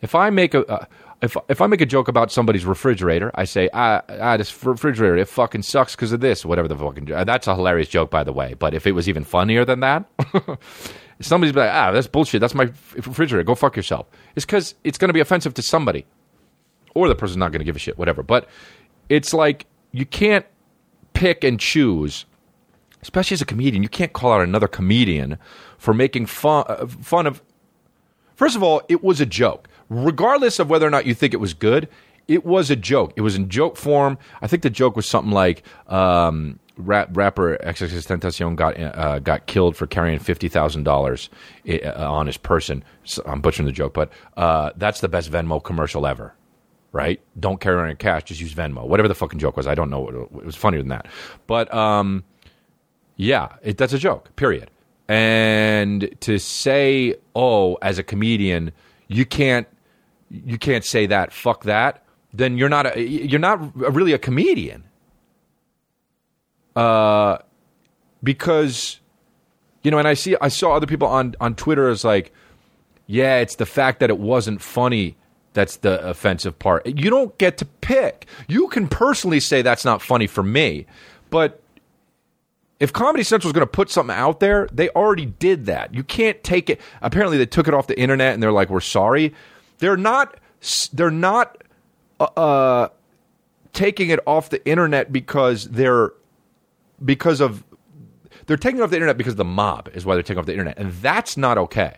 If 0.02 0.16
I 0.16 0.30
make 0.30 0.54
a 0.54 0.66
uh, 0.66 0.86
if 1.22 1.38
if 1.50 1.62
I 1.62 1.68
make 1.68 1.82
a 1.82 1.86
joke 1.86 2.08
about 2.08 2.32
somebody's 2.32 2.66
refrigerator, 2.66 3.32
I 3.36 3.46
say 3.46 3.70
ah 3.74 4.02
ah 4.10 4.38
this 4.38 4.64
refrigerator 4.64 5.18
it 5.18 5.28
fucking 5.28 5.64
sucks 5.64 5.96
because 5.96 6.12
of 6.12 6.20
this 6.20 6.46
whatever 6.46 6.68
the 6.68 6.76
fucking 6.76 7.06
that's 7.06 7.48
a 7.48 7.56
hilarious 7.56 7.88
joke 7.88 8.12
by 8.12 8.24
the 8.24 8.34
way. 8.34 8.54
But 8.54 8.74
if 8.74 8.86
it 8.86 8.92
was 8.92 9.08
even 9.10 9.24
funnier 9.24 9.66
than 9.66 9.80
that, 9.80 10.06
somebody's 11.22 11.56
like 11.56 11.72
ah 11.72 11.92
that's 11.92 12.08
bullshit. 12.08 12.42
That's 12.42 12.54
my 12.54 12.70
refrigerator. 12.96 13.44
Go 13.44 13.56
fuck 13.56 13.76
yourself. 13.76 14.08
It's 14.36 14.46
because 14.46 14.76
it's 14.84 14.98
going 14.98 15.10
to 15.10 15.14
be 15.14 15.22
offensive 15.22 15.54
to 15.56 15.64
somebody, 15.64 16.06
or 16.94 17.08
the 17.08 17.16
person's 17.16 17.38
not 17.38 17.52
going 17.52 17.60
to 17.60 17.66
give 17.66 17.76
a 17.76 17.80
shit. 17.80 17.98
Whatever. 17.98 18.22
But 18.22 18.48
it's 19.10 19.34
like 19.34 19.66
you 19.92 20.06
can't 20.06 20.46
pick 21.16 21.44
and 21.44 21.60
choose 21.60 22.26
especially 23.06 23.36
as 23.36 23.42
a 23.42 23.46
comedian, 23.46 23.84
you 23.84 23.90
can't 23.90 24.14
call 24.14 24.34
out 24.34 24.42
another 24.42 24.68
comedian 24.68 25.38
for 25.78 25.94
making 25.94 26.26
fun 26.26 26.66
uh, 26.68 26.88
fun 26.88 27.28
of. 27.28 27.42
First 28.36 28.56
of 28.56 28.64
all, 28.64 28.82
it 28.90 29.04
was 29.04 29.22
a 29.22 29.28
joke. 29.28 29.70
Regardless 29.90 30.58
of 30.58 30.72
whether 30.72 30.88
or 30.88 30.90
not 30.90 31.06
you 31.06 31.14
think 31.14 31.32
it 31.32 31.38
was 31.38 31.54
good, 31.54 31.88
it 32.28 32.44
was 32.44 32.72
a 32.72 32.76
joke. 32.76 33.14
It 33.16 33.22
was 33.22 33.36
in 33.36 33.48
joke 33.48 33.78
form. 33.78 34.18
I 34.42 34.48
think 34.48 34.64
the 34.64 34.72
joke 34.72 34.96
was 34.96 35.08
something 35.08 35.32
like 35.32 35.62
um, 35.88 36.60
rap, 36.78 37.16
rapper 37.16 37.60
XXXTentacion 37.64 38.56
got 38.56 38.80
uh, 38.80 39.20
got 39.20 39.46
killed 39.46 39.78
for 39.78 39.86
carrying 39.86 40.18
fifty 40.18 40.50
thousand 40.50 40.84
dollars 40.84 41.30
uh, 41.70 42.12
on 42.12 42.26
his 42.26 42.38
person. 42.38 42.84
So 43.04 43.22
I'm 43.28 43.40
butchering 43.40 43.68
the 43.68 43.72
joke, 43.72 43.94
but 43.94 44.12
uh, 44.36 44.72
that's 44.78 45.02
the 45.02 45.10
best 45.10 45.32
Venmo 45.32 45.64
commercial 45.64 46.08
ever. 46.08 46.34
Right? 46.96 47.20
Don't 47.38 47.60
carry 47.60 47.76
around 47.76 47.90
your 47.90 47.98
cash. 47.98 48.24
Just 48.24 48.40
use 48.40 48.54
Venmo. 48.54 48.88
Whatever 48.88 49.10
the 49.10 49.16
fucking 49.16 49.38
joke 49.38 49.58
was, 49.58 49.68
I 49.68 49.76
don't 49.76 49.90
know. 49.90 50.30
It 50.34 50.46
was 50.46 50.56
funnier 50.56 50.80
than 50.80 50.88
that. 50.88 51.08
But 51.46 51.72
um, 51.74 52.24
yeah, 53.18 53.58
it, 53.62 53.78
that's 53.78 53.92
a 53.92 54.00
joke. 54.00 54.34
Period. 54.38 54.72
And 55.10 56.10
to 56.22 56.40
say, 56.40 57.16
oh, 57.36 57.78
as 57.82 58.00
a 58.00 58.04
comedian, 58.04 58.72
you 59.10 59.26
can't 59.26 59.68
you 60.30 60.58
can't 60.58 60.86
say 60.86 61.06
that. 61.08 61.34
Fuck 61.34 61.66
that. 61.66 62.06
Then 62.34 62.58
you're 62.58 62.70
not 62.70 62.96
a, 62.96 63.02
you're 63.06 63.42
not 63.42 63.76
really 63.76 64.14
a 64.14 64.18
comedian. 64.18 64.86
Uh, 66.78 67.40
because 68.24 69.02
you 69.84 69.92
know, 69.92 69.98
and 69.98 70.08
I 70.08 70.14
see 70.14 70.38
I 70.40 70.48
saw 70.48 70.74
other 70.74 70.88
people 70.88 71.10
on 71.10 71.36
on 71.42 71.56
Twitter 71.56 71.90
as 71.90 72.06
like, 72.06 72.32
yeah, 73.06 73.40
it's 73.40 73.58
the 73.58 73.66
fact 73.66 74.00
that 74.00 74.10
it 74.10 74.18
wasn't 74.18 74.62
funny 74.62 75.18
that's 75.56 75.78
the 75.78 76.08
offensive 76.08 76.60
part. 76.60 76.86
You 76.86 77.10
don't 77.10 77.36
get 77.40 77.58
to 77.58 77.66
pick. 77.66 78.28
You 78.48 78.68
can 78.68 78.88
personally 78.88 79.40
say 79.40 79.64
that's 79.64 79.86
not 79.86 80.02
funny 80.02 80.28
for 80.28 80.44
me, 80.44 80.86
but 81.32 81.62
if 82.80 82.94
Comedy 82.94 83.24
Central 83.24 83.50
is 83.50 83.54
going 83.54 83.66
to 83.66 83.72
put 83.72 83.90
something 83.90 84.16
out 84.16 84.40
there, 84.40 84.68
they 84.72 84.90
already 84.90 85.26
did 85.26 85.66
that. 85.66 85.94
You 85.96 86.04
can't 86.04 86.44
take 86.44 86.70
it. 86.70 86.80
Apparently, 87.02 87.38
they 87.38 87.46
took 87.46 87.68
it 87.68 87.74
off 87.74 87.88
the 87.88 88.00
internet 88.00 88.34
and 88.34 88.44
they're 88.44 88.52
like, 88.52 88.70
"We're 88.70 88.82
sorry." 88.82 89.34
They're 89.80 89.98
not. 89.98 90.38
They're 90.94 91.12
not 91.12 91.64
uh, 92.20 92.24
uh, 92.24 92.90
taking 93.74 94.10
it 94.10 94.20
off 94.28 94.50
the 94.50 94.66
internet 94.68 95.12
because 95.12 95.66
they're 95.70 96.12
because 97.04 97.40
of 97.42 97.64
they're 98.46 98.58
taking 98.58 98.80
it 98.80 98.84
off 98.84 98.90
the 98.90 98.98
internet 98.98 99.18
because 99.18 99.36
the 99.36 99.46
mob 99.46 99.90
is 99.94 100.06
why 100.06 100.16
they're 100.16 100.24
taking 100.24 100.40
off 100.40 100.46
the 100.46 100.54
internet, 100.54 100.78
and 100.78 100.92
that's 100.94 101.38
not 101.38 101.58
okay 101.58 101.98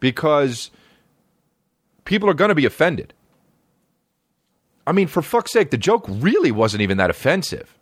because 0.00 0.70
people 2.04 2.28
are 2.28 2.34
going 2.34 2.50
to 2.50 2.54
be 2.54 2.66
offended. 2.66 3.12
I 4.86 4.92
mean, 4.92 5.06
for 5.06 5.22
fuck's 5.22 5.52
sake, 5.52 5.70
the 5.70 5.78
joke 5.78 6.04
really 6.08 6.52
wasn't 6.52 6.82
even 6.82 6.98
that 6.98 7.10
offensive. 7.10 7.76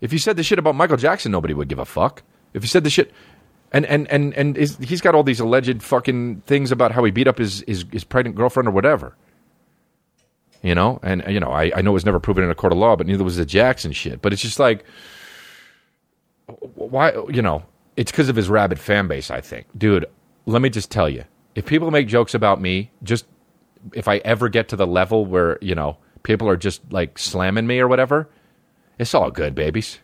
If 0.00 0.12
you 0.12 0.18
said 0.18 0.36
the 0.36 0.42
shit 0.42 0.58
about 0.58 0.74
Michael 0.74 0.96
Jackson, 0.96 1.32
nobody 1.32 1.54
would 1.54 1.68
give 1.68 1.78
a 1.78 1.84
fuck. 1.84 2.22
If 2.54 2.62
you 2.62 2.68
said 2.68 2.84
the 2.84 2.90
shit, 2.90 3.12
and 3.72 3.84
and 3.86 4.08
and 4.10 4.32
and 4.34 4.56
he's 4.56 5.00
got 5.00 5.14
all 5.14 5.22
these 5.22 5.40
alleged 5.40 5.82
fucking 5.82 6.42
things 6.46 6.72
about 6.72 6.92
how 6.92 7.04
he 7.04 7.10
beat 7.10 7.28
up 7.28 7.38
his 7.38 7.62
his, 7.66 7.84
his 7.92 8.04
pregnant 8.04 8.36
girlfriend 8.36 8.68
or 8.68 8.72
whatever. 8.72 9.14
You 10.62 10.74
know, 10.74 10.98
and 11.02 11.22
you 11.28 11.38
know, 11.38 11.50
I, 11.50 11.70
I 11.74 11.82
know 11.82 11.90
it 11.90 11.94
was 11.94 12.06
never 12.06 12.18
proven 12.18 12.42
in 12.42 12.50
a 12.50 12.54
court 12.54 12.72
of 12.72 12.78
law, 12.78 12.96
but 12.96 13.06
neither 13.06 13.22
was 13.24 13.36
the 13.36 13.46
Jackson 13.46 13.92
shit. 13.92 14.22
But 14.22 14.32
it's 14.32 14.42
just 14.42 14.58
like, 14.58 14.84
why? 16.74 17.12
You 17.28 17.42
know, 17.42 17.64
it's 17.96 18.10
because 18.10 18.28
of 18.28 18.36
his 18.36 18.48
rabid 18.48 18.78
fan 18.78 19.06
base. 19.08 19.30
I 19.30 19.40
think, 19.40 19.66
dude. 19.76 20.06
Let 20.46 20.62
me 20.62 20.70
just 20.70 20.90
tell 20.90 21.10
you, 21.10 21.24
if 21.58 21.66
people 21.66 21.90
make 21.90 22.06
jokes 22.06 22.34
about 22.34 22.60
me, 22.60 22.92
just 23.02 23.26
if 23.92 24.06
I 24.06 24.18
ever 24.18 24.48
get 24.48 24.68
to 24.68 24.76
the 24.76 24.86
level 24.86 25.26
where, 25.26 25.58
you 25.60 25.74
know, 25.74 25.96
people 26.22 26.48
are 26.48 26.56
just 26.56 26.80
like 26.92 27.18
slamming 27.18 27.66
me 27.66 27.80
or 27.80 27.88
whatever, 27.88 28.28
it's 28.96 29.12
all 29.12 29.32
good, 29.32 29.56
babies. 29.56 29.98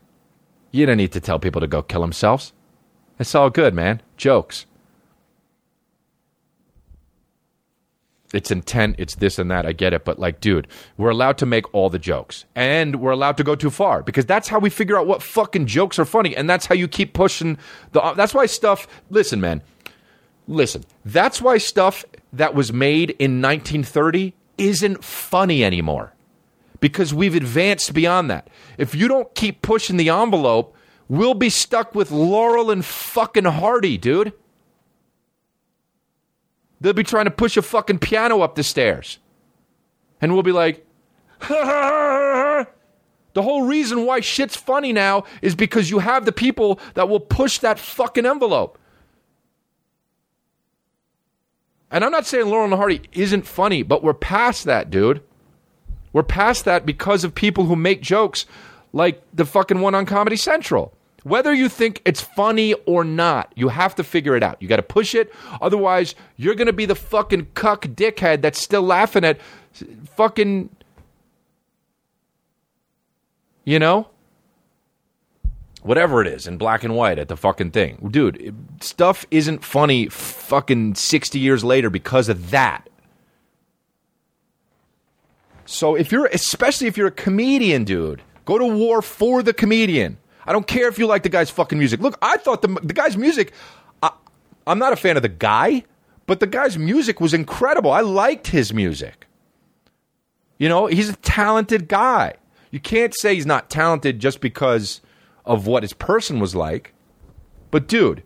You 0.73 0.85
don't 0.85 0.97
need 0.97 1.13
to 1.13 1.21
tell 1.21 1.39
people 1.39 1.61
to 1.61 1.69
go 1.69 1.81
kill 1.81 2.01
themselves. 2.01 2.53
It's 3.21 3.37
all 3.37 3.51
good, 3.51 3.73
man. 3.73 4.03
Jokes. 4.17 4.67
It's 8.33 8.51
intent, 8.51 8.97
it's 8.99 9.15
this 9.15 9.39
and 9.39 9.49
that. 9.53 9.65
I 9.65 9.71
get 9.71 9.93
it. 9.93 10.05
But, 10.05 10.19
like, 10.19 10.41
dude, 10.41 10.67
we're 10.97 11.11
allowed 11.11 11.39
to 11.39 11.47
make 11.47 11.73
all 11.73 11.89
the 11.89 12.01
jokes. 12.01 12.47
And 12.57 12.97
we're 12.97 13.13
allowed 13.13 13.37
to 13.37 13.45
go 13.45 13.55
too 13.55 13.71
far 13.71 14.03
because 14.03 14.27
that's 14.27 14.49
how 14.49 14.59
we 14.59 14.71
figure 14.71 14.99
out 14.99 15.07
what 15.07 15.23
fucking 15.23 15.67
jokes 15.67 16.01
are 16.01 16.05
funny. 16.05 16.35
And 16.35 16.51
that's 16.51 16.67
how 16.67 16.75
you 16.75 16.89
keep 16.89 17.13
pushing 17.13 17.59
the. 17.93 18.13
That's 18.17 18.35
why 18.35 18.47
stuff. 18.47 18.89
Listen, 19.09 19.41
man. 19.41 19.63
Listen. 20.47 20.85
That's 21.05 21.41
why 21.41 21.59
stuff 21.59 22.05
that 22.33 22.55
was 22.55 22.73
made 22.73 23.11
in 23.11 23.41
1930 23.41 24.35
isn't 24.59 25.03
funny 25.05 25.65
anymore 25.65 26.13
because 26.81 27.15
we've 27.15 27.35
advanced 27.35 27.95
beyond 27.95 28.31
that. 28.31 28.49
If 28.77 28.95
you 28.95 29.09
don't 29.09 29.35
keep 29.35 29.63
pushing 29.63 29.97
the 29.97 30.11
envelope, 30.11 30.77
we'll 31.09 31.35
be 31.35 31.49
stuck 31.49 31.95
with 31.95 32.11
Laurel 32.11 32.71
and 32.71 32.85
fucking 32.85 33.45
Hardy, 33.45 33.97
dude. 33.97 34.33
They'll 36.81 36.93
be 36.93 37.03
trying 37.03 37.25
to 37.25 37.31
push 37.31 37.57
a 37.57 37.63
fucking 37.63 38.01
piano 38.01 38.43
up 38.43 38.55
the 38.55 38.63
stairs. 38.63 39.19
And 40.21 40.35
we'll 40.35 40.43
be 40.43 40.53
like, 40.53 40.87
the 41.49 42.67
whole 43.37 43.63
reason 43.63 44.05
why 44.05 44.21
shit's 44.21 44.57
funny 44.57 44.93
now 44.93 45.25
is 45.41 45.55
because 45.55 45.91
you 45.91 46.01
have 46.01 46.27
the 46.27 46.33
people 46.33 46.79
that 46.95 47.09
will 47.09 47.21
push 47.21 47.59
that 47.61 47.79
fucking 47.79 48.27
envelope. 48.27 48.79
And 51.95 52.05
I'm 52.05 52.11
not 52.11 52.27
saying 52.27 52.47
Laurel 52.47 52.65
and 52.65 52.75
Hardy 52.75 53.03
isn't 53.13 53.47
funny, 53.47 53.85
but 53.85 54.03
we're 54.03 54.15
past 54.15 54.65
that, 54.65 54.91
dude. 54.91 55.23
We're 56.13 56.25
past 56.25 56.65
that 56.65 56.85
because 56.85 57.23
of 57.23 57.37
people 57.37 57.67
who 57.67 57.77
make 57.77 58.03
jokes 58.03 58.47
like 58.93 59.23
the 59.33 59.45
fucking 59.45 59.81
one 59.81 59.95
on 59.95 60.05
Comedy 60.05 60.35
Central. 60.35 60.93
Whether 61.23 61.55
you 61.55 61.69
think 61.69 62.03
it's 62.05 62.21
funny 62.21 62.73
or 62.85 63.05
not, 63.05 63.53
you 63.55 63.69
have 63.69 63.95
to 63.95 64.03
figure 64.03 64.37
it 64.37 64.43
out. 64.43 64.61
You 64.61 64.67
got 64.67 64.77
to 64.77 64.83
push 64.83 65.15
it. 65.15 65.33
Otherwise, 65.63 66.17
you're 66.37 66.57
going 66.57 66.67
to 66.67 66.73
be 66.73 66.85
the 66.85 66.97
fucking 66.97 67.47
cuck 67.55 67.83
dickhead 67.83 68.43
that's 68.43 68.61
still 68.61 68.83
laughing 68.83 69.25
at 69.25 69.39
fucking. 70.17 70.71
You 73.65 73.79
know? 73.79 74.09
Whatever 75.85 76.23
it 76.23 76.27
is 76.27 76.47
in 76.47 76.57
black 76.57 76.83
and 76.83 76.97
white 76.97 77.19
at 77.19 77.29
the 77.29 77.37
fucking 77.37 77.71
thing. 77.73 78.09
Dude, 78.11 78.57
stuff 78.81 79.27
isn't 79.31 79.63
funny 79.63 80.09
fucking 80.09 80.95
60 80.95 81.39
years 81.39 81.63
later 81.63 81.91
because 81.91 82.31
of 82.31 82.51
that. 82.51 82.89
So 85.67 85.95
if 85.95 86.11
you're, 86.11 86.25
especially 86.27 86.87
if 86.87 86.97
you're 86.97 87.09
a 87.09 87.13
comedian, 87.13 87.85
dude, 87.85 88.23
go 88.47 88.57
to 88.57 88.65
war 88.65 89.03
for 89.03 89.43
the 89.43 89.53
comedian. 89.53 90.17
I 90.47 90.53
don't 90.53 90.67
care 90.67 90.89
if 90.89 90.99
you 90.99 91.07
like 91.07 91.23
the 91.23 91.29
guy's 91.29 91.51
fucking 91.51 91.79
music. 91.79 92.01
Look, 92.01 92.17
I 92.23 92.39
thought 92.39 92.63
the 92.63 92.69
the 92.83 92.95
guy's 92.95 93.19
music. 93.19 93.53
I, 94.03 94.11
I'm 94.67 94.79
not 94.79 94.95
a 94.95 94.97
fan 94.97 95.17
of 95.17 95.23
the 95.23 95.29
guy, 95.29 95.85
but 96.25 96.41
the 96.41 96.47
guy's 96.47 96.79
music 96.79 97.21
was 97.21 97.35
incredible. 97.35 97.93
I 97.93 98.01
liked 98.01 98.47
his 98.47 98.73
music. 98.73 99.27
You 100.57 100.71
know, 100.71 100.87
he's 100.87 101.11
a 101.11 101.17
talented 101.17 101.89
guy. 101.89 102.37
You 102.71 102.81
can't 102.81 103.15
say 103.15 103.35
he's 103.35 103.45
not 103.45 103.69
talented 103.69 104.19
just 104.19 104.41
because 104.41 105.03
of 105.45 105.67
what 105.67 105.83
his 105.83 105.93
person 105.93 106.41
was 106.41 106.55
like. 106.55 106.93
But 107.71 107.87
dude, 107.87 108.23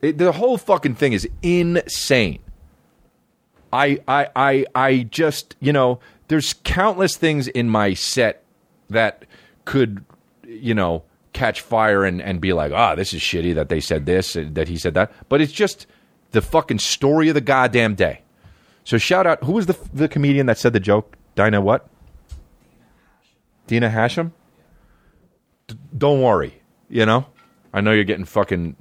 it, 0.00 0.18
the 0.18 0.32
whole 0.32 0.58
fucking 0.58 0.94
thing 0.94 1.12
is 1.12 1.28
insane. 1.42 2.40
I, 3.72 4.00
I, 4.06 4.28
I, 4.34 4.66
I 4.74 5.02
just, 5.02 5.56
you 5.60 5.72
know, 5.72 6.00
there's 6.28 6.54
countless 6.64 7.16
things 7.16 7.48
in 7.48 7.68
my 7.68 7.94
set 7.94 8.42
that 8.90 9.24
could, 9.64 10.04
you 10.46 10.74
know, 10.74 11.02
catch 11.32 11.60
fire 11.60 12.04
and, 12.04 12.22
and 12.22 12.40
be 12.40 12.52
like, 12.52 12.72
ah, 12.72 12.94
this 12.94 13.12
is 13.12 13.20
shitty 13.20 13.54
that 13.54 13.68
they 13.68 13.80
said 13.80 14.06
this, 14.06 14.36
uh, 14.36 14.44
that 14.52 14.68
he 14.68 14.76
said 14.76 14.94
that. 14.94 15.12
But 15.28 15.40
it's 15.40 15.52
just 15.52 15.86
the 16.30 16.40
fucking 16.42 16.78
story 16.78 17.28
of 17.28 17.34
the 17.34 17.40
goddamn 17.40 17.94
day. 17.94 18.22
So 18.84 18.98
shout 18.98 19.26
out, 19.26 19.44
who 19.44 19.52
was 19.52 19.66
the, 19.66 19.76
the 19.92 20.08
comedian 20.08 20.46
that 20.46 20.58
said 20.58 20.72
the 20.72 20.80
joke? 20.80 21.16
Dina 21.34 21.60
what? 21.60 21.88
Dina 23.66 23.90
Hashem? 23.90 24.32
Don't 25.96 26.22
worry, 26.22 26.60
you 26.88 27.04
know? 27.04 27.26
I 27.72 27.80
know 27.80 27.92
you're 27.92 28.04
getting 28.04 28.24
fucking 28.24 28.76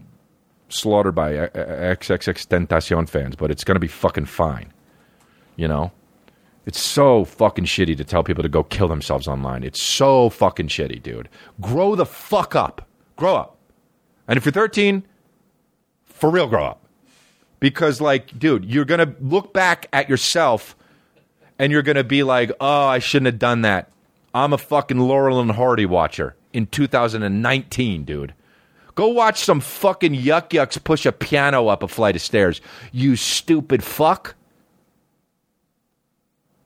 slaughtered 0.70 1.16
by 1.16 1.34
XXX 1.34 2.48
Tentacion 2.48 3.08
fans, 3.10 3.36
but 3.36 3.52
it's 3.52 3.64
going 3.64 3.76
to 3.76 3.80
be 3.80 3.88
fucking 3.88 4.26
fine. 4.26 4.72
You 5.56 5.68
know? 5.68 5.92
It's 6.66 6.82
so 6.82 7.24
fucking 7.26 7.66
shitty 7.66 7.96
to 7.98 8.04
tell 8.04 8.24
people 8.24 8.44
to 8.44 8.50
go 8.50 8.64
kill 8.64 8.88
themselves 8.88 9.28
online. 9.28 9.64
It's 9.64 9.82
so 9.82 10.30
fucking 10.30 10.68
shitty, 10.68 11.02
dude. 11.02 11.30
Grow 11.62 11.96
the 11.96 12.06
fuck 12.06 12.56
up. 12.56 12.88
Grow 13.16 13.36
up. 13.36 13.58
And 14.28 14.38
if 14.38 14.46
you're 14.46 14.52
13, 14.52 15.04
for 16.04 16.30
real, 16.30 16.48
grow 16.48 16.66
up. 16.66 16.84
Because, 17.60 18.02
like, 18.02 18.38
dude, 18.38 18.66
you're 18.66 18.86
going 18.86 19.00
to 19.00 19.16
look 19.22 19.54
back 19.54 19.88
at 19.94 20.10
yourself 20.10 20.76
and 21.58 21.72
you're 21.72 21.82
going 21.82 21.96
to 21.96 22.04
be 22.04 22.24
like, 22.24 22.52
oh, 22.60 22.86
I 22.86 23.00
shouldn't 23.00 23.28
have 23.28 23.40
done 23.40 23.62
that. 23.62 23.92
I'm 24.34 24.54
a 24.54 24.58
fucking 24.58 25.00
Laurel 25.00 25.40
and 25.40 25.52
Hardy 25.52 25.86
watcher 25.86 26.36
in 26.54 26.68
2019, 26.68 28.04
dude. 28.04 28.34
Go 28.96 29.10
watch 29.10 29.44
some 29.44 29.60
fucking 29.60 30.16
yuck 30.16 30.50
yucks 30.50 30.84
push 30.84 31.06
a 31.06 31.12
piano 31.12 31.68
up 31.68 31.84
a 31.84 31.88
flight 31.88 32.16
of 32.16 32.22
stairs. 32.22 32.62
You 32.92 33.16
stupid 33.16 33.84
fuck. 33.84 34.36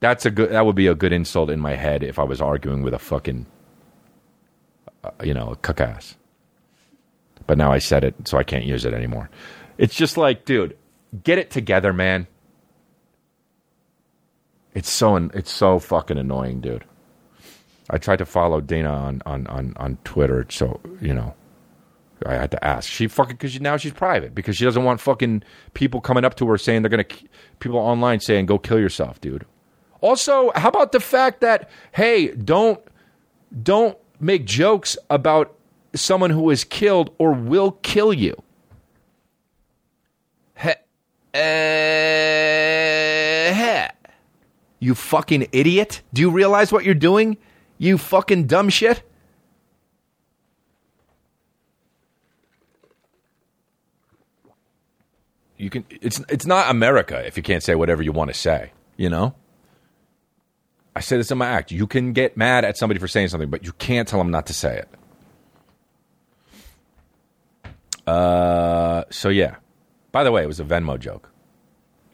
That's 0.00 0.24
a 0.24 0.30
good. 0.30 0.50
That 0.50 0.64
would 0.64 0.74
be 0.74 0.86
a 0.86 0.94
good 0.94 1.12
insult 1.12 1.50
in 1.50 1.60
my 1.60 1.76
head 1.76 2.02
if 2.02 2.18
I 2.18 2.24
was 2.24 2.40
arguing 2.40 2.82
with 2.82 2.94
a 2.94 2.98
fucking, 2.98 3.46
uh, 5.04 5.10
you 5.22 5.34
know, 5.34 5.50
a 5.50 5.56
cuck 5.56 5.80
ass. 5.80 6.16
But 7.46 7.58
now 7.58 7.70
I 7.70 7.78
said 7.78 8.02
it, 8.02 8.14
so 8.26 8.38
I 8.38 8.44
can't 8.44 8.64
use 8.64 8.84
it 8.84 8.94
anymore. 8.94 9.28
It's 9.76 9.94
just 9.94 10.16
like, 10.16 10.44
dude, 10.44 10.76
get 11.22 11.38
it 11.38 11.50
together, 11.50 11.92
man. 11.92 12.26
It's 14.74 14.90
so 14.90 15.16
it's 15.16 15.50
so 15.50 15.78
fucking 15.78 16.18
annoying, 16.18 16.62
dude. 16.62 16.84
I 17.92 17.98
tried 17.98 18.16
to 18.16 18.26
follow 18.26 18.60
Dana 18.60 18.90
on 18.90 19.22
on 19.26 19.46
on, 19.46 19.74
on 19.76 19.98
Twitter, 20.04 20.46
so 20.48 20.80
you 21.00 21.14
know, 21.14 21.34
I 22.26 22.34
had 22.34 22.50
to 22.50 22.64
ask. 22.64 22.90
She 22.90 23.06
fucking 23.06 23.36
because 23.36 23.60
now 23.60 23.76
she's 23.76 23.92
private 23.92 24.34
because 24.34 24.56
she 24.56 24.64
doesn't 24.64 24.82
want 24.82 25.00
fucking 25.00 25.44
people 25.74 26.00
coming 26.00 26.24
up 26.24 26.34
to 26.36 26.48
her 26.48 26.58
saying 26.58 26.82
they're 26.82 26.90
gonna 26.90 27.04
people 27.60 27.78
online 27.78 28.20
saying 28.20 28.46
go 28.46 28.58
kill 28.58 28.80
yourself, 28.80 29.20
dude. 29.20 29.44
Also, 30.00 30.50
how 30.56 30.68
about 30.68 30.92
the 30.92 31.00
fact 31.00 31.42
that 31.42 31.70
hey, 31.92 32.28
don't 32.28 32.80
don't 33.62 33.98
make 34.18 34.46
jokes 34.46 34.96
about 35.10 35.54
someone 35.94 36.30
who 36.30 36.50
is 36.50 36.64
killed 36.64 37.14
or 37.18 37.32
will 37.32 37.72
kill 37.82 38.12
you. 38.12 38.42
Uh. 41.34 41.38
You 44.80 44.94
fucking 44.96 45.46
idiot. 45.52 46.02
Do 46.12 46.20
you 46.20 46.30
realize 46.30 46.72
what 46.72 46.84
you're 46.84 46.94
doing? 46.94 47.38
You 47.82 47.98
fucking 47.98 48.46
dumb 48.46 48.68
shit. 48.68 49.02
You 55.56 55.68
can 55.68 55.84
it's 55.90 56.20
it's 56.28 56.46
not 56.46 56.70
America 56.70 57.26
if 57.26 57.36
you 57.36 57.42
can't 57.42 57.60
say 57.60 57.74
whatever 57.74 58.00
you 58.00 58.12
want 58.12 58.32
to 58.32 58.38
say, 58.38 58.70
you 58.96 59.10
know? 59.10 59.34
I 60.94 61.00
say 61.00 61.16
this 61.16 61.32
in 61.32 61.38
my 61.38 61.48
act. 61.48 61.72
You 61.72 61.88
can 61.88 62.12
get 62.12 62.36
mad 62.36 62.64
at 62.64 62.76
somebody 62.76 63.00
for 63.00 63.08
saying 63.08 63.28
something, 63.28 63.50
but 63.50 63.64
you 63.64 63.72
can't 63.72 64.06
tell 64.06 64.20
them 64.20 64.30
not 64.30 64.46
to 64.46 64.54
say 64.54 64.84
it. 67.64 67.68
Uh, 68.06 69.02
so 69.10 69.28
yeah. 69.28 69.56
By 70.12 70.22
the 70.22 70.30
way, 70.30 70.44
it 70.44 70.46
was 70.46 70.60
a 70.60 70.64
Venmo 70.64 71.00
joke. 71.00 71.32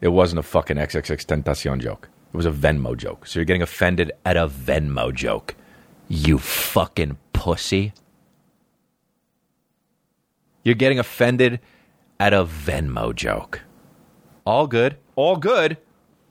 It 0.01 0.07
wasn't 0.07 0.39
a 0.39 0.43
fucking 0.43 0.77
XXX 0.77 1.25
Tentacion 1.25 1.79
joke. 1.79 2.09
It 2.33 2.37
was 2.37 2.47
a 2.47 2.51
Venmo 2.51 2.97
joke. 2.97 3.27
So 3.27 3.37
you're 3.37 3.45
getting 3.45 3.61
offended 3.61 4.11
at 4.25 4.35
a 4.35 4.47
Venmo 4.47 5.13
joke. 5.13 5.55
You 6.09 6.37
fucking 6.37 7.17
pussy. 7.31 7.93
You're 10.63 10.75
getting 10.75 10.99
offended 10.99 11.61
at 12.19 12.33
a 12.33 12.43
Venmo 12.43 13.15
joke. 13.15 13.61
All 14.45 14.67
good. 14.67 14.97
All 15.15 15.37
good. 15.37 15.77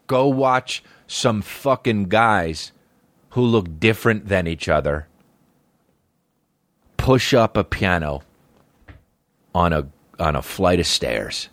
Go 0.07 0.29
watch 0.29 0.83
some 1.07 1.41
fucking 1.41 2.11
guys 2.11 2.73
who 3.31 3.41
look 3.41 3.81
different 3.81 4.29
than 4.29 4.47
each 4.47 4.69
other 4.69 5.09
push 7.09 7.33
up 7.33 7.57
a 7.57 7.65
piano 7.65 8.21
on 9.55 9.73
a 9.73 9.89
on 10.19 10.37
a 10.37 10.43
flight 10.43 10.79
of 10.79 10.87
stairs. 10.87 11.49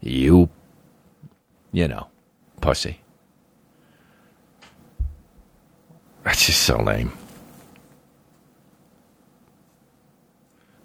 You 0.00 0.48
you 1.72 1.88
know, 1.88 2.06
pussy. 2.60 3.00
That's 6.24 6.46
just 6.46 6.62
so 6.62 6.80
lame. 6.82 7.12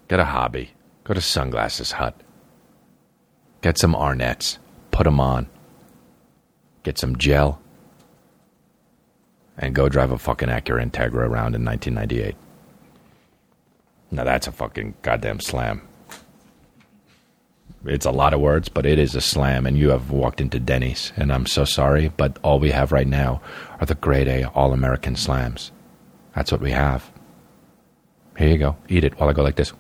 Get 0.08 0.20
a 0.20 0.26
hobby. 0.26 0.72
Go 1.04 1.14
to 1.14 1.22
Sunglasses 1.22 1.94
Hut. 1.94 2.16
Get 3.62 3.78
some 3.78 3.94
Arnette's. 3.96 4.60
Put 4.92 5.04
them 5.06 5.20
on. 5.20 5.48
get 6.84 6.98
some 7.00 7.18
gel, 7.18 7.60
and 9.58 9.74
go 9.76 9.90
drive 9.90 10.12
a 10.12 10.18
fucking 10.18 10.50
Acura 10.50 10.84
Integra 10.88 11.16
around 11.16 11.56
in 11.56 11.66
1998. 11.66 12.36
Now 14.12 14.24
that's 14.24 14.48
a 14.48 14.52
fucking 14.52 14.94
goddamn 15.02 15.40
slam. 15.42 15.82
It's 17.88 18.06
a 18.06 18.12
lot 18.12 18.34
of 18.34 18.40
words, 18.40 18.68
but 18.68 18.86
it 18.86 18.98
is 18.98 19.16
a 19.16 19.22
slam, 19.22 19.68
and 19.68 19.78
you 19.78 19.90
have 19.90 20.10
walked 20.10 20.42
into 20.42 20.60
Denny's, 20.60 21.14
and 21.16 21.32
I'm 21.32 21.46
so 21.46 21.66
sorry, 21.66 22.12
but 22.18 22.40
all 22.42 22.60
we 22.60 22.72
have 22.72 22.92
right 22.92 23.08
now 23.08 23.42
are 23.80 23.86
the 23.86 23.96
grade 23.96 24.28
A 24.28 24.50
All 24.50 24.74
American 24.74 25.16
slams. 25.16 25.72
That's 26.34 26.52
what 26.52 26.62
we 26.62 26.72
have. 26.72 27.12
Here 28.38 28.50
you 28.50 28.58
go. 28.58 28.76
Eat 28.90 29.04
it 29.04 29.20
while 29.20 29.30
I 29.30 29.34
go 29.34 29.44
like 29.44 29.56
this. 29.56 29.72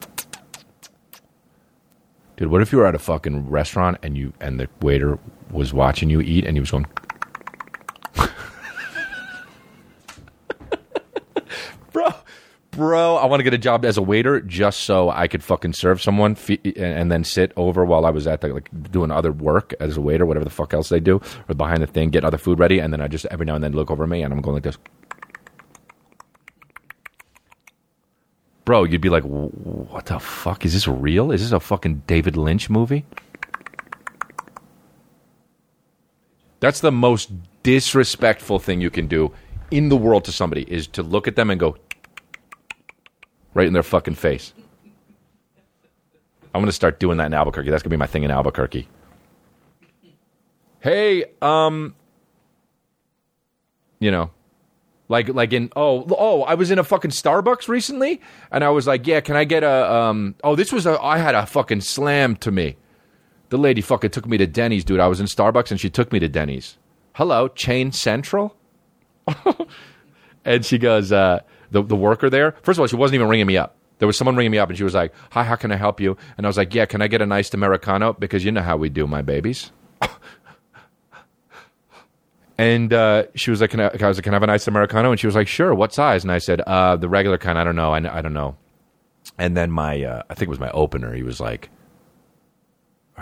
Dude, 2.38 2.49
what 2.49 2.62
if 2.62 2.72
you 2.72 2.78
were 2.78 2.86
at 2.86 2.95
a 2.95 2.99
fucking 2.99 3.49
restaurant 3.49 3.97
and 4.03 4.18
you 4.18 4.34
and 4.39 4.60
the 4.60 4.68
waiter 4.82 5.18
was 5.51 5.74
watching 5.74 6.10
you 6.10 6.22
eat 6.22 6.45
and 6.45 6.56
he 6.56 6.60
was 6.60 6.72
going 6.72 6.86
Bro, 11.93 12.14
bro, 12.76 13.15
I 13.15 13.26
want 13.26 13.39
to 13.39 13.43
get 13.43 13.53
a 13.53 13.57
job 13.57 13.86
as 13.86 13.97
a 13.97 14.01
waiter 14.01 14.39
just 14.41 14.82
so 14.82 15.09
I 15.09 15.28
could 15.28 15.43
fucking 15.43 15.73
serve 15.73 16.01
someone 16.01 16.38
and 16.76 17.11
then 17.11 17.23
sit 17.23 17.51
over 17.55 17.86
while 17.86 18.05
I 18.05 18.09
was 18.09 18.28
at 18.28 18.41
the, 18.41 18.49
like 18.49 18.69
doing 18.91 19.11
other 19.11 19.32
work 19.32 19.73
as 19.80 19.97
a 19.97 20.01
waiter, 20.01 20.26
whatever 20.26 20.43
the 20.43 20.51
fuck 20.51 20.73
else 20.73 20.89
they 20.89 20.99
do, 20.99 21.21
or 21.47 21.55
behind 21.55 21.82
the 21.82 21.88
thing, 21.88 22.09
get 22.09 22.23
other 22.23 22.38
food 22.38 22.59
ready, 22.59 22.80
and 22.80 22.93
then 22.93 23.01
I 23.01 23.07
just 23.07 23.26
every 23.28 23.45
now 23.45 23.55
and 23.55 23.63
then 23.63 23.73
look 23.73 23.89
over 23.89 24.03
at 24.03 24.09
me 24.09 24.21
and 24.21 24.34
I'm 24.34 24.41
going 24.41 24.55
like 24.55 24.63
this. 24.63 24.78
Bro, 28.65 28.86
you'd 28.86 29.01
be 29.01 29.09
like, 29.09 29.23
what 29.23 30.07
the 30.07 30.19
fuck? 30.19 30.65
Is 30.65 30.73
this 30.73 30.88
real? 30.88 31.32
Is 31.32 31.41
this 31.41 31.51
a 31.51 31.59
fucking 31.59 32.03
David 32.07 32.36
Lynch 32.36 32.69
movie? 32.69 33.05
That's 36.59 36.80
the 36.80 36.91
most 36.91 37.32
disrespectful 37.61 38.57
thing 38.59 38.82
you 38.82 38.89
can 38.89 39.07
do 39.07 39.32
in 39.71 39.89
the 39.89 39.97
world 39.97 40.26
to 40.26 40.32
somebody 40.32 40.63
is 40.71 40.88
to 40.88 41.03
look 41.03 41.28
at 41.28 41.36
them 41.36 41.49
and 41.49 41.59
go 41.59 41.78
right 43.56 43.66
in 43.66 43.74
their 43.74 43.82
fucking 43.82 44.14
face. 44.14 44.53
I'm 46.53 46.62
going 46.62 46.68
to 46.68 46.72
start 46.72 46.99
doing 46.99 47.18
that 47.18 47.26
in 47.26 47.34
Albuquerque. 47.34 47.72
That's 47.72 47.82
going 47.82 47.89
to 47.89 47.97
be 47.97 47.99
my 47.99 48.06
thing 48.06 48.24
in 48.24 48.30
Albuquerque. 48.30 48.88
Hey, 50.80 51.26
um 51.41 51.95
you 53.99 54.12
know, 54.12 54.30
like 55.08 55.30
like 55.30 55.51
in 55.51 55.72
oh 55.76 56.06
oh 56.12 56.43
I 56.43 56.53
was 56.53 56.70
in 56.70 56.78
a 56.78 56.84
fucking 56.84 57.10
Starbucks 57.10 57.68
recently 57.68 58.22
and 58.51 58.64
I 58.64 58.70
was 58.70 58.86
like, 58.86 59.08
"Yeah, 59.08 59.20
can 59.22 59.36
I 59.36 59.45
get 59.45 59.64
a 59.64 59.91
um 59.91 60.36
oh 60.43 60.56
this 60.56 60.72
was 60.72 60.86
a 60.86 61.01
I 61.01 61.18
had 61.18 61.34
a 61.34 61.47
fucking 61.47 61.82
slam 61.82 62.36
to 62.38 62.51
me." 62.51 62.78
The 63.49 63.58
lady 63.58 63.82
fucking 63.82 64.12
took 64.12 64.28
me 64.28 64.38
to 64.38 64.45
Denny's, 64.45 64.84
dude. 64.84 64.99
I 64.99 65.08
was 65.08 65.20
in 65.20 65.26
Starbucks 65.26 65.72
and 65.72 65.80
she 65.80 65.89
took 65.89 66.12
me 66.12 66.20
to 66.20 66.28
Denny's. 66.28 66.78
Hello, 67.14 67.47
Chain 67.47 67.91
Central? 67.91 68.56
and 70.45 70.66
she 70.66 70.78
goes, 70.78 71.12
uh, 71.12 71.39
the, 71.76 71.84
the 71.84 71.95
worker 71.95 72.30
there, 72.30 72.55
first 72.63 72.78
of 72.78 72.82
all, 72.82 72.88
she 72.88 72.95
wasn't 72.95 73.15
even 73.15 73.28
ringing 73.28 73.47
me 73.47 73.57
up. 73.57 73.76
There 73.99 74.07
was 74.07 74.17
someone 74.17 74.36
ringing 74.36 74.51
me 74.51 74.57
up 74.57 74.69
and 74.69 74.78
she 74.78 74.84
was 74.84 74.93
like, 74.93 75.13
Hi, 75.32 75.43
how 75.43 75.55
can 75.55 75.71
I 75.71 75.76
help 75.76 75.99
you? 75.99 76.17
And 76.38 76.45
I 76.45 76.49
was 76.49 76.57
like, 76.57 76.73
Yeah, 76.73 76.86
can 76.86 77.01
I 77.01 77.07
get 77.07 77.21
a 77.21 77.26
nice 77.26 77.53
Americano? 77.53 78.13
Because 78.13 78.43
you 78.43 78.51
know 78.51 78.61
how 78.61 78.78
we 78.78 78.89
do, 78.89 79.07
my 79.07 79.21
babies. 79.21 79.71
and 82.57 82.93
uh, 82.93 83.23
she 83.36 83.51
was 83.51 83.61
like, 83.61 83.71
can 83.71 83.80
I, 83.82 83.88
I 83.88 84.07
was 84.07 84.17
like, 84.17 84.23
Can 84.23 84.34
I 84.34 84.36
have 84.36 84.43
a 84.43 84.47
nice 84.47 84.67
Americano? 84.67 85.11
And 85.11 85.19
she 85.19 85.28
was 85.28 85.36
like, 85.36 85.47
Sure, 85.47 85.73
what 85.73 85.93
size? 85.93 86.23
And 86.23 86.32
I 86.32 86.39
said, 86.39 86.61
uh, 86.61 86.95
The 86.95 87.09
regular 87.09 87.38
kind. 87.38 87.57
I 87.59 87.63
don't 87.63 87.76
know. 87.76 87.93
I, 87.93 88.17
I 88.17 88.21
don't 88.21 88.34
know. 88.34 88.57
And 89.38 89.55
then 89.55 89.71
my, 89.71 90.03
uh, 90.03 90.23
I 90.30 90.34
think 90.34 90.47
it 90.47 90.49
was 90.49 90.59
my 90.59 90.71
opener. 90.71 91.13
He 91.13 91.23
was 91.23 91.39
like, 91.39 91.69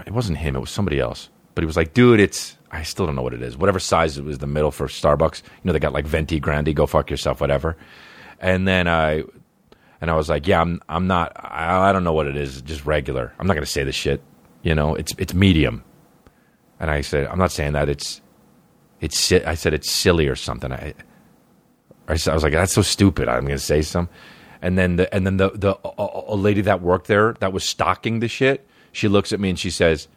it 0.05 0.13
wasn't 0.13 0.37
him, 0.39 0.55
it 0.55 0.59
was 0.59 0.69
somebody 0.71 0.99
else. 0.99 1.29
But 1.55 1.63
he 1.63 1.65
was 1.67 1.77
like, 1.77 1.93
dude, 1.93 2.19
it's 2.19 2.57
I 2.71 2.81
still 2.81 3.05
don't 3.05 3.15
know 3.15 3.21
what 3.21 3.35
it 3.35 3.43
is. 3.43 3.55
Whatever 3.55 3.79
size 3.79 4.17
it 4.17 4.23
was 4.23 4.39
the 4.39 4.47
middle 4.47 4.71
for 4.71 4.87
Starbucks. 4.87 5.43
You 5.43 5.49
know, 5.63 5.73
they 5.73 5.79
got 5.79 5.93
like 5.93 6.07
venti 6.07 6.39
grande, 6.39 6.75
go 6.75 6.87
fuck 6.87 7.11
yourself, 7.11 7.39
whatever. 7.39 7.77
And 8.43 8.67
then 8.67 8.89
I 8.89 9.23
and 10.01 10.11
I 10.11 10.15
was 10.15 10.27
like, 10.27 10.45
yeah, 10.47 10.59
I'm 10.59 10.81
I'm 10.89 11.07
not 11.07 11.31
I, 11.35 11.89
I 11.89 11.93
don't 11.93 12.03
know 12.03 12.11
what 12.11 12.27
it 12.27 12.35
is, 12.35 12.61
just 12.61 12.85
regular. 12.85 13.33
I'm 13.39 13.47
not 13.47 13.53
gonna 13.53 13.65
say 13.65 13.85
this 13.85 13.95
shit. 13.95 14.21
You 14.61 14.75
know, 14.75 14.95
it's 14.95 15.13
it's 15.17 15.33
medium. 15.33 15.85
And 16.77 16.91
I 16.91 16.99
said, 16.99 17.25
I'm 17.27 17.39
not 17.39 17.53
saying 17.53 17.71
that 17.71 17.87
it's 17.87 18.21
it's 18.99 19.31
I 19.31 19.55
said 19.55 19.73
it's 19.73 19.89
silly 19.89 20.27
or 20.27 20.35
something. 20.35 20.73
I, 20.73 20.93
I 22.09 22.11
was 22.11 22.27
like, 22.27 22.51
that's 22.51 22.73
so 22.73 22.81
stupid. 22.81 23.29
I'm 23.29 23.45
gonna 23.45 23.57
say 23.57 23.81
some. 23.81 24.09
And 24.61 24.77
then 24.77 24.97
the 24.97 25.13
and 25.15 25.25
then 25.25 25.37
the 25.37 25.51
the 25.51 25.77
a, 25.85 26.33
a 26.33 26.35
lady 26.35 26.59
that 26.61 26.81
worked 26.81 27.07
there 27.07 27.35
that 27.39 27.53
was 27.53 27.63
stocking 27.63 28.19
the 28.19 28.27
shit, 28.27 28.67
she 28.91 29.07
looks 29.07 29.31
at 29.31 29.39
me 29.39 29.51
and 29.51 29.59
she 29.59 29.69
says, 29.69 30.09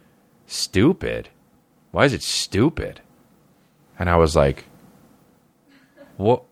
"Stupid? 0.47 1.29
Why 1.93 2.05
is 2.05 2.13
it 2.13 2.23
stupid?" 2.23 3.01
And 4.01 4.11
I 4.11 4.17
was 4.17 4.35
like, 4.35 4.65
"What 6.17 6.43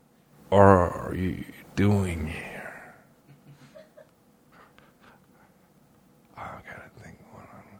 are 0.52 1.12
you 1.16 1.44
doing 1.76 2.26
here?" 2.26 2.72
I 6.36 6.40
gotta 6.40 6.90
think 7.02 7.18
what 7.32 7.44
I'm 7.52 7.78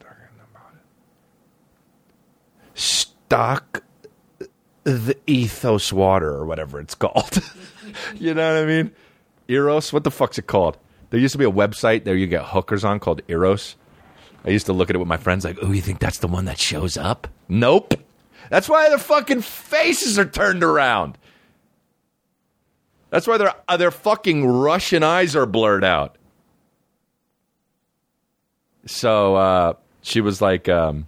talking 0.00 0.40
about 0.50 0.72
it. 0.74 0.80
Stock 2.74 3.82
the 4.84 5.16
ethos 5.26 5.92
water 5.92 6.30
or 6.30 6.46
whatever 6.46 6.80
it's 6.80 6.94
called. 6.94 7.42
you 8.14 8.34
know 8.34 8.54
what 8.54 8.62
I 8.62 8.66
mean? 8.66 8.92
Eros, 9.48 9.92
what 9.92 10.04
the 10.04 10.10
fuck's 10.10 10.38
it 10.38 10.46
called? 10.46 10.76
There 11.10 11.20
used 11.20 11.32
to 11.32 11.38
be 11.38 11.44
a 11.44 11.50
website 11.50 12.04
there 12.04 12.16
you 12.16 12.26
get 12.26 12.44
hookers 12.44 12.84
on 12.84 13.00
called 13.00 13.22
Eros. 13.28 13.76
I 14.44 14.50
used 14.50 14.66
to 14.66 14.72
look 14.72 14.90
at 14.90 14.96
it 14.96 15.00
with 15.00 15.08
my 15.08 15.16
friends 15.16 15.44
like, 15.44 15.58
"Oh, 15.60 15.72
you 15.72 15.80
think 15.80 15.98
that's 15.98 16.18
the 16.18 16.28
one 16.28 16.44
that 16.44 16.58
shows 16.58 16.96
up?" 16.96 17.26
Nope. 17.48 17.94
That's 18.48 18.68
why 18.68 18.88
their 18.88 18.98
fucking 18.98 19.40
faces 19.42 20.20
are 20.20 20.24
turned 20.24 20.62
around. 20.62 21.18
That's 23.10 23.26
why 23.26 23.38
their 23.38 23.54
uh, 23.68 23.76
their 23.76 23.90
fucking 23.90 24.46
Russian 24.46 25.02
eyes 25.02 25.36
are 25.36 25.46
blurred 25.46 25.84
out. 25.84 26.16
So 28.86 29.36
uh, 29.36 29.72
she 30.02 30.20
was 30.20 30.40
like, 30.40 30.68
um, 30.68 31.06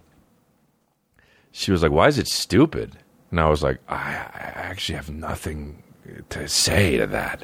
she 1.51 1.71
was 1.71 1.83
like, 1.83 1.91
"Why 1.91 2.07
is 2.07 2.17
it 2.17 2.27
stupid?" 2.27 2.97
And 3.31 3.39
I 3.39 3.49
was 3.49 3.61
like, 3.61 3.79
I, 3.87 3.95
I 3.95 4.51
actually 4.55 4.95
have 4.95 5.09
nothing 5.09 5.83
to 6.29 6.47
say 6.47 6.97
to 6.97 7.07
that. 7.07 7.43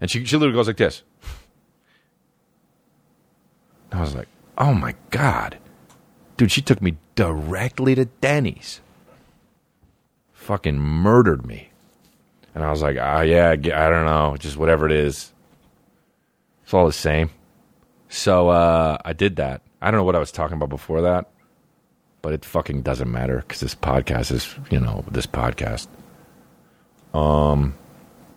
And 0.00 0.10
she, 0.10 0.24
she 0.24 0.36
literally 0.36 0.56
goes 0.56 0.66
like 0.66 0.76
this. 0.76 1.02
I 3.92 4.00
was 4.00 4.14
like, 4.14 4.28
oh 4.58 4.74
my 4.74 4.94
God. 5.10 5.58
Dude, 6.36 6.50
she 6.50 6.62
took 6.62 6.82
me 6.82 6.96
directly 7.14 7.94
to 7.94 8.06
Denny's. 8.06 8.80
Fucking 10.32 10.78
murdered 10.78 11.46
me. 11.46 11.70
And 12.54 12.62
I 12.62 12.70
was 12.70 12.82
like, 12.82 12.96
ah, 13.00 13.20
yeah, 13.22 13.50
I 13.50 13.56
don't 13.56 14.06
know. 14.06 14.36
Just 14.38 14.56
whatever 14.56 14.86
it 14.86 14.92
is. 14.92 15.32
It's 16.62 16.72
all 16.72 16.86
the 16.86 16.92
same. 16.92 17.30
So 18.08 18.48
uh, 18.48 18.98
I 19.04 19.12
did 19.12 19.36
that. 19.36 19.62
I 19.82 19.90
don't 19.90 19.98
know 19.98 20.04
what 20.04 20.16
I 20.16 20.20
was 20.20 20.32
talking 20.32 20.56
about 20.56 20.68
before 20.68 21.02
that 21.02 21.28
but 22.24 22.32
it 22.32 22.42
fucking 22.42 22.80
doesn't 22.80 23.12
matter 23.12 23.44
because 23.46 23.60
this 23.60 23.74
podcast 23.74 24.32
is, 24.32 24.54
you 24.70 24.80
know, 24.80 25.04
this 25.10 25.26
podcast. 25.26 25.88
Um, 27.12 27.74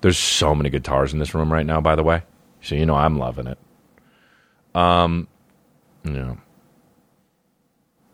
there's 0.01 0.17
so 0.17 0.53
many 0.53 0.69
guitars 0.69 1.13
in 1.13 1.19
this 1.19 1.33
room 1.33 1.53
right 1.53 1.65
now, 1.65 1.79
by 1.79 1.95
the 1.95 2.03
way, 2.03 2.23
so 2.61 2.75
you 2.75 2.85
know 2.85 2.95
I'm 2.95 3.17
loving 3.17 3.47
it. 3.47 3.57
Um, 4.75 5.29
you 6.03 6.11
know, 6.11 6.37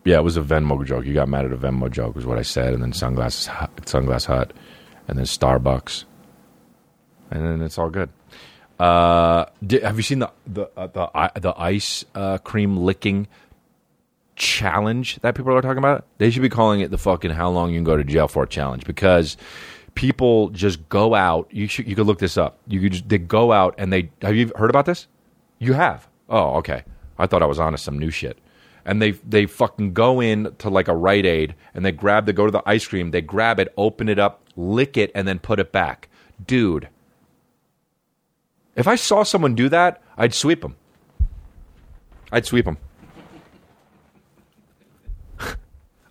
yeah, 0.06 0.18
it 0.18 0.24
was 0.24 0.38
a 0.38 0.44
Venmo 0.44 0.86
joke. 0.86 1.06
You 1.06 1.16
got 1.16 1.28
mad 1.28 1.46
at 1.46 1.52
a 1.52 1.58
Venmo 1.58 1.90
joke, 1.90 2.14
was 2.14 2.28
what 2.28 2.38
I 2.38 2.44
said, 2.44 2.76
and 2.76 2.84
then 2.84 2.94
sunglasses, 2.94 3.48
sunglass 3.48 4.28
hut, 4.28 4.54
and 5.08 5.18
then 5.18 5.26
Starbucks, 5.26 6.06
and 7.32 7.46
then 7.46 7.62
it's 7.62 7.78
all 7.78 7.90
good. 7.90 8.10
Uh, 8.80 9.46
di 9.66 9.80
have 9.82 9.98
you 9.98 10.04
seen 10.04 10.20
the 10.20 10.32
the 10.48 10.70
uh, 10.76 10.88
the 10.88 11.10
i- 11.14 11.32
the 11.40 11.54
ice 11.60 12.04
uh, 12.16 12.38
cream 12.40 12.78
licking 12.78 13.28
challenge 14.36 15.20
that 15.22 15.36
people 15.36 15.54
are 15.56 15.62
talking 15.62 15.78
about? 15.78 16.06
They 16.18 16.30
should 16.32 16.42
be 16.42 16.50
calling 16.50 16.80
it 16.82 16.92
the 16.92 16.98
fucking 16.98 17.32
how 17.32 17.50
long 17.50 17.70
you 17.72 17.78
can 17.78 17.84
go 17.84 17.98
to 17.98 18.04
jail 18.04 18.28
for 18.28 18.46
challenge 18.46 18.86
because 18.86 19.38
people 19.96 20.50
just 20.50 20.88
go 20.90 21.14
out. 21.14 21.48
You 21.52 21.68
should 21.68 21.88
you 21.88 21.96
could 21.96 22.08
look 22.08 22.20
this 22.20 22.38
up. 22.38 22.58
You 22.68 22.82
could 22.82 22.92
just 22.94 23.10
they 23.10 23.20
go 23.20 23.52
out 23.52 23.76
and 23.78 23.94
they 23.94 24.10
have 24.22 24.36
you 24.36 24.52
heard 24.56 24.70
about 24.70 24.86
this? 24.86 25.08
You 25.60 25.74
have. 25.74 26.08
Oh, 26.30 26.56
okay. 26.58 26.84
I 27.20 27.28
thought 27.28 27.44
I 27.44 27.46
was 27.46 27.60
on 27.60 27.74
to 27.74 27.78
some 27.78 28.00
new 28.00 28.10
shit. 28.10 28.38
And 28.86 29.02
they 29.02 29.12
they 29.12 29.46
fucking 29.46 29.94
go 29.94 30.22
in 30.22 30.54
to 30.60 30.70
like 30.70 30.88
a 30.88 30.96
Rite 30.96 31.26
Aid 31.26 31.56
and 31.74 31.86
they 31.86 31.92
grab 31.92 32.26
they 32.26 32.34
go 32.34 32.46
to 32.46 32.52
the 32.52 32.64
ice 32.66 32.88
cream, 32.88 33.12
they 33.12 33.22
grab 33.22 33.60
it, 33.60 33.74
open 33.78 34.10
it 34.10 34.20
up, 34.20 34.44
lick 34.56 34.98
it, 34.98 35.12
and 35.16 35.28
then 35.28 35.40
put 35.40 35.60
it 35.60 35.72
back. 35.72 36.10
Dude. 36.46 36.90
If 38.76 38.88
I 38.88 38.96
saw 38.96 39.24
someone 39.24 39.56
do 39.56 39.70
that, 39.70 40.02
I'd 40.18 40.34
sweep 40.34 40.62
them. 40.62 40.76
I'd 42.32 42.46
sweep 42.46 42.66
them. 42.66 42.78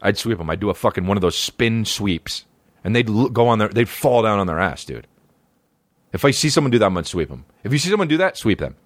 I'd 0.03 0.17
sweep 0.17 0.39
them. 0.39 0.49
I'd 0.49 0.61
do 0.61 0.71
a 0.71 0.75
fucking 0.75 1.07
one 1.07 1.17
of 1.17 1.21
those 1.21 1.37
spin 1.37 1.85
sweeps, 1.85 2.45
and 2.85 2.95
they'd 2.95 3.09
go 3.33 3.49
on 3.49 3.59
their, 3.59 3.69
they'd 3.69 3.89
fall 3.89 4.23
down 4.23 4.39
on 4.39 4.47
their 4.47 4.61
ass, 4.61 4.85
dude. 4.85 5.09
If 6.13 6.25
I 6.25 6.31
see 6.31 6.51
someone 6.51 6.71
do 6.71 6.79
that, 6.79 6.87
I'm 6.87 6.95
gonna 6.95 7.05
sweep 7.05 7.29
them. 7.29 7.45
If 7.65 7.73
you 7.73 7.79
see 7.79 7.91
someone 7.91 8.09
do 8.09 8.19
that, 8.19 8.37
sweep 8.37 8.61
them. 8.61 8.77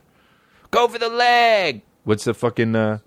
Go 0.71 0.89
for 0.89 0.99
the 0.99 1.09
leg. 1.09 1.83
What's 2.05 2.25
the 2.25 2.35
fucking 2.35 2.75
uh, 2.75 2.99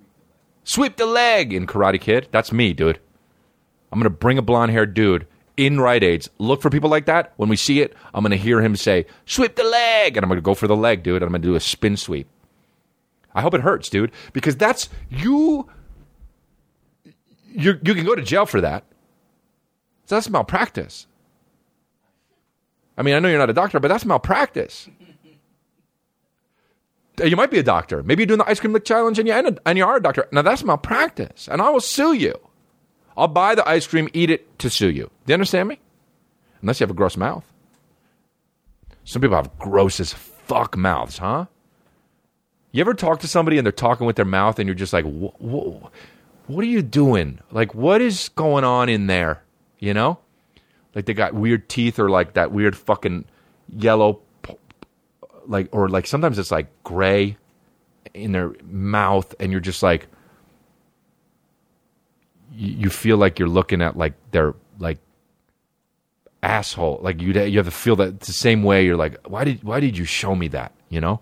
Sweep 0.70 0.98
the 0.98 1.08
leg 1.08 1.52
in 1.52 1.66
Karate 1.66 2.00
Kid. 2.00 2.28
That's 2.30 2.52
me, 2.52 2.74
dude. 2.74 3.00
I'm 3.92 3.98
gonna 3.98 4.12
bring 4.12 4.38
a 4.38 4.44
blonde 4.44 4.72
haired 4.72 4.94
dude 4.94 5.26
in 5.58 5.80
Rite 5.80 6.04
Aids. 6.04 6.30
Look 6.38 6.62
for 6.62 6.70
people 6.70 6.92
like 6.92 7.08
that. 7.08 7.34
When 7.38 7.50
we 7.50 7.56
see 7.56 7.82
it, 7.82 7.96
I'm 8.14 8.24
gonna 8.24 8.36
hear 8.36 8.62
him 8.62 8.76
say, 8.76 9.08
"Sweep 9.26 9.56
the 9.56 9.64
leg," 9.64 10.16
and 10.16 10.24
I'm 10.24 10.30
gonna 10.30 10.42
go 10.42 10.54
for 10.54 10.68
the 10.68 10.76
leg, 10.76 11.02
dude. 11.02 11.24
And 11.24 11.26
I'm 11.26 11.32
gonna 11.32 11.42
do 11.42 11.56
a 11.56 11.60
spin 11.60 11.98
sweep. 11.98 12.28
I 13.34 13.42
hope 13.42 13.56
it 13.56 13.62
hurts, 13.62 13.90
dude, 13.90 14.12
because 14.32 14.56
that's 14.58 14.90
you. 15.10 15.68
You 17.48 17.80
you 17.82 17.96
can 17.96 18.06
go 18.06 18.14
to 18.14 18.22
jail 18.22 18.46
for 18.46 18.62
that. 18.62 18.84
So 20.06 20.18
that's 20.18 20.30
malpractice. 20.30 21.08
I 22.96 23.02
mean, 23.02 23.16
I 23.16 23.20
know 23.20 23.28
you're 23.28 23.40
not 23.40 23.50
a 23.50 23.54
doctor, 23.54 23.80
but 23.80 23.88
that's 23.88 24.06
malpractice. 24.06 24.88
You 27.24 27.36
might 27.36 27.52
be 27.52 27.60
a 27.60 27.64
doctor. 27.64 28.04
Maybe 28.04 28.22
you're 28.22 28.28
doing 28.28 28.40
the 28.40 28.50
ice 28.50 28.60
cream 28.60 28.74
lick 28.74 28.86
challenge 28.86 29.20
and 29.20 29.28
you, 29.28 29.34
a, 29.34 29.56
and 29.66 29.78
you 29.78 29.86
are 29.86 29.98
a 29.98 30.02
doctor. 30.02 30.28
Now 30.32 30.42
that's 30.42 30.64
malpractice, 30.64 31.48
and 31.48 31.62
I 31.62 31.70
will 31.70 31.80
sue 31.82 32.14
you. 32.14 32.34
I'll 33.18 33.28
buy 33.28 33.56
the 33.56 33.68
ice 33.68 33.86
cream, 33.88 34.08
eat 34.14 34.30
it 34.30 34.58
to 34.60 34.70
sue 34.70 34.90
you. 34.90 35.06
Do 35.26 35.32
you 35.32 35.34
understand 35.34 35.68
me? 35.70 35.80
Unless 36.62 36.80
you 36.80 36.86
have 36.86 36.92
a 36.92 36.96
gross 36.96 37.18
mouth. 37.18 37.44
Some 39.04 39.22
people 39.22 39.36
have 39.38 39.58
gross 39.58 40.00
as 40.00 40.14
fuck 40.14 40.78
mouths, 40.78 41.18
huh? 41.18 41.46
You 42.72 42.82
ever 42.82 42.94
talk 42.94 43.20
to 43.22 43.28
somebody 43.28 43.58
and 43.58 43.66
they're 43.66 43.72
talking 43.72 44.06
with 44.06 44.16
their 44.16 44.26
mouth 44.26 44.60
and 44.60 44.68
you're 44.68 44.76
just 44.76 44.94
like, 44.94 45.06
"Wha- 45.06 45.32
wha- 45.40 45.90
what 46.48 46.62
are 46.64 46.68
you 46.68 46.82
doing? 46.82 47.40
Like, 47.52 47.74
what 47.74 48.02
is 48.02 48.30
going 48.30 48.64
on 48.64 48.90
in 48.90 49.08
there? 49.08 49.42
You 49.80 49.94
know? 49.94 50.20
Like 50.96 51.06
they 51.06 51.14
got 51.14 51.34
weird 51.34 51.70
teeth 51.70 52.00
or 52.00 52.10
like 52.10 52.34
that 52.34 52.52
weird 52.52 52.76
fucking 52.78 53.26
yellow, 53.76 54.22
like, 55.50 55.68
or 55.72 55.90
like 55.90 56.08
sometimes 56.08 56.40
it's 56.40 56.52
like 56.52 56.68
gray 56.84 57.36
in 58.14 58.32
their 58.32 58.54
mouth 58.64 59.34
and 59.40 59.52
you're 59.52 59.60
just 59.60 59.84
like, 59.84 60.08
you, 62.54 62.90
feel 62.90 63.18
like 63.18 63.40
you're 63.40 63.50
looking 63.50 63.82
at 63.82 63.98
like 63.98 64.14
their, 64.32 64.54
like, 64.80 65.00
asshole. 66.42 67.00
Like 67.02 67.22
you, 67.22 67.34
you 67.34 67.58
have 67.58 67.66
to 67.66 67.72
feel 67.72 67.96
that 67.98 68.22
the 68.22 68.34
same 68.34 68.64
way. 68.64 68.86
You're 68.86 68.98
like, 68.98 69.18
why 69.28 69.44
did, 69.44 69.64
why 69.64 69.80
did 69.80 69.98
you 69.98 70.06
show 70.06 70.36
me 70.36 70.48
that? 70.50 70.74
You 70.90 71.02
know? 71.02 71.20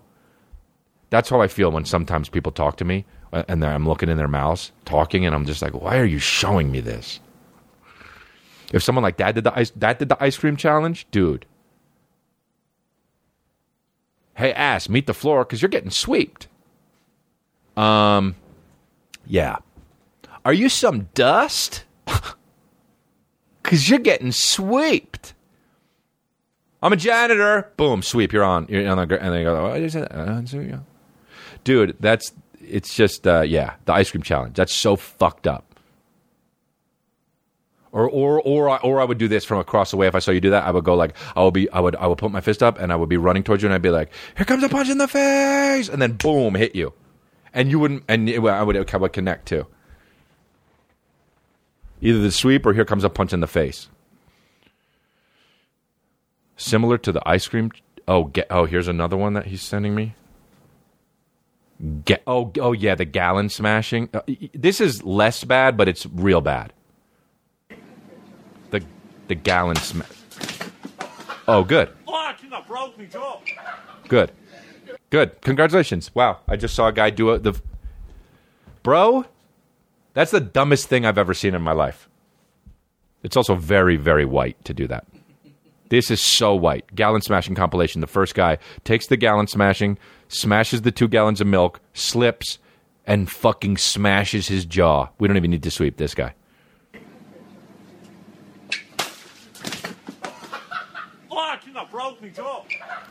That's 1.10 1.28
how 1.30 1.40
I 1.40 1.48
feel 1.48 1.70
when 1.70 1.84
sometimes 1.84 2.28
people 2.28 2.52
talk 2.52 2.76
to 2.76 2.84
me 2.84 3.04
uh, 3.32 3.44
and 3.48 3.64
I'm 3.64 3.88
looking 3.88 4.08
in 4.08 4.18
their 4.18 4.28
mouths 4.28 4.72
talking 4.84 5.24
and 5.24 5.34
I'm 5.34 5.46
just 5.46 5.62
like, 5.62 5.74
why 5.74 5.98
are 5.98 6.04
you 6.04 6.18
showing 6.18 6.70
me 6.70 6.80
this? 6.80 7.20
If 8.72 8.82
someone 8.82 9.02
like 9.02 9.16
that 9.16 9.34
did 9.34 9.44
the 9.44 9.58
ice, 9.58 9.70
that 9.76 9.98
did 9.98 10.10
the 10.10 10.22
ice 10.22 10.36
cream 10.36 10.56
challenge, 10.56 11.06
dude. 11.10 11.46
Hey, 14.38 14.52
ass, 14.52 14.88
meet 14.88 15.08
the 15.08 15.14
floor 15.14 15.44
because 15.44 15.60
you're 15.60 15.68
getting 15.68 15.90
sweeped. 15.90 16.46
Um, 17.76 18.36
yeah. 19.26 19.56
Are 20.44 20.52
you 20.52 20.68
some 20.68 21.08
dust? 21.14 21.84
Because 23.60 23.90
you're 23.90 23.98
getting 23.98 24.32
sweeped. 24.32 25.34
I'm 26.82 26.90
a 26.90 26.96
janitor. 26.96 27.70
Boom, 27.76 28.00
sweep. 28.00 28.32
You're 28.32 28.44
on. 28.44 28.66
You're 28.70 28.88
on 28.88 29.06
the, 29.06 29.22
and 29.22 29.34
they 29.34 29.42
go, 29.42 29.66
oh? 29.66 29.72
Uh, 29.74 30.78
dude. 31.64 31.94
That's 32.00 32.32
it's 32.62 32.94
just 32.94 33.26
uh, 33.26 33.42
yeah, 33.42 33.74
the 33.84 33.92
ice 33.92 34.10
cream 34.10 34.22
challenge. 34.22 34.56
That's 34.56 34.72
so 34.72 34.96
fucked 34.96 35.46
up. 35.46 35.67
Or 37.90 38.08
or 38.08 38.40
or 38.42 38.68
I, 38.68 38.76
or 38.78 39.00
I 39.00 39.04
would 39.04 39.18
do 39.18 39.28
this 39.28 39.44
from 39.44 39.58
across 39.58 39.90
the 39.90 39.96
way. 39.96 40.06
If 40.06 40.14
I 40.14 40.18
saw 40.18 40.30
you 40.30 40.40
do 40.40 40.50
that, 40.50 40.64
I 40.64 40.70
would 40.70 40.84
go 40.84 40.94
like 40.94 41.16
I 41.34 41.42
would 41.42 41.54
be 41.54 41.70
I 41.70 41.80
would 41.80 41.96
I 41.96 42.06
would 42.06 42.18
put 42.18 42.30
my 42.30 42.40
fist 42.42 42.62
up 42.62 42.78
and 42.78 42.92
I 42.92 42.96
would 42.96 43.08
be 43.08 43.16
running 43.16 43.42
towards 43.42 43.62
you 43.62 43.66
and 43.68 43.74
I'd 43.74 43.82
be 43.82 43.90
like, 43.90 44.10
"Here 44.36 44.44
comes 44.44 44.62
a 44.62 44.68
punch 44.68 44.90
in 44.90 44.98
the 44.98 45.08
face!" 45.08 45.88
and 45.88 46.00
then 46.02 46.12
boom, 46.12 46.54
hit 46.54 46.74
you, 46.74 46.92
and 47.54 47.70
you 47.70 47.78
wouldn't 47.78 48.04
and 48.06 48.28
it, 48.28 48.44
I 48.44 48.62
would 48.62 48.76
I 48.76 48.96
would 48.98 49.12
connect 49.12 49.48
too. 49.48 49.66
Either 52.00 52.18
the 52.20 52.30
sweep 52.30 52.64
or 52.66 52.74
here 52.74 52.84
comes 52.84 53.04
a 53.04 53.10
punch 53.10 53.32
in 53.32 53.40
the 53.40 53.46
face. 53.46 53.88
Similar 56.56 56.98
to 56.98 57.12
the 57.12 57.26
ice 57.26 57.46
cream. 57.48 57.70
Oh, 58.06 58.24
get, 58.24 58.46
oh, 58.50 58.64
here's 58.64 58.88
another 58.88 59.16
one 59.16 59.34
that 59.34 59.46
he's 59.46 59.62
sending 59.62 59.94
me. 59.94 60.14
Ga- 62.04 62.22
oh, 62.26 62.52
oh 62.60 62.72
yeah, 62.72 62.94
the 62.94 63.04
gallon 63.04 63.48
smashing. 63.48 64.08
Uh, 64.12 64.20
this 64.54 64.80
is 64.80 65.04
less 65.04 65.44
bad, 65.44 65.76
but 65.76 65.88
it's 65.88 66.06
real 66.06 66.40
bad. 66.40 66.72
The 69.28 69.34
gallon 69.34 69.76
smash. 69.76 70.08
Oh, 71.46 71.64
good, 71.64 71.90
I 72.08 72.34
think 72.34 72.52
I 72.52 72.60
broke 72.62 72.98
my 72.98 73.04
jaw. 73.04 73.40
good, 74.08 74.32
good. 75.10 75.40
Congratulations! 75.42 76.14
Wow, 76.14 76.40
I 76.48 76.56
just 76.56 76.74
saw 76.74 76.88
a 76.88 76.92
guy 76.92 77.10
do 77.10 77.30
a 77.30 77.38
the. 77.38 77.60
Bro, 78.82 79.26
that's 80.14 80.30
the 80.30 80.40
dumbest 80.40 80.88
thing 80.88 81.06
I've 81.06 81.18
ever 81.18 81.34
seen 81.34 81.54
in 81.54 81.62
my 81.62 81.72
life. 81.72 82.08
It's 83.22 83.36
also 83.36 83.54
very, 83.54 83.96
very 83.96 84.24
white 84.24 84.62
to 84.64 84.74
do 84.74 84.86
that. 84.86 85.06
This 85.90 86.10
is 86.10 86.22
so 86.22 86.54
white. 86.54 86.94
Gallon 86.94 87.22
smashing 87.22 87.54
compilation. 87.54 88.00
The 88.00 88.06
first 88.06 88.34
guy 88.34 88.58
takes 88.84 89.06
the 89.06 89.16
gallon 89.16 89.46
smashing, 89.46 89.98
smashes 90.28 90.82
the 90.82 90.92
two 90.92 91.08
gallons 91.08 91.40
of 91.40 91.46
milk, 91.46 91.80
slips, 91.94 92.58
and 93.06 93.30
fucking 93.30 93.78
smashes 93.78 94.48
his 94.48 94.64
jaw. 94.64 95.08
We 95.18 95.28
don't 95.28 95.36
even 95.36 95.50
need 95.50 95.62
to 95.62 95.70
sweep 95.70 95.96
this 95.96 96.14
guy. 96.14 96.34
Oh, 101.40 101.50
I 101.52 101.56
think 101.58 101.76
I 101.76 101.84
broke 101.84 102.20
my 102.20 102.28
jaw. 102.30 102.64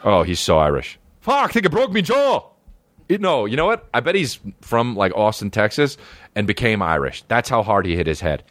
Oh, 0.04 0.24
he's 0.24 0.42
so 0.42 0.58
Irish. 0.58 1.00
Fuck, 1.22 1.50
I 1.50 1.54
think 1.54 1.66
it 1.66 1.72
broke 1.72 1.94
me 1.94 2.02
jaw. 2.02 2.44
It- 3.08 3.22
no, 3.22 3.46
you 3.46 3.56
know 3.56 3.66
what? 3.66 3.88
I 3.94 4.02
bet 4.02 4.16
he's 4.16 4.40
from 4.60 4.98
like 4.98 5.16
Austin, 5.16 5.50
Texas, 5.50 5.96
and 6.36 6.46
became 6.46 6.82
Irish. 6.82 7.24
That's 7.30 7.48
how 7.48 7.64
hard 7.64 7.86
he 7.86 7.96
hit 7.96 8.06
his 8.06 8.20
head. 8.20 8.44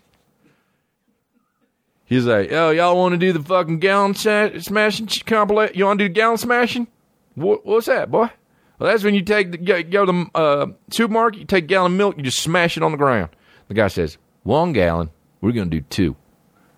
He's 2.06 2.24
like, 2.24 2.50
"Yo, 2.50 2.70
y'all 2.70 2.96
want 2.96 3.12
to 3.12 3.18
do 3.18 3.32
the 3.34 3.42
fucking 3.42 3.80
gallon 3.80 4.14
smashing 4.14 5.08
compilation? 5.26 5.76
You 5.76 5.84
want 5.84 5.98
to 5.98 6.08
do 6.08 6.14
gallon 6.14 6.38
smashing? 6.38 6.86
What, 7.34 7.66
what's 7.66 7.86
that, 7.86 8.10
boy? 8.10 8.30
Well, 8.78 8.90
that's 8.90 9.04
when 9.04 9.14
you 9.14 9.22
take 9.22 9.50
the, 9.52 9.58
go, 9.58 9.82
go 9.82 10.06
to 10.06 10.12
the 10.12 10.38
uh, 10.38 10.66
supermarket, 10.90 11.40
you 11.40 11.46
take 11.46 11.64
a 11.64 11.66
gallon 11.66 11.92
of 11.92 11.98
milk, 11.98 12.16
you 12.16 12.22
just 12.22 12.40
smash 12.40 12.76
it 12.76 12.82
on 12.82 12.92
the 12.92 12.98
ground. 12.98 13.30
The 13.68 13.74
guy 13.74 13.88
says, 13.88 14.16
one 14.42 14.72
gallon. 14.72 15.10
We're 15.40 15.52
going 15.52 15.68
to 15.70 15.80
do 15.80 15.84
two. 15.90 16.16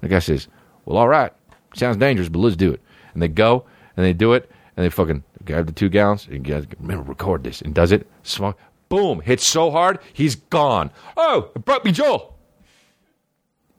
The 0.01 0.09
guy 0.09 0.18
says, 0.20 0.49
well, 0.84 0.96
all 0.96 1.09
right. 1.09 1.32
Sounds 1.74 1.96
dangerous, 1.96 2.28
but 2.28 2.38
let's 2.38 2.57
do 2.57 2.72
it. 2.72 2.80
And 3.13 3.23
they 3.23 3.29
go 3.29 3.65
and 3.97 4.05
they 4.05 4.13
do 4.13 4.33
it 4.33 4.51
and 4.77 4.85
they 4.85 4.91
fucking 4.91 5.25
grab 5.45 5.67
the 5.67 5.73
two 5.73 5.89
gallons 5.89 6.29
and 6.29 6.45
guys, 6.45 6.67
remember, 6.79 7.03
record 7.03 7.45
this 7.45 7.61
and 7.61 7.75
does 7.75 7.93
it. 7.93 8.07
Smoke. 8.23 8.59
Boom. 8.89 9.21
Hits 9.21 9.47
so 9.47 9.71
hard, 9.71 9.99
he's 10.13 10.37
gone. 10.37 10.91
Oh, 11.17 11.51
it 11.55 11.65
broke 11.65 11.85
me 11.85 11.93
jaw. 11.93 12.33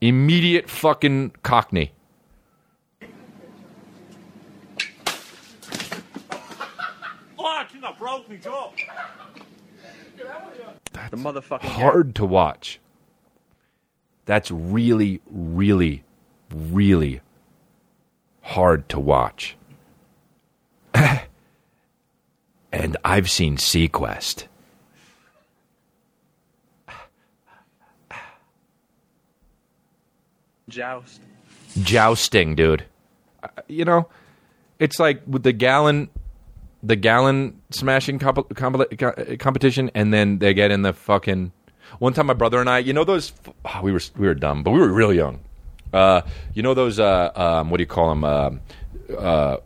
Immediate 0.01 0.69
fucking 0.69 1.31
cockney. 1.43 1.91
Oh, 7.37 7.45
I 7.45 7.65
I 7.83 7.93
broke 7.97 8.29
my 8.29 8.35
jaw. 8.35 8.71
The 11.11 11.17
motherfucking 11.17 11.61
hard 11.61 12.15
to 12.15 12.25
watch. 12.25 12.79
That's 14.25 14.51
really, 14.51 15.21
really, 15.31 16.03
really 16.53 17.21
hard 18.49 18.89
to 18.89 18.99
watch. 18.99 19.55
and 20.93 21.21
I've 23.05 23.29
seen 23.29 23.57
Sequest. 23.57 24.47
joust. 30.67 31.21
Jousting, 31.81 32.55
dude. 32.55 32.85
Uh, 33.43 33.47
You 33.67 33.85
know, 33.85 34.07
it's 34.79 34.99
like 34.99 35.21
with 35.27 35.43
the 35.43 35.53
gallon, 35.53 36.09
the 36.83 36.95
gallon 36.95 37.61
smashing 37.71 38.19
comp- 38.19 38.55
comp- 38.55 39.39
competition, 39.39 39.91
and 39.93 40.13
then 40.13 40.39
they 40.39 40.53
get 40.53 40.71
in 40.71 40.81
the 40.83 40.93
fucking. 40.93 41.51
One 41.97 42.13
time, 42.13 42.27
my 42.27 42.33
brother 42.33 42.59
and 42.59 42.69
I, 42.69 42.79
you 42.79 42.93
know 42.93 43.03
those, 43.03 43.33
oh, 43.65 43.81
we 43.81 43.91
were 43.91 44.01
we 44.17 44.27
were 44.27 44.35
dumb, 44.35 44.63
but 44.63 44.71
we 44.71 44.79
were 44.79 44.93
real 44.93 45.13
young. 45.13 45.39
Uh, 45.93 46.21
you 46.53 46.63
know 46.63 46.73
those, 46.73 46.99
uh, 46.99 47.31
um, 47.35 47.69
what 47.69 47.77
do 47.77 47.83
you 47.83 47.87
call 47.87 48.09
them? 48.09 48.23
Uh, 48.23 48.51
uh, 49.17 49.57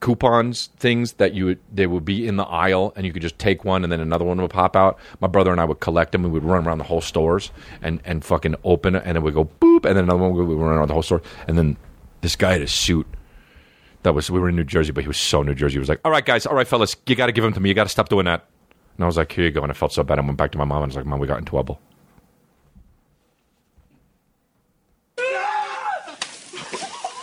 coupons 0.00 0.66
things 0.76 1.14
that 1.14 1.32
you 1.32 1.46
would 1.46 1.58
they 1.72 1.86
would 1.86 2.04
be 2.04 2.28
in 2.28 2.36
the 2.36 2.44
aisle 2.44 2.92
and 2.96 3.06
you 3.06 3.12
could 3.12 3.22
just 3.22 3.38
take 3.38 3.64
one 3.64 3.82
and 3.82 3.90
then 3.90 3.98
another 4.00 4.24
one 4.24 4.40
would 4.40 4.50
pop 4.50 4.76
out. 4.76 4.98
My 5.20 5.26
brother 5.26 5.50
and 5.50 5.60
I 5.60 5.64
would 5.64 5.80
collect 5.80 6.12
them. 6.12 6.22
We 6.22 6.28
would 6.28 6.44
run 6.44 6.66
around 6.66 6.78
the 6.78 6.84
whole 6.84 7.00
stores 7.00 7.50
and 7.82 8.00
and 8.04 8.24
fucking 8.24 8.56
open 8.62 8.94
it 8.94 9.02
and 9.06 9.16
it 9.16 9.20
would 9.22 9.34
go 9.34 9.46
boop 9.60 9.84
and 9.84 9.96
then 9.96 10.04
another 10.04 10.18
one 10.18 10.34
would 10.34 10.58
run 10.58 10.74
around 10.74 10.88
the 10.88 10.94
whole 10.94 11.02
store 11.02 11.22
and 11.48 11.56
then 11.56 11.76
this 12.20 12.36
guy 12.36 12.52
had 12.52 12.62
a 12.62 12.68
suit. 12.68 13.06
That 14.02 14.14
was 14.14 14.30
we 14.30 14.38
were 14.38 14.48
in 14.48 14.56
New 14.56 14.64
Jersey, 14.64 14.92
but 14.92 15.02
he 15.02 15.08
was 15.08 15.16
so 15.16 15.42
New 15.42 15.54
Jersey. 15.54 15.74
He 15.74 15.78
was 15.80 15.88
like, 15.88 16.00
"All 16.04 16.12
right, 16.12 16.24
guys, 16.24 16.46
all 16.46 16.54
right, 16.54 16.68
fellas, 16.68 16.94
you 17.06 17.16
got 17.16 17.26
to 17.26 17.32
give 17.32 17.42
them 17.42 17.52
to 17.54 17.60
me. 17.60 17.70
You 17.70 17.74
got 17.74 17.84
to 17.84 17.88
stop 17.88 18.08
doing 18.08 18.26
that." 18.26 18.46
And 18.96 19.04
I 19.04 19.06
was 19.06 19.16
like, 19.16 19.32
"Here 19.32 19.44
you 19.44 19.50
go." 19.50 19.62
And 19.62 19.72
I 19.72 19.74
felt 19.74 19.92
so 19.92 20.04
bad. 20.04 20.18
I 20.20 20.22
went 20.22 20.36
back 20.36 20.52
to 20.52 20.58
my 20.58 20.64
mom 20.64 20.84
and 20.84 20.92
I 20.92 20.94
was 20.94 20.96
like, 20.96 21.06
"Mom, 21.06 21.18
we 21.18 21.26
got 21.26 21.38
in 21.38 21.44
trouble." 21.44 21.80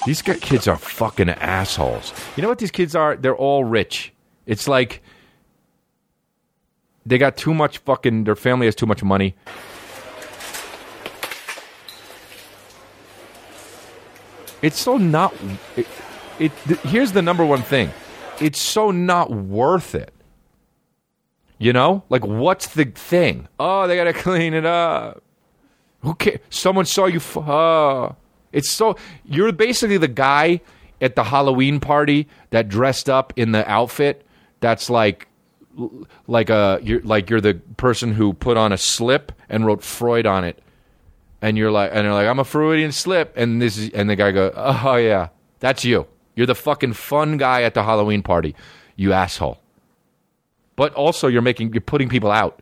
These 0.05 0.21
kids 0.21 0.67
are 0.67 0.75
fucking 0.75 1.29
assholes. 1.29 2.13
You 2.35 2.43
know 2.43 2.49
what 2.49 2.59
these 2.59 2.71
kids 2.71 2.95
are? 2.95 3.15
They're 3.15 3.35
all 3.35 3.63
rich. 3.63 4.11
It's 4.45 4.67
like 4.67 5.01
they 7.05 7.17
got 7.17 7.37
too 7.37 7.53
much 7.53 7.77
fucking. 7.79 8.25
Their 8.25 8.35
family 8.35 8.67
has 8.67 8.75
too 8.75 8.85
much 8.85 9.03
money. 9.03 9.35
It's 14.61 14.79
so 14.79 14.97
not. 14.97 15.33
It, 15.75 15.87
it 16.39 16.51
th- 16.67 16.79
here's 16.81 17.11
the 17.11 17.21
number 17.21 17.45
one 17.45 17.61
thing. 17.61 17.91
It's 18.41 18.61
so 18.61 18.91
not 18.91 19.31
worth 19.31 19.95
it. 19.95 20.13
You 21.59 21.71
know, 21.71 22.03
like 22.09 22.25
what's 22.25 22.67
the 22.73 22.85
thing? 22.85 23.47
Oh, 23.59 23.87
they 23.87 23.95
gotta 23.95 24.13
clean 24.27 24.53
it 24.53 24.65
up. 24.65 25.23
Who 26.01 26.15
cares? 26.15 26.39
Someone 26.49 26.85
saw 26.85 27.05
you. 27.05 27.21
Oh. 27.37 28.15
It's 28.53 28.69
so 28.69 28.95
you're 29.25 29.51
basically 29.51 29.97
the 29.97 30.07
guy 30.07 30.61
at 31.01 31.15
the 31.15 31.25
Halloween 31.25 31.81
party 31.81 32.27
that 32.51 32.69
dressed 32.69 33.09
up 33.09 33.33
in 33.35 33.51
the 33.51 33.69
outfit 33.69 34.25
that's 34.61 34.89
like 34.89 35.27
like 36.27 36.49
a 36.49 36.79
you're 36.81 37.01
like 37.01 37.29
you're 37.29 37.41
the 37.41 37.55
person 37.75 38.13
who 38.13 38.33
put 38.33 38.55
on 38.55 38.71
a 38.71 38.77
slip 38.77 39.31
and 39.49 39.65
wrote 39.65 39.83
Freud 39.83 40.25
on 40.25 40.45
it, 40.45 40.61
and 41.41 41.57
you're 41.57 41.71
like 41.71 41.89
and 41.91 42.05
they're 42.05 42.13
like 42.13 42.27
I'm 42.27 42.39
a 42.39 42.45
Freudian 42.45 42.91
slip, 42.91 43.33
and 43.35 43.61
this 43.61 43.77
is 43.77 43.89
and 43.89 44.09
the 44.09 44.15
guy 44.15 44.31
go 44.31 44.53
oh 44.55 44.95
yeah 44.95 45.29
that's 45.59 45.83
you. 45.83 46.07
You're 46.35 46.47
the 46.47 46.55
fucking 46.55 46.93
fun 46.93 47.37
guy 47.37 47.63
at 47.63 47.73
the 47.73 47.83
Halloween 47.83 48.23
party, 48.23 48.55
you 48.95 49.13
asshole. 49.13 49.59
But 50.75 50.93
also 50.93 51.27
you're 51.27 51.41
making 51.41 51.73
you're 51.73 51.81
putting 51.81 52.07
people 52.07 52.31
out. 52.31 52.61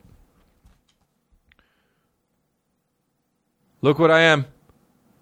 Look 3.81 3.99
what 3.99 4.11
I 4.11 4.21
am. 4.21 4.45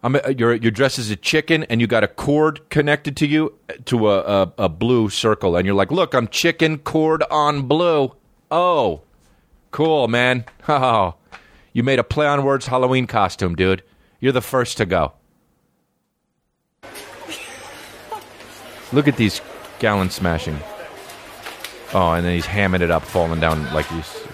I'm 0.02 0.16
a, 0.16 0.32
you're 0.32 0.56
you're 0.56 0.72
dressed 0.72 0.98
as 0.98 1.10
a 1.10 1.16
chicken 1.16 1.64
and 1.66 1.82
you 1.82 1.88
got 1.88 2.04
a 2.04 2.08
cord 2.08 2.70
connected 2.70 3.18
to 3.18 3.28
you 3.28 3.54
to 3.86 4.10
a, 4.10 4.20
a 4.20 4.54
a 4.58 4.70
blue 4.70 5.10
circle 5.10 5.58
and 5.58 5.66
you're 5.66 5.76
like, 5.76 5.92
look, 5.92 6.14
I'm 6.14 6.28
chicken 6.30 6.78
cord 6.78 7.24
on 7.30 7.64
blue. 7.64 8.16
Oh, 8.50 9.02
cool, 9.72 10.08
man. 10.08 10.46
Oh, 10.70 11.16
you 11.74 11.84
made 11.84 12.00
a 12.00 12.04
play 12.04 12.28
on 12.28 12.44
words 12.44 12.68
Halloween 12.68 13.08
costume, 13.08 13.56
dude. 13.56 13.84
You're 14.20 14.32
the 14.32 14.42
first 14.42 14.78
to 14.78 14.86
go. 14.86 15.14
Look 18.92 19.08
at 19.08 19.18
these 19.18 19.42
gallons 19.80 20.16
smashing. 20.16 20.60
Oh, 21.94 22.12
and 22.12 22.26
then 22.26 22.34
he's 22.36 22.46
hamming 22.46 22.82
it 22.82 22.92
up, 22.92 23.04
falling 23.04 23.40
down 23.40 23.64
like 23.74 23.88
he's 23.88 24.28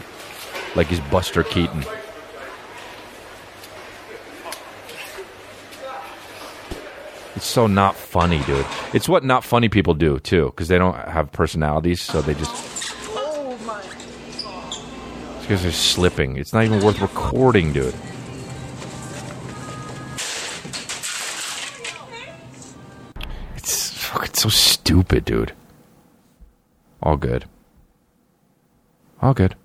like 0.76 0.88
he's 0.88 1.00
Buster 1.00 1.44
Keaton. 1.44 1.86
It's 7.46 7.54
so 7.54 7.68
not 7.68 7.96
funny, 7.96 8.42
dude. 8.46 8.66
It's 8.92 9.08
what 9.08 9.24
not 9.24 9.44
funny 9.44 9.70
people 9.70 9.94
do 9.94 10.18
too, 10.18 10.46
because 10.46 10.68
they 10.68 10.80
don't 10.80 10.96
have 10.96 11.32
personalities, 11.32 12.02
so 12.02 12.24
they 12.24 12.34
just. 12.34 12.52
It's 12.56 12.92
because 15.42 15.62
they're 15.62 15.72
slipping. 15.72 16.38
It's 16.38 16.54
not 16.54 16.64
even 16.64 16.84
worth 16.84 17.00
recording, 17.00 17.72
dude. 17.72 17.94
It's 23.58 23.92
fucking 23.92 24.34
so 24.34 24.50
stupid, 24.50 25.24
dude. 25.24 25.54
All 27.04 27.16
good. 27.16 27.46
All 29.22 29.36
good. 29.36 29.56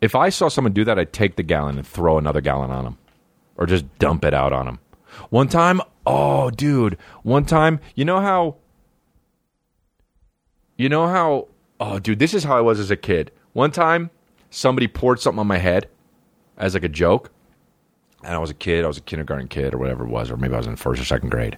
If 0.00 0.14
I 0.14 0.30
saw 0.30 0.48
someone 0.48 0.72
do 0.72 0.86
that, 0.86 0.98
I'd 0.98 1.12
take 1.12 1.36
the 1.36 1.42
gallon 1.42 1.76
and 1.76 1.86
throw 1.86 2.16
another 2.16 2.40
gallon 2.40 2.70
on 2.70 2.84
them 2.84 2.96
or 3.56 3.66
just 3.66 3.86
dump 3.98 4.24
it 4.24 4.34
out 4.34 4.52
on 4.52 4.66
them. 4.66 4.78
One 5.30 5.48
time, 5.48 5.80
oh, 6.06 6.50
dude, 6.50 6.98
one 7.22 7.44
time, 7.44 7.80
you 7.94 8.04
know 8.04 8.20
how, 8.20 8.56
you 10.76 10.88
know 10.88 11.06
how, 11.06 11.48
oh, 11.80 11.98
dude, 11.98 12.18
this 12.18 12.34
is 12.34 12.44
how 12.44 12.56
I 12.56 12.60
was 12.60 12.80
as 12.80 12.90
a 12.90 12.96
kid. 12.96 13.30
One 13.52 13.70
time, 13.70 14.10
somebody 14.50 14.88
poured 14.88 15.20
something 15.20 15.38
on 15.38 15.46
my 15.46 15.58
head 15.58 15.88
as 16.56 16.74
like 16.74 16.84
a 16.84 16.88
joke, 16.88 17.30
and 18.22 18.34
I 18.34 18.38
was 18.38 18.50
a 18.50 18.54
kid, 18.54 18.84
I 18.84 18.88
was 18.88 18.98
a 18.98 19.02
kindergarten 19.02 19.48
kid 19.48 19.74
or 19.74 19.78
whatever 19.78 20.04
it 20.04 20.10
was, 20.10 20.30
or 20.30 20.36
maybe 20.36 20.54
I 20.54 20.58
was 20.58 20.66
in 20.66 20.76
first 20.76 21.00
or 21.00 21.04
second 21.04 21.30
grade. 21.30 21.56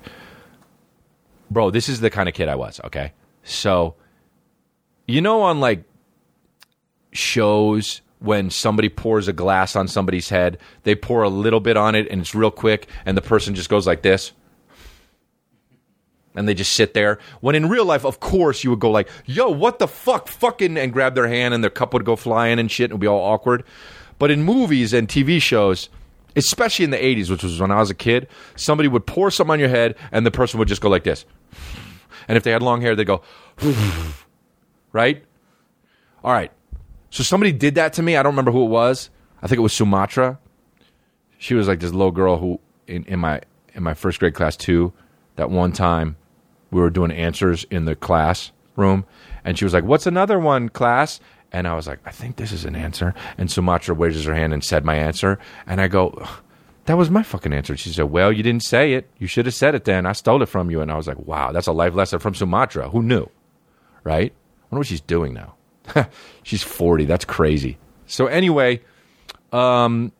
Bro, 1.50 1.70
this 1.70 1.88
is 1.88 2.00
the 2.00 2.10
kind 2.10 2.28
of 2.28 2.34
kid 2.34 2.48
I 2.48 2.56
was, 2.56 2.80
okay? 2.84 3.12
So, 3.44 3.94
you 5.06 5.20
know, 5.20 5.42
on 5.42 5.60
like 5.60 5.84
shows 7.12 8.02
when 8.26 8.50
somebody 8.50 8.88
pours 8.88 9.28
a 9.28 9.32
glass 9.32 9.76
on 9.76 9.88
somebody's 9.88 10.28
head, 10.28 10.58
they 10.82 10.94
pour 10.94 11.22
a 11.22 11.28
little 11.28 11.60
bit 11.60 11.76
on 11.76 11.94
it 11.94 12.08
and 12.10 12.20
it's 12.20 12.34
real 12.34 12.50
quick, 12.50 12.88
and 13.06 13.16
the 13.16 13.22
person 13.22 13.54
just 13.54 13.68
goes 13.68 13.86
like 13.86 14.02
this. 14.02 14.32
And 16.34 16.46
they 16.46 16.52
just 16.52 16.74
sit 16.74 16.92
there. 16.92 17.18
When 17.40 17.54
in 17.54 17.70
real 17.70 17.86
life, 17.86 18.04
of 18.04 18.20
course, 18.20 18.62
you 18.62 18.68
would 18.68 18.80
go 18.80 18.90
like, 18.90 19.08
yo, 19.24 19.48
what 19.48 19.78
the 19.78 19.88
fuck? 19.88 20.28
Fucking, 20.28 20.76
and 20.76 20.92
grab 20.92 21.14
their 21.14 21.28
hand 21.28 21.54
and 21.54 21.64
their 21.64 21.70
cup 21.70 21.94
would 21.94 22.04
go 22.04 22.14
flying 22.14 22.58
and 22.58 22.70
shit 22.70 22.84
and 22.84 22.90
it 22.90 22.94
would 22.96 23.00
be 23.00 23.06
all 23.06 23.32
awkward. 23.32 23.64
But 24.18 24.30
in 24.30 24.42
movies 24.42 24.92
and 24.92 25.08
TV 25.08 25.40
shows, 25.40 25.88
especially 26.34 26.84
in 26.84 26.90
the 26.90 26.98
80s, 26.98 27.30
which 27.30 27.42
was 27.42 27.58
when 27.58 27.70
I 27.70 27.76
was 27.76 27.88
a 27.88 27.94
kid, 27.94 28.28
somebody 28.54 28.88
would 28.88 29.06
pour 29.06 29.30
something 29.30 29.52
on 29.52 29.60
your 29.60 29.70
head 29.70 29.96
and 30.12 30.26
the 30.26 30.30
person 30.30 30.58
would 30.58 30.68
just 30.68 30.82
go 30.82 30.90
like 30.90 31.04
this. 31.04 31.24
And 32.28 32.36
if 32.36 32.42
they 32.42 32.50
had 32.50 32.62
long 32.62 32.82
hair, 32.82 32.94
they'd 32.94 33.06
go, 33.06 33.22
right? 34.92 35.24
All 36.22 36.32
right. 36.32 36.52
So 37.10 37.22
somebody 37.22 37.52
did 37.52 37.76
that 37.76 37.92
to 37.94 38.02
me. 38.02 38.16
I 38.16 38.22
don't 38.22 38.32
remember 38.32 38.52
who 38.52 38.64
it 38.64 38.68
was. 38.68 39.10
I 39.42 39.46
think 39.46 39.58
it 39.58 39.62
was 39.62 39.72
Sumatra. 39.72 40.38
She 41.38 41.54
was 41.54 41.68
like 41.68 41.80
this 41.80 41.92
little 41.92 42.10
girl 42.10 42.38
who 42.38 42.60
in, 42.86 43.04
in 43.04 43.18
my 43.18 43.40
in 43.74 43.82
my 43.82 43.94
first 43.94 44.18
grade 44.18 44.34
class 44.34 44.56
too. 44.56 44.92
That 45.36 45.50
one 45.50 45.72
time 45.72 46.16
we 46.70 46.80
were 46.80 46.90
doing 46.90 47.10
answers 47.10 47.64
in 47.70 47.84
the 47.84 47.94
classroom, 47.94 49.04
and 49.44 49.58
she 49.58 49.64
was 49.64 49.74
like, 49.74 49.84
"What's 49.84 50.06
another 50.06 50.38
one, 50.38 50.68
class?" 50.70 51.20
And 51.52 51.68
I 51.68 51.74
was 51.74 51.86
like, 51.86 52.00
"I 52.06 52.10
think 52.10 52.36
this 52.36 52.52
is 52.52 52.64
an 52.64 52.74
answer." 52.74 53.14
And 53.36 53.50
Sumatra 53.50 53.94
raises 53.94 54.24
her 54.24 54.34
hand 54.34 54.52
and 54.54 54.64
said 54.64 54.84
my 54.84 54.96
answer, 54.96 55.38
and 55.66 55.80
I 55.80 55.88
go, 55.88 56.26
"That 56.86 56.96
was 56.96 57.10
my 57.10 57.22
fucking 57.22 57.52
answer." 57.52 57.76
She 57.76 57.90
said, 57.90 58.10
"Well, 58.10 58.32
you 58.32 58.42
didn't 58.42 58.64
say 58.64 58.94
it. 58.94 59.10
You 59.18 59.26
should 59.26 59.44
have 59.46 59.54
said 59.54 59.74
it 59.74 59.84
then. 59.84 60.06
I 60.06 60.12
stole 60.12 60.42
it 60.42 60.48
from 60.48 60.70
you." 60.70 60.80
And 60.80 60.90
I 60.90 60.96
was 60.96 61.06
like, 61.06 61.18
"Wow, 61.18 61.52
that's 61.52 61.66
a 61.66 61.72
life 61.72 61.94
lesson 61.94 62.18
from 62.18 62.34
Sumatra. 62.34 62.88
Who 62.88 63.02
knew?" 63.02 63.26
Right? 64.02 64.32
I 64.32 64.66
wonder 64.70 64.80
what 64.80 64.86
she's 64.86 65.00
doing 65.02 65.34
now. 65.34 65.54
She's 66.42 66.62
40. 66.62 67.04
That's 67.04 67.24
crazy. 67.24 67.78
So 68.06 68.26
anyway, 68.26 68.80
um 69.52 70.12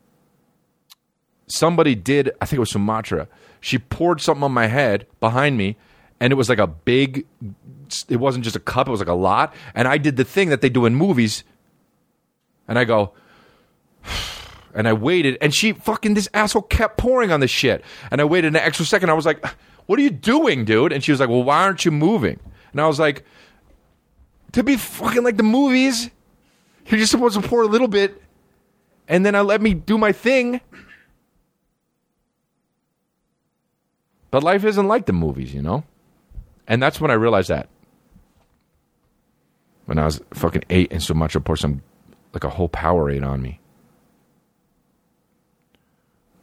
somebody 1.48 1.94
did, 1.94 2.30
I 2.40 2.46
think 2.46 2.56
it 2.56 2.60
was 2.60 2.72
Sumatra. 2.72 3.28
She 3.60 3.78
poured 3.78 4.20
something 4.20 4.42
on 4.42 4.52
my 4.52 4.66
head 4.66 5.06
behind 5.20 5.56
me 5.56 5.76
and 6.20 6.32
it 6.32 6.36
was 6.36 6.48
like 6.48 6.58
a 6.58 6.66
big 6.66 7.26
it 8.08 8.16
wasn't 8.16 8.44
just 8.44 8.56
a 8.56 8.60
cup, 8.60 8.88
it 8.88 8.90
was 8.90 9.00
like 9.00 9.08
a 9.08 9.14
lot, 9.14 9.54
and 9.74 9.86
I 9.86 9.96
did 9.98 10.16
the 10.16 10.24
thing 10.24 10.48
that 10.48 10.60
they 10.60 10.68
do 10.68 10.86
in 10.86 10.94
movies. 10.94 11.44
And 12.66 12.78
I 12.78 12.84
go 12.84 13.12
and 14.74 14.88
I 14.88 14.92
waited 14.92 15.38
and 15.40 15.54
she 15.54 15.72
fucking 15.72 16.14
this 16.14 16.28
asshole 16.34 16.62
kept 16.62 16.98
pouring 16.98 17.30
on 17.30 17.40
this 17.40 17.50
shit. 17.50 17.84
And 18.10 18.20
I 18.20 18.24
waited 18.24 18.48
an 18.48 18.56
extra 18.56 18.84
second. 18.84 19.10
I 19.10 19.14
was 19.14 19.26
like, 19.26 19.44
"What 19.86 19.98
are 19.98 20.02
you 20.02 20.10
doing, 20.10 20.64
dude?" 20.64 20.92
And 20.92 21.04
she 21.04 21.12
was 21.12 21.20
like, 21.20 21.28
"Well, 21.28 21.44
why 21.44 21.62
aren't 21.62 21.84
you 21.84 21.92
moving?" 21.92 22.40
And 22.72 22.80
I 22.80 22.88
was 22.88 22.98
like, 22.98 23.24
to 24.52 24.62
be 24.62 24.76
fucking 24.76 25.22
like 25.22 25.36
the 25.36 25.42
movies. 25.42 26.10
You're 26.86 27.00
just 27.00 27.10
supposed 27.10 27.40
to 27.40 27.46
pour 27.46 27.62
a 27.62 27.66
little 27.66 27.88
bit, 27.88 28.22
and 29.08 29.26
then 29.26 29.34
I 29.34 29.40
let 29.40 29.60
me 29.60 29.74
do 29.74 29.98
my 29.98 30.12
thing. 30.12 30.60
But 34.30 34.42
life 34.42 34.64
isn't 34.64 34.86
like 34.86 35.06
the 35.06 35.12
movies, 35.12 35.54
you 35.54 35.62
know. 35.62 35.84
And 36.68 36.82
that's 36.82 37.00
when 37.00 37.10
I 37.10 37.14
realized 37.14 37.48
that. 37.48 37.68
When 39.86 39.98
I 39.98 40.04
was 40.04 40.20
fucking 40.34 40.64
eight, 40.68 40.92
and 40.92 41.02
so 41.02 41.14
much 41.14 41.36
I 41.36 41.40
poured 41.40 41.60
some 41.60 41.82
like 42.32 42.44
a 42.44 42.50
whole 42.50 42.68
Powerade 42.68 43.26
on 43.26 43.40
me. 43.40 43.60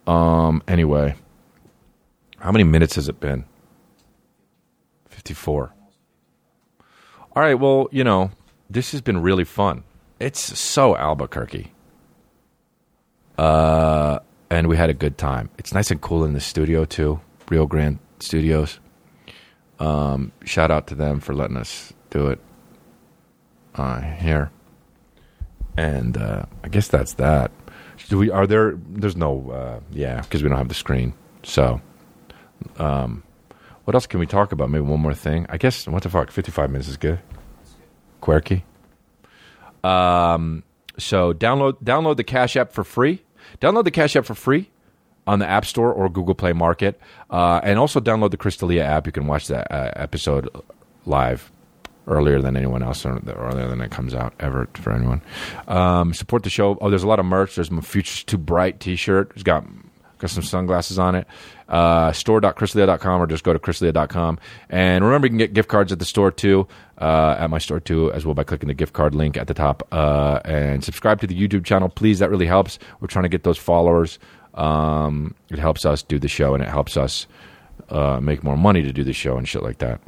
Um. 0.07 0.63
Anyway, 0.67 1.15
how 2.39 2.51
many 2.51 2.63
minutes 2.63 2.95
has 2.95 3.07
it 3.07 3.19
been? 3.19 3.45
Fifty-four. 5.09 5.73
All 7.35 7.41
right, 7.41 7.55
well, 7.55 7.87
you 7.91 8.03
know, 8.03 8.31
this 8.69 8.91
has 8.91 9.01
been 9.01 9.21
really 9.21 9.43
fun. 9.43 9.83
It's 10.19 10.59
so 10.59 10.95
Albuquerque. 10.95 11.71
Uh, 13.37 14.19
and 14.51 14.67
we 14.67 14.77
had 14.77 14.91
a 14.91 14.93
good 14.93 15.17
time. 15.17 15.49
It's 15.57 15.73
nice 15.73 15.89
and 15.89 15.99
cool 15.99 16.23
in 16.23 16.33
the 16.33 16.39
studio 16.39 16.85
too, 16.85 17.19
Rio 17.49 17.65
Grande 17.65 17.97
Studios. 18.19 18.79
Um, 19.79 20.31
shout 20.45 20.69
out 20.69 20.85
to 20.87 20.95
them 20.95 21.19
for 21.19 21.33
letting 21.33 21.57
us 21.57 21.91
do 22.11 22.27
it 22.27 22.39
uh, 23.73 24.01
here. 24.01 24.51
And 25.75 26.17
uh, 26.17 26.45
I 26.63 26.67
guess 26.67 26.87
that's 26.87 27.13
that. 27.13 27.51
Do 28.09 28.19
we? 28.19 28.29
Are 28.29 28.45
there? 28.45 28.77
There's 28.89 29.15
no. 29.15 29.49
Uh, 29.49 29.79
yeah, 29.91 30.21
because 30.21 30.43
we 30.43 30.49
don't 30.49 30.57
have 30.57 30.67
the 30.67 30.75
screen. 30.75 31.13
So, 31.41 31.81
um, 32.77 33.23
what 33.85 33.95
else 33.95 34.07
can 34.07 34.19
we 34.19 34.25
talk 34.25 34.51
about? 34.51 34.69
Maybe 34.69 34.83
one 34.83 34.99
more 34.99 35.13
thing. 35.13 35.45
I 35.49 35.57
guess 35.57 35.87
what 35.87 36.03
the 36.03 36.09
fuck, 36.09 36.31
fifty 36.31 36.51
five 36.51 36.69
minutes 36.69 36.89
is 36.89 36.97
good. 36.97 37.19
Quirky. 38.21 38.63
Um, 39.83 40.63
so 40.97 41.33
download 41.33 41.83
download 41.83 42.17
the 42.17 42.23
Cash 42.23 42.55
App 42.55 42.71
for 42.71 42.83
free. 42.83 43.21
Download 43.59 43.83
the 43.83 43.91
Cash 43.91 44.15
App 44.15 44.25
for 44.25 44.35
free 44.35 44.69
on 45.27 45.39
the 45.39 45.47
App 45.47 45.65
Store 45.65 45.91
or 45.91 46.09
Google 46.09 46.35
Play 46.35 46.53
Market, 46.53 46.99
uh, 47.29 47.59
and 47.63 47.79
also 47.79 47.99
download 47.99 48.31
the 48.31 48.37
Chris 48.37 48.57
D'Elia 48.57 48.83
app. 48.83 49.05
You 49.05 49.11
can 49.11 49.27
watch 49.27 49.47
that 49.47 49.71
uh, 49.71 49.91
episode 49.95 50.49
live 51.05 51.51
earlier 52.07 52.41
than 52.41 52.57
anyone 52.57 52.83
else, 52.83 53.05
or 53.05 53.21
earlier 53.27 53.67
than 53.67 53.79
it 53.79 53.91
comes 53.91 54.13
out 54.13 54.33
ever 54.39 54.67
for 54.73 54.91
anyone. 54.91 55.21
Um, 55.67 56.13
support 56.13 56.43
the 56.43 56.49
show. 56.49 56.77
Oh, 56.81 56.89
there's 56.89 57.03
a 57.03 57.07
lot 57.07 57.19
of 57.19 57.25
merch. 57.25 57.55
There's 57.55 57.71
my 57.71 57.81
Future's 57.81 58.23
Too 58.23 58.37
Bright 58.37 58.79
T-shirt. 58.79 59.31
It's 59.33 59.43
got 59.43 59.65
got 60.23 60.31
some 60.31 60.43
sunglasses 60.43 60.97
on 60.97 61.15
it. 61.15 61.27
Uh, 61.67 62.11
store.chrisdelia.com 62.13 63.21
or 63.21 63.27
just 63.27 63.43
go 63.43 63.51
to 63.51 63.59
chrisdelia.com. 63.59 64.39
And 64.69 65.03
remember, 65.03 65.27
you 65.27 65.31
can 65.31 65.37
get 65.37 65.53
gift 65.53 65.67
cards 65.69 65.91
at 65.91 65.99
the 65.99 66.05
store 66.05 66.31
too, 66.31 66.67
uh, 66.97 67.35
at 67.37 67.49
my 67.49 67.57
store 67.57 67.79
too, 67.79 68.11
as 68.13 68.25
well 68.25 68.33
by 68.33 68.43
clicking 68.43 68.67
the 68.67 68.73
gift 68.73 68.93
card 68.93 69.13
link 69.13 69.35
at 69.35 69.47
the 69.47 69.53
top. 69.53 69.85
Uh, 69.91 70.39
and 70.45 70.83
subscribe 70.83 71.19
to 71.21 71.27
the 71.27 71.35
YouTube 71.35 71.65
channel, 71.65 71.89
please. 71.89 72.19
That 72.19 72.29
really 72.29 72.45
helps. 72.45 72.79
We're 73.01 73.07
trying 73.07 73.23
to 73.23 73.29
get 73.29 73.43
those 73.43 73.57
followers. 73.57 74.17
Um, 74.53 75.35
it 75.49 75.59
helps 75.59 75.85
us 75.85 76.01
do 76.01 76.19
the 76.19 76.27
show 76.27 76.53
and 76.53 76.63
it 76.63 76.69
helps 76.69 76.95
us 76.95 77.27
uh, 77.89 78.19
make 78.21 78.43
more 78.43 78.57
money 78.57 78.81
to 78.81 78.93
do 78.93 79.03
the 79.03 79.13
show 79.13 79.37
and 79.37 79.47
shit 79.47 79.61
like 79.63 79.79
that. 79.79 79.99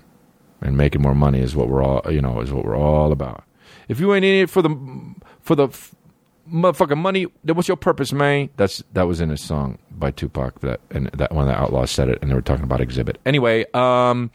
And 0.62 0.78
making 0.78 1.02
more 1.02 1.16
money 1.16 1.42
is 1.42 1.56
what 1.56 1.68
we're 1.68 1.84
all, 1.84 2.02
you 2.12 2.22
know, 2.22 2.40
is 2.40 2.54
what 2.54 2.64
we're 2.64 2.78
all 2.78 3.12
about. 3.12 3.44
If 3.90 4.00
you 4.00 4.14
ain't 4.14 4.26
in 4.26 4.44
it 4.44 4.50
for 4.50 4.62
the 4.62 4.76
for 5.42 5.56
the 5.56 5.68
motherfucking 6.52 6.98
money, 6.98 7.28
what's 7.44 7.68
your 7.68 7.78
purpose, 7.78 8.14
man? 8.14 8.50
That's 8.58 8.84
that 8.94 9.08
was 9.08 9.22
in 9.22 9.32
a 9.32 9.38
song 9.38 9.78
by 9.92 10.12
Tupac 10.12 10.60
that 10.62 10.82
and 10.92 11.08
that 11.14 11.32
one 11.34 11.48
of 11.48 11.54
the 11.54 11.60
Outlawz 11.60 11.90
said 11.90 12.10
it, 12.10 12.20
and 12.22 12.30
they 12.30 12.36
were 12.36 12.42
talking 12.42 12.64
about 12.64 12.82
Exhibit. 12.82 13.20
Anyway, 13.26 13.66
um, 13.74 14.32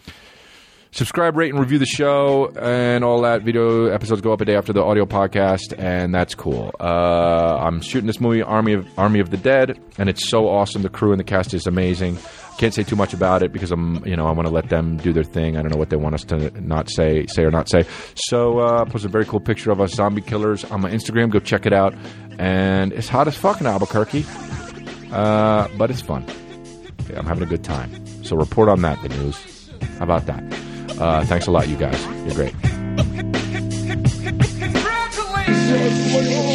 subscribe, 0.93 1.37
rate, 1.37 1.51
and 1.51 1.61
review 1.61 1.79
the 1.79 1.87
show, 1.87 2.49
and 2.61 3.05
all 3.05 3.23
that. 3.23 3.43
Video 3.43 3.87
episodes 3.87 4.21
go 4.21 4.33
up 4.33 4.41
a 4.41 4.45
day 4.45 4.57
after 4.57 4.73
the 4.73 4.83
audio 4.83 5.07
podcast, 5.07 5.79
and 5.79 6.15
that's 6.15 6.35
cool. 6.35 6.75
Uh, 6.81 7.59
I'm 7.61 7.81
shooting 7.81 8.07
this 8.07 8.21
movie, 8.21 8.43
Army 8.43 8.73
of 8.75 8.87
Army 8.99 9.21
of 9.21 9.31
the 9.31 9.37
Dead, 9.37 9.81
and 9.99 10.09
it's 10.09 10.29
so 10.29 10.49
awesome. 10.49 10.83
The 10.83 10.89
crew 10.89 11.13
and 11.13 11.21
the 11.21 11.25
cast 11.25 11.55
is 11.55 11.67
amazing. 11.67 12.19
Can't 12.61 12.75
say 12.75 12.83
too 12.83 12.95
much 12.95 13.15
about 13.15 13.43
it 13.43 13.53
because 13.53 13.73
I'm, 13.73 14.05
you 14.07 14.15
know, 14.15 14.27
I 14.27 14.33
want 14.33 14.47
to 14.47 14.53
let 14.53 14.69
them 14.69 14.99
do 14.99 15.15
their 15.15 15.25
thing. 15.25 15.57
I 15.57 15.63
don't 15.63 15.73
know 15.73 15.79
what 15.79 15.89
they 15.89 15.97
want 15.97 16.15
us 16.15 16.25
to 16.25 16.51
not 16.61 16.91
say, 16.91 17.25
say 17.25 17.43
or 17.45 17.51
not 17.51 17.71
say. 17.71 17.87
So, 18.17 18.59
uh, 18.59 18.85
post 18.85 19.07
a 19.07 19.09
very 19.09 19.25
cool 19.25 19.41
picture 19.41 19.71
of 19.71 19.81
us 19.81 19.93
zombie 19.95 20.21
killers 20.21 20.63
on 20.67 20.83
my 20.83 20.91
Instagram. 20.91 21.31
Go 21.31 21.39
check 21.39 21.65
it 21.65 21.73
out, 21.73 21.95
and 22.39 22.93
it's 22.93 23.09
hot 23.09 23.27
as 23.29 23.35
fuck 23.35 23.63
in 23.63 23.67
Albuquerque, 23.67 24.27
uh, 25.11 25.69
but 25.79 25.91
it's 25.91 26.03
fun. 26.03 26.27
Yeah, 27.09 27.21
I'm 27.21 27.25
having 27.25 27.45
a 27.45 27.47
good 27.47 27.65
time. 27.65 27.91
So 28.23 28.37
report 28.37 28.69
on 28.69 28.83
that, 28.83 29.01
the 29.01 29.09
news. 29.09 29.71
How 29.99 30.05
about 30.05 30.27
that? 30.27 30.43
Uh, 31.01 31.25
thanks 31.25 31.47
a 31.47 31.51
lot, 31.51 31.67
you 31.67 31.77
guys. 31.77 31.99
You're 32.27 32.35
great. 32.35 32.55
Congratulations! 34.61 36.50